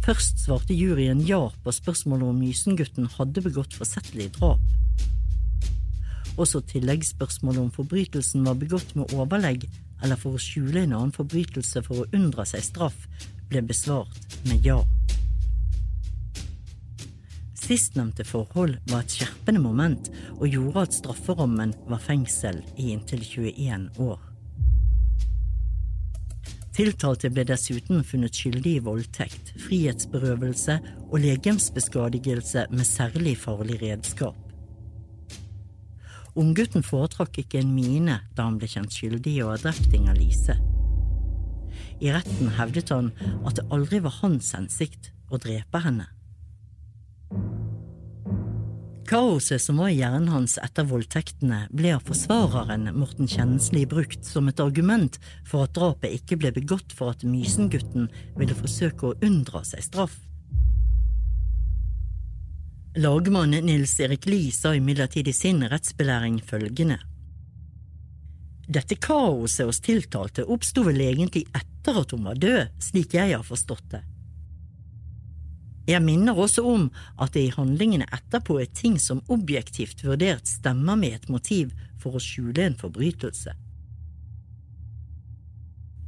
Først 0.00 0.40
svarte 0.40 0.72
juryen 0.72 1.20
ja 1.28 1.42
på 1.60 1.74
spørsmålet 1.76 2.30
om 2.30 2.40
Mysengutten 2.40 3.10
hadde 3.18 3.44
begått 3.44 3.76
forsettlig 3.76 4.30
drap. 4.38 4.64
Også 6.40 6.64
tilleggsspørsmålet 6.72 7.66
om 7.66 7.74
forbrytelsen 7.76 8.48
var 8.48 8.56
begått 8.56 8.96
med 8.96 9.12
overlegg 9.12 9.68
eller 10.00 10.16
for 10.16 10.38
å 10.38 10.40
skjule 10.40 10.86
en 10.86 10.96
annen 10.96 11.12
forbrytelse 11.12 11.84
for 11.84 12.00
å 12.00 12.08
unndra 12.16 12.48
seg 12.48 12.64
straff, 12.64 13.04
ble 13.52 13.60
besvart 13.60 14.40
med 14.48 14.64
ja. 14.64 14.80
Sistnevnte 17.68 18.24
forhold 18.24 18.78
var 18.88 19.02
et 19.04 19.12
skjerpende 19.12 19.60
moment 19.60 20.06
og 20.38 20.46
gjorde 20.48 20.86
at 20.86 20.94
strafferommen 20.96 21.74
var 21.90 22.00
fengsel 22.00 22.62
i 22.80 22.94
inntil 22.94 23.20
21 23.20 23.90
år. 24.00 24.22
Tiltalte 26.78 27.28
ble 27.34 27.44
dessuten 27.44 28.00
funnet 28.06 28.38
skyldig 28.38 28.74
i 28.78 28.82
voldtekt, 28.86 29.52
frihetsberøvelse 29.66 30.78
og 31.10 31.18
legemsbeskadigelse 31.20 32.68
med 32.72 32.88
særlig 32.88 33.36
farlig 33.42 33.80
redskap. 33.82 34.38
Unggutten 36.38 36.86
foretrakk 36.86 37.42
ikke 37.42 37.60
en 37.60 37.74
mine 37.76 38.20
da 38.32 38.46
han 38.46 38.56
ble 38.62 38.70
kjent 38.70 38.94
skyldig 38.96 39.40
i 39.40 39.42
å 39.44 39.52
ha 39.52 39.60
drept 39.60 39.92
Inger-Lise. 39.92 40.56
I 42.00 42.14
retten 42.14 42.54
hevdet 42.56 42.94
han 42.94 43.10
at 43.42 43.58
det 43.58 43.68
aldri 43.74 44.00
var 44.06 44.22
hans 44.22 44.54
hensikt 44.56 45.10
å 45.28 45.42
drepe 45.42 45.82
henne. 45.84 46.14
Kaoset 49.08 49.62
som 49.62 49.76
var 49.80 49.88
i 49.88 49.94
hjernen 50.02 50.28
hans 50.28 50.58
etter 50.60 50.84
voldtektene, 50.84 51.62
ble 51.72 51.94
av 51.96 52.02
forsvareren 52.04 52.90
Morten 52.92 53.30
Kjensli 53.30 53.86
brukt 53.88 54.26
som 54.28 54.50
et 54.50 54.60
argument 54.60 55.16
for 55.48 55.64
at 55.64 55.72
drapet 55.78 56.12
ikke 56.18 56.36
ble 56.42 56.50
begått 56.52 56.92
for 56.92 57.14
at 57.14 57.24
Mysen-gutten 57.24 58.10
ville 58.36 58.56
forsøke 58.58 59.08
å 59.08 59.14
unndra 59.24 59.62
seg 59.64 59.86
straff. 59.86 60.18
Lagmann 63.00 63.56
Nils 63.64 63.96
Erik 64.04 64.28
Lie 64.28 64.52
sa 64.52 64.74
imidlertid 64.76 65.32
i 65.32 65.36
sin 65.36 65.64
rettsbelæring 65.72 66.42
følgende. 66.44 67.00
Dette 68.68 69.00
kaoset 69.00 69.70
hos 69.70 69.80
tiltalte 69.80 70.44
oppsto 70.44 70.84
vel 70.84 71.00
egentlig 71.06 71.46
etter 71.56 72.02
at 72.02 72.12
hun 72.12 72.28
var 72.28 72.36
død, 72.36 72.76
slik 72.90 73.16
jeg 73.16 73.32
har 73.32 73.46
forstått 73.46 73.88
det. 73.96 74.04
Jeg 75.88 76.04
minner 76.04 76.36
også 76.36 76.66
om 76.68 76.90
at 77.16 77.32
det 77.32 77.46
i 77.46 77.54
handlingene 77.54 78.08
etterpå 78.12 78.58
er 78.60 78.68
ting 78.76 78.98
som 79.00 79.22
objektivt 79.32 80.04
vurdert 80.04 80.48
stemmer 80.48 80.98
med 81.00 81.16
et 81.16 81.30
motiv 81.32 81.72
for 82.02 82.18
å 82.18 82.22
skjule 82.22 82.66
en 82.66 82.76
forbrytelse. 82.76 83.54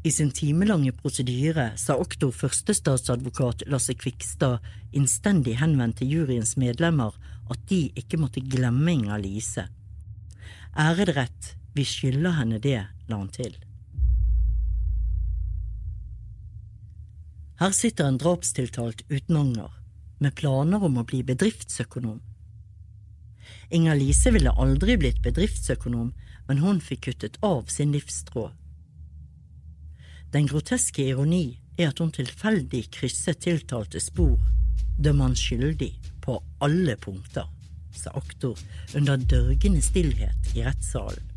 I 0.05 0.11
sin 0.12 0.31
timelange 0.33 0.93
prosedyre 0.97 1.70
sa 1.81 1.97
oktor 2.01 2.33
førstestatsadvokat 2.33 3.66
Lasse 3.68 3.97
Kvikstad 3.97 4.64
innstendig 4.97 5.59
henvendt 5.61 5.99
til 6.01 6.14
juryens 6.14 6.55
medlemmer 6.61 7.16
at 7.53 7.64
de 7.68 7.83
ikke 8.01 8.20
måtte 8.20 8.45
glemme 8.45 8.95
Inger 8.95 9.20
Lise. 9.20 9.66
Ærede 10.76 11.16
rett, 11.16 11.55
vi 11.76 11.85
skylder 11.85 12.39
henne 12.39 12.61
det, 12.62 12.81
la 13.09 13.18
han 13.20 13.28
til. 13.33 13.57
Her 17.61 17.75
sitter 17.77 18.07
en 18.09 18.17
drapstiltalt 18.17 19.03
uten 19.11 19.37
anger, 19.37 19.69
med 20.19 20.33
planer 20.35 20.81
om 20.81 20.95
å 20.97 21.05
bli 21.05 21.21
bedriftsøkonom. 21.29 22.23
Inger 23.77 23.99
Lise 24.01 24.33
ville 24.33 24.55
aldri 24.57 24.97
blitt 24.97 25.21
bedriftsøkonom, 25.21 26.15
men 26.49 26.63
hun 26.65 26.81
fikk 26.81 27.05
kuttet 27.11 27.37
av 27.45 27.69
sin 27.69 27.93
livstråd. 27.93 28.55
Den 30.33 30.49
groteske 30.49 31.05
ironi 31.05 31.61
er 31.77 31.91
at 31.91 32.01
hun 32.01 32.15
tilfeldig 32.17 32.87
krysset 32.97 33.43
tiltalte 33.45 34.01
spor, 34.01 34.39
dømmer 34.97 35.29
han 35.29 35.37
skyldig 35.37 35.93
på 36.25 36.39
alle 36.65 36.97
punkter, 36.97 37.45
sa 37.93 38.15
aktor 38.17 38.57
under 38.97 39.21
dørgende 39.21 39.85
stillhet 39.85 40.55
i 40.55 40.65
rettssalen. 40.65 41.30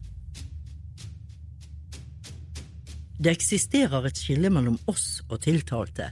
Det 3.19 3.31
eksisterer 3.31 4.07
et 4.07 4.19
skille 4.19 4.49
mellom 4.53 4.77
oss 4.89 5.21
og 5.29 5.41
tiltalte. 5.45 6.11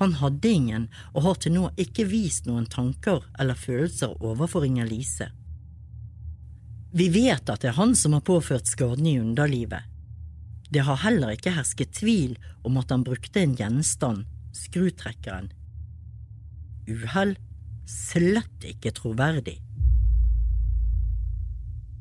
Han 0.00 0.16
hadde 0.18 0.50
ingen, 0.50 0.86
og 1.14 1.22
har 1.28 1.40
til 1.40 1.54
nå 1.54 1.68
ikke 1.78 2.06
vist 2.10 2.48
noen 2.48 2.66
tanker 2.66 3.22
eller 3.38 3.58
følelser 3.58 4.16
overfor 4.18 4.66
Inger-Lise. 4.66 5.28
Vi 6.94 7.08
vet 7.10 7.50
at 7.50 7.62
det 7.62 7.72
er 7.72 7.78
han 7.78 7.94
som 7.98 8.14
har 8.14 8.24
påført 8.26 8.70
skaden 8.70 9.06
i 9.06 9.18
underlivet. 9.18 9.82
Det 10.70 10.82
har 10.86 11.02
heller 11.04 11.34
ikke 11.34 11.54
hersket 11.54 11.94
tvil 12.00 12.36
om 12.66 12.78
at 12.80 12.90
han 12.90 13.04
brukte 13.06 13.42
en 13.42 13.54
gjenstand, 13.58 14.24
skrutrekkeren. 14.54 15.50
Uhell? 16.90 17.36
Slett 17.84 18.64
ikke 18.64 18.94
troverdig. 18.96 19.58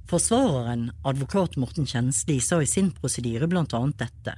Forsvareren, 0.10 0.92
advokat 1.04 1.56
Morten 1.56 1.86
Kjensli, 1.88 2.42
sa 2.42 2.62
i 2.62 2.68
sin 2.68 2.92
prosedyre 2.92 3.48
blant 3.48 3.74
annet 3.74 4.02
dette. 4.04 4.36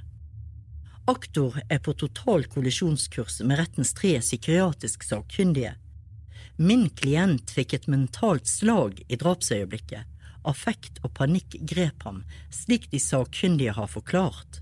Aktor 1.10 1.58
er 1.68 1.78
på 1.82 1.94
total 1.94 2.46
kollisjonskurs 2.50 3.40
med 3.42 3.58
rettens 3.60 3.92
tre 3.94 4.16
psykiatrisk 4.22 5.04
sakkyndige. 5.06 5.74
Min 6.56 6.88
klient 6.90 7.50
fikk 7.52 7.74
et 7.76 7.88
mentalt 7.90 8.46
slag 8.48 9.02
i 9.08 9.18
drapsøyeblikket. 9.18 10.06
Affekt 10.46 11.02
og 11.02 11.12
panikk 11.18 11.58
grep 11.66 12.06
ham, 12.06 12.22
slik 12.54 12.86
de 12.90 13.02
sakkyndige 13.02 13.74
har 13.74 13.90
forklart. 13.90 14.60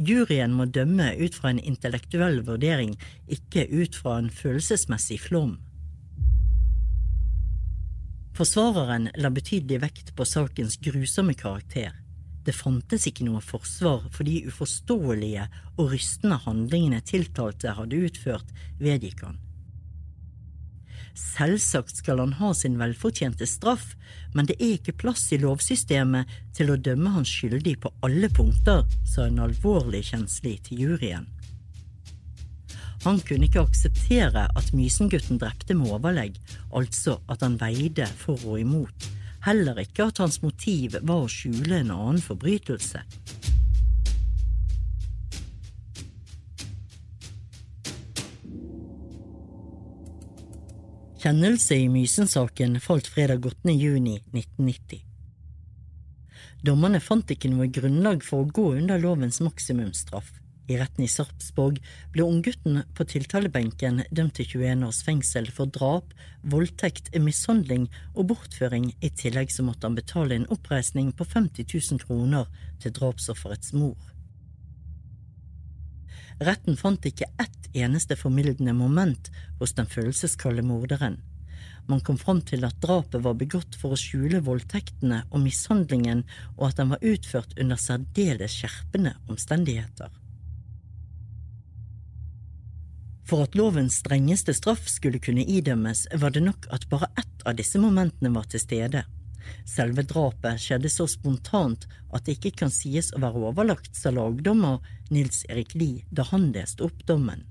Juryen 0.00 0.54
må 0.56 0.64
dømme 0.64 1.12
ut 1.20 1.36
fra 1.36 1.52
en 1.52 1.60
intellektuell 1.60 2.40
vurdering, 2.46 2.94
ikke 3.28 3.66
ut 3.68 3.96
fra 4.00 4.16
en 4.22 4.30
følelsesmessig 4.32 5.20
flom. 5.28 5.58
Forsvareren 8.36 9.10
la 9.18 9.30
betydelig 9.34 9.80
vekt 9.82 10.14
på 10.16 10.24
sakens 10.28 10.78
grusomme 10.82 11.34
karakter. 11.34 11.92
Det 12.44 12.54
fantes 12.56 13.04
ikke 13.08 13.26
noe 13.26 13.42
forsvar 13.44 14.06
for 14.14 14.24
de 14.24 14.40
uforståelige 14.48 15.44
og 15.76 15.92
rystende 15.92 16.40
handlingene 16.46 17.02
tiltalte 17.04 17.74
hadde 17.76 18.00
utført, 18.08 18.54
vedgikk 18.80 19.26
han. 19.26 19.40
Selvsagt 21.20 21.98
skal 22.00 22.22
han 22.22 22.36
ha 22.38 22.52
sin 22.54 22.78
velfortjente 22.80 23.46
straff, 23.48 23.92
men 24.32 24.46
det 24.48 24.56
er 24.60 24.78
ikke 24.78 24.96
plass 25.02 25.26
i 25.34 25.40
lovsystemet 25.42 26.30
til 26.56 26.70
å 26.72 26.78
dømme 26.80 27.12
han 27.16 27.26
skyldig 27.28 27.76
på 27.82 27.92
alle 28.06 28.30
punkter, 28.32 28.86
sa 29.04 29.26
en 29.26 29.42
alvorlig 29.42 30.06
kjenslig 30.12 30.60
til 30.68 30.86
juryen. 30.86 31.28
Han 33.04 33.20
kunne 33.24 33.48
ikke 33.48 33.62
akseptere 33.64 34.44
at 34.56 34.72
Mysengutten 34.76 35.40
drepte 35.40 35.74
med 35.76 35.88
overlegg, 35.94 36.34
altså 36.76 37.16
at 37.32 37.40
han 37.40 37.56
veide 37.60 38.06
for 38.20 38.40
og 38.44 38.60
imot, 38.60 39.06
heller 39.46 39.80
ikke 39.80 40.10
at 40.10 40.20
hans 40.20 40.42
motiv 40.44 40.98
var 41.00 41.24
å 41.24 41.30
skjule 41.32 41.80
en 41.80 41.94
annen 41.94 42.20
forbrytelse. 42.20 43.00
Kjennelse 51.20 51.76
i 51.76 51.88
Mysen-saken 51.92 52.78
falt 52.80 53.08
fredag 53.12 53.44
8. 53.44 53.74
juni 53.76 54.14
1990. 54.32 55.02
Dommerne 56.64 57.00
fant 57.00 57.28
ikke 57.32 57.48
noe 57.52 57.68
grunnlag 57.72 58.24
for 58.24 58.44
å 58.44 58.52
gå 58.60 58.66
under 58.78 59.00
lovens 59.00 59.40
maksimumsstraff. 59.44 60.39
I 60.70 60.76
retten 60.78 61.02
i 61.02 61.10
Sarpsborg 61.10 61.80
ble 62.14 62.22
unggutten 62.22 62.84
på 62.94 63.06
tiltalebenken 63.10 64.04
dømt 64.14 64.36
til 64.38 64.46
21 64.62 64.84
års 64.86 65.00
fengsel 65.06 65.48
for 65.54 65.70
drap, 65.74 66.12
voldtekt, 66.52 67.10
mishandling 67.18 67.88
og 68.14 68.28
bortføring. 68.30 68.92
I 69.02 69.10
tillegg 69.10 69.50
så 69.50 69.66
måtte 69.66 69.88
han 69.88 69.98
betale 69.98 70.38
en 70.38 70.46
oppreisning 70.54 71.10
på 71.16 71.26
50 71.32 71.66
000 71.74 72.04
kroner 72.04 72.46
til 72.82 72.94
drapsofferets 73.00 73.74
mor. 73.74 73.98
Retten 76.40 76.78
fant 76.78 77.04
ikke 77.04 77.28
ett 77.42 77.66
eneste 77.76 78.16
formildende 78.16 78.72
moment 78.72 79.28
hos 79.58 79.74
den 79.76 79.90
følelseskalde 79.90 80.62
morderen. 80.64 81.18
Man 81.90 82.00
kom 82.06 82.16
fram 82.18 82.40
til 82.46 82.62
at 82.64 82.78
drapet 82.80 83.24
var 83.24 83.34
begått 83.34 83.74
for 83.76 83.92
å 83.92 83.98
skjule 83.98 84.38
voldtektene 84.46 85.24
og 85.28 85.42
mishandlingen, 85.42 86.22
og 86.56 86.70
at 86.70 86.78
den 86.78 86.94
var 86.94 87.02
utført 87.02 87.58
under 87.58 87.80
særdeles 87.80 88.54
skjerpende 88.54 89.16
omstendigheter. 89.26 90.19
For 93.30 93.44
at 93.46 93.54
lovens 93.54 94.00
strengeste 94.00 94.50
straff 94.58 94.88
skulle 94.90 95.20
kunne 95.22 95.44
idømmes, 95.46 96.08
var 96.18 96.32
det 96.34 96.42
nok 96.42 96.66
at 96.74 96.88
bare 96.90 97.06
ett 97.20 97.44
av 97.46 97.54
disse 97.60 97.78
momentene 97.78 98.32
var 98.34 98.48
til 98.50 98.58
stede. 98.58 99.04
Selve 99.70 100.02
drapet 100.02 100.58
skjedde 100.58 100.90
så 100.90 101.06
spontant 101.06 101.86
at 102.10 102.26
det 102.26 102.40
ikke 102.40 102.64
kan 102.64 102.74
sies 102.74 103.12
å 103.14 103.22
være 103.22 103.44
overlagt, 103.52 103.94
sa 103.94 104.10
lagdommer 104.10 104.82
Nils 105.14 105.44
Erik 105.46 105.76
Lie 105.78 106.02
da 106.10 106.26
han 106.32 106.50
leste 106.56 106.82
opp 106.88 107.06
dommen. 107.06 107.46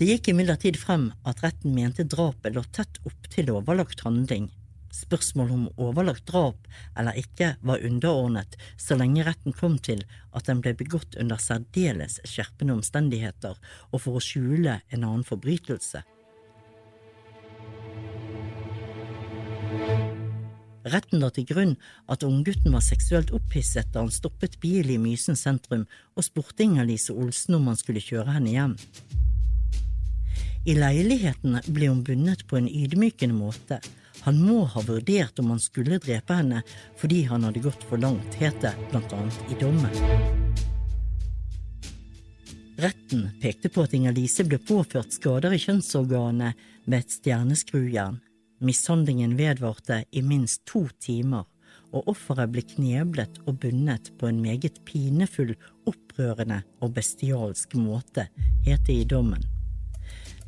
Det 0.00 0.08
gikk 0.08 0.32
imidlertid 0.32 0.80
frem 0.80 1.12
at 1.28 1.44
retten 1.44 1.76
mente 1.76 2.02
drapet 2.02 2.56
lå 2.56 2.64
tett 2.74 2.98
opptil 3.06 3.54
overlagt 3.54 4.02
handling, 4.02 4.48
Spørsmålet 4.90 5.54
om 5.54 5.66
overlagt 5.78 6.26
drap 6.26 6.68
eller 6.98 7.18
ikke 7.18 7.54
var 7.62 7.82
underordnet 7.86 8.56
så 8.76 8.98
lenge 8.98 9.24
retten 9.26 9.54
kom 9.54 9.78
til 9.78 10.02
at 10.34 10.48
den 10.50 10.62
ble 10.64 10.74
begått 10.78 11.14
under 11.20 11.38
særdeles 11.38 12.18
skjerpende 12.26 12.74
omstendigheter 12.78 13.58
og 13.90 14.02
for 14.02 14.18
å 14.18 14.24
skjule 14.24 14.80
en 14.90 15.04
annen 15.04 15.26
forbrytelse. 15.26 16.02
Retten 20.90 21.20
la 21.20 21.28
til 21.30 21.44
grunn 21.44 21.74
at 22.10 22.24
unggutten 22.24 22.72
var 22.72 22.82
seksuelt 22.84 23.30
opphisset 23.36 23.90
da 23.92 24.02
han 24.02 24.12
stoppet 24.14 24.56
bil 24.62 24.88
i 24.90 24.98
Mysen 24.98 25.36
sentrum 25.36 25.84
og 26.16 26.24
spurte 26.24 26.64
Inger-Lise 26.64 27.12
Olsen 27.12 27.58
om 27.58 27.68
han 27.68 27.78
skulle 27.78 28.02
kjøre 28.02 28.32
henne 28.38 28.54
hjem. 28.54 28.76
I 30.68 30.76
leiligheten 30.76 31.60
ble 31.72 31.88
hun 31.88 32.02
bundet 32.04 32.46
på 32.48 32.58
en 32.58 32.68
ydmykende 32.68 33.36
måte. 33.36 33.80
Han 34.24 34.40
må 34.44 34.64
ha 34.68 34.82
vurdert 34.84 35.38
om 35.40 35.50
han 35.54 35.60
skulle 35.62 36.00
drepe 36.02 36.36
henne 36.36 36.62
fordi 37.00 37.22
han 37.30 37.44
hadde 37.48 37.62
gått 37.64 37.84
for 37.88 38.00
langt, 38.00 38.36
het 38.40 38.60
det 38.60 38.74
annet 38.92 39.38
i 39.48 39.58
dommen. 39.60 39.94
Retten 42.80 43.28
pekte 43.42 43.68
på 43.68 43.84
at 43.84 43.94
Inger-Lise 43.96 44.46
ble 44.48 44.56
påført 44.64 45.12
skader 45.12 45.52
i 45.52 45.60
kjønnsorganet 45.60 46.60
med 46.86 47.02
et 47.02 47.12
stjerneskrujern. 47.12 48.20
Mishandlingen 48.60 49.36
vedvarte 49.36 50.02
i 50.16 50.22
minst 50.24 50.64
to 50.68 50.86
timer, 51.00 51.44
og 51.92 52.08
offeret 52.12 52.52
ble 52.52 52.64
kneblet 52.64 53.40
og 53.46 53.58
bundet 53.62 54.12
på 54.20 54.28
en 54.30 54.40
meget 54.40 54.80
pinefull, 54.88 55.54
opprørende 55.88 56.62
og 56.80 56.94
bestialsk 56.96 57.76
måte, 57.80 58.28
het 58.64 58.84
det 58.88 59.00
i 59.02 59.08
dommen. 59.08 59.44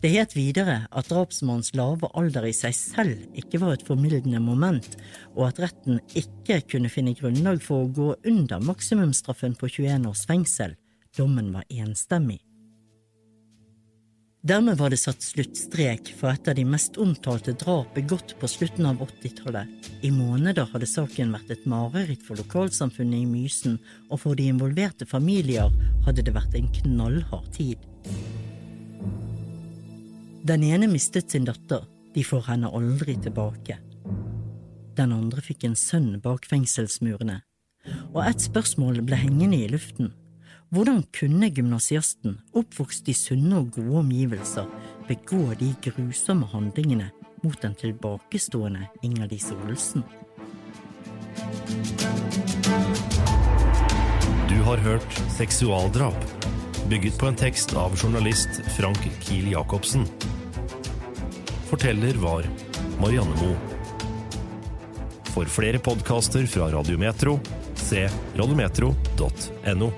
Det 0.02 0.10
het 0.10 0.32
videre 0.34 0.80
at 0.90 1.06
drapsmannens 1.12 1.76
lave 1.78 2.08
alder 2.18 2.48
i 2.48 2.54
seg 2.56 2.74
selv 2.74 3.38
ikke 3.38 3.60
var 3.62 3.76
et 3.76 3.84
formildende 3.86 4.40
moment, 4.42 4.96
og 5.36 5.52
at 5.52 5.60
retten 5.62 6.00
ikke 6.18 6.58
kunne 6.72 6.90
finne 6.90 7.14
grunnlag 7.14 7.62
for 7.62 7.84
å 7.84 7.92
gå 7.94 8.08
under 8.26 8.64
maksimumsstraffen 8.66 9.54
på 9.60 9.70
21 9.70 10.08
års 10.10 10.24
fengsel. 10.26 10.74
Dommen 11.14 11.52
var 11.54 11.68
enstemmig. 11.70 12.40
Dermed 14.42 14.74
var 14.80 14.90
det 14.90 14.98
satt 14.98 15.22
sluttstrek 15.22 16.08
for 16.18 16.32
et 16.32 16.48
av 16.50 16.58
de 16.58 16.64
mest 16.66 16.98
omtalte 16.98 17.54
drap 17.54 17.94
begått 17.94 18.34
på 18.40 18.50
slutten 18.50 18.88
av 18.90 19.04
80-tallet. 19.06 19.92
I 20.02 20.10
måneder 20.10 20.66
hadde 20.72 20.90
saken 20.90 21.30
vært 21.36 21.54
et 21.54 21.68
mareritt 21.70 22.26
for 22.26 22.42
lokalsamfunnet 22.42 23.22
i 23.22 23.28
Mysen, 23.30 23.78
og 24.10 24.24
for 24.24 24.34
de 24.34 24.50
involverte 24.50 25.06
familier 25.06 25.70
hadde 26.08 26.26
det 26.26 26.34
vært 26.34 26.58
en 26.58 26.72
knallhard 26.82 27.52
tid. 27.54 27.78
Den 30.42 30.64
ene 30.64 30.88
mistet 30.90 31.30
sin 31.30 31.44
datter, 31.46 31.84
de 32.14 32.22
får 32.26 32.48
henne 32.48 32.70
aldri 32.74 33.14
tilbake. 33.22 33.76
Den 34.98 35.12
andre 35.14 35.42
fikk 35.44 35.68
en 35.68 35.76
sønn 35.78 36.16
bak 36.24 36.48
fengselsmurene, 36.50 37.36
og 38.10 38.18
et 38.24 38.42
spørsmål 38.42 38.98
ble 39.06 39.20
hengende 39.20 39.60
i 39.62 39.68
luften. 39.70 40.10
Hvordan 40.74 41.04
kunne 41.14 41.52
gymnasiasten, 41.54 42.40
oppvokst 42.58 43.06
i 43.06 43.14
sunne 43.14 43.60
og 43.60 43.70
gode 43.76 44.00
omgivelser, 44.02 44.66
begå 45.06 45.44
de 45.60 45.70
grusomme 45.84 46.48
handlingene 46.50 47.12
mot 47.44 47.62
den 47.62 47.78
tilbakestående 47.78 48.88
Inger-Lise 49.06 49.54
Olsen? 49.62 50.02
Du 54.50 54.58
har 54.66 54.82
hørt 54.82 55.22
Seksualdrap, 55.38 56.18
bygget 56.88 57.18
på 57.18 57.26
en 57.26 57.36
tekst 57.36 57.76
av 57.76 57.96
journalist 57.96 58.60
Frank 58.76 58.98
Kiel 59.20 59.52
Jacobsen. 59.52 60.06
Forteller 61.70 62.14
var 62.14 62.44
Marianne 63.00 63.36
Moe. 63.40 63.56
For 65.34 65.48
flere 65.48 65.78
podkaster 65.78 66.46
fra 66.46 66.70
Radiometro, 66.70 67.38
se 67.74 68.08
radiometro.no. 68.36 69.92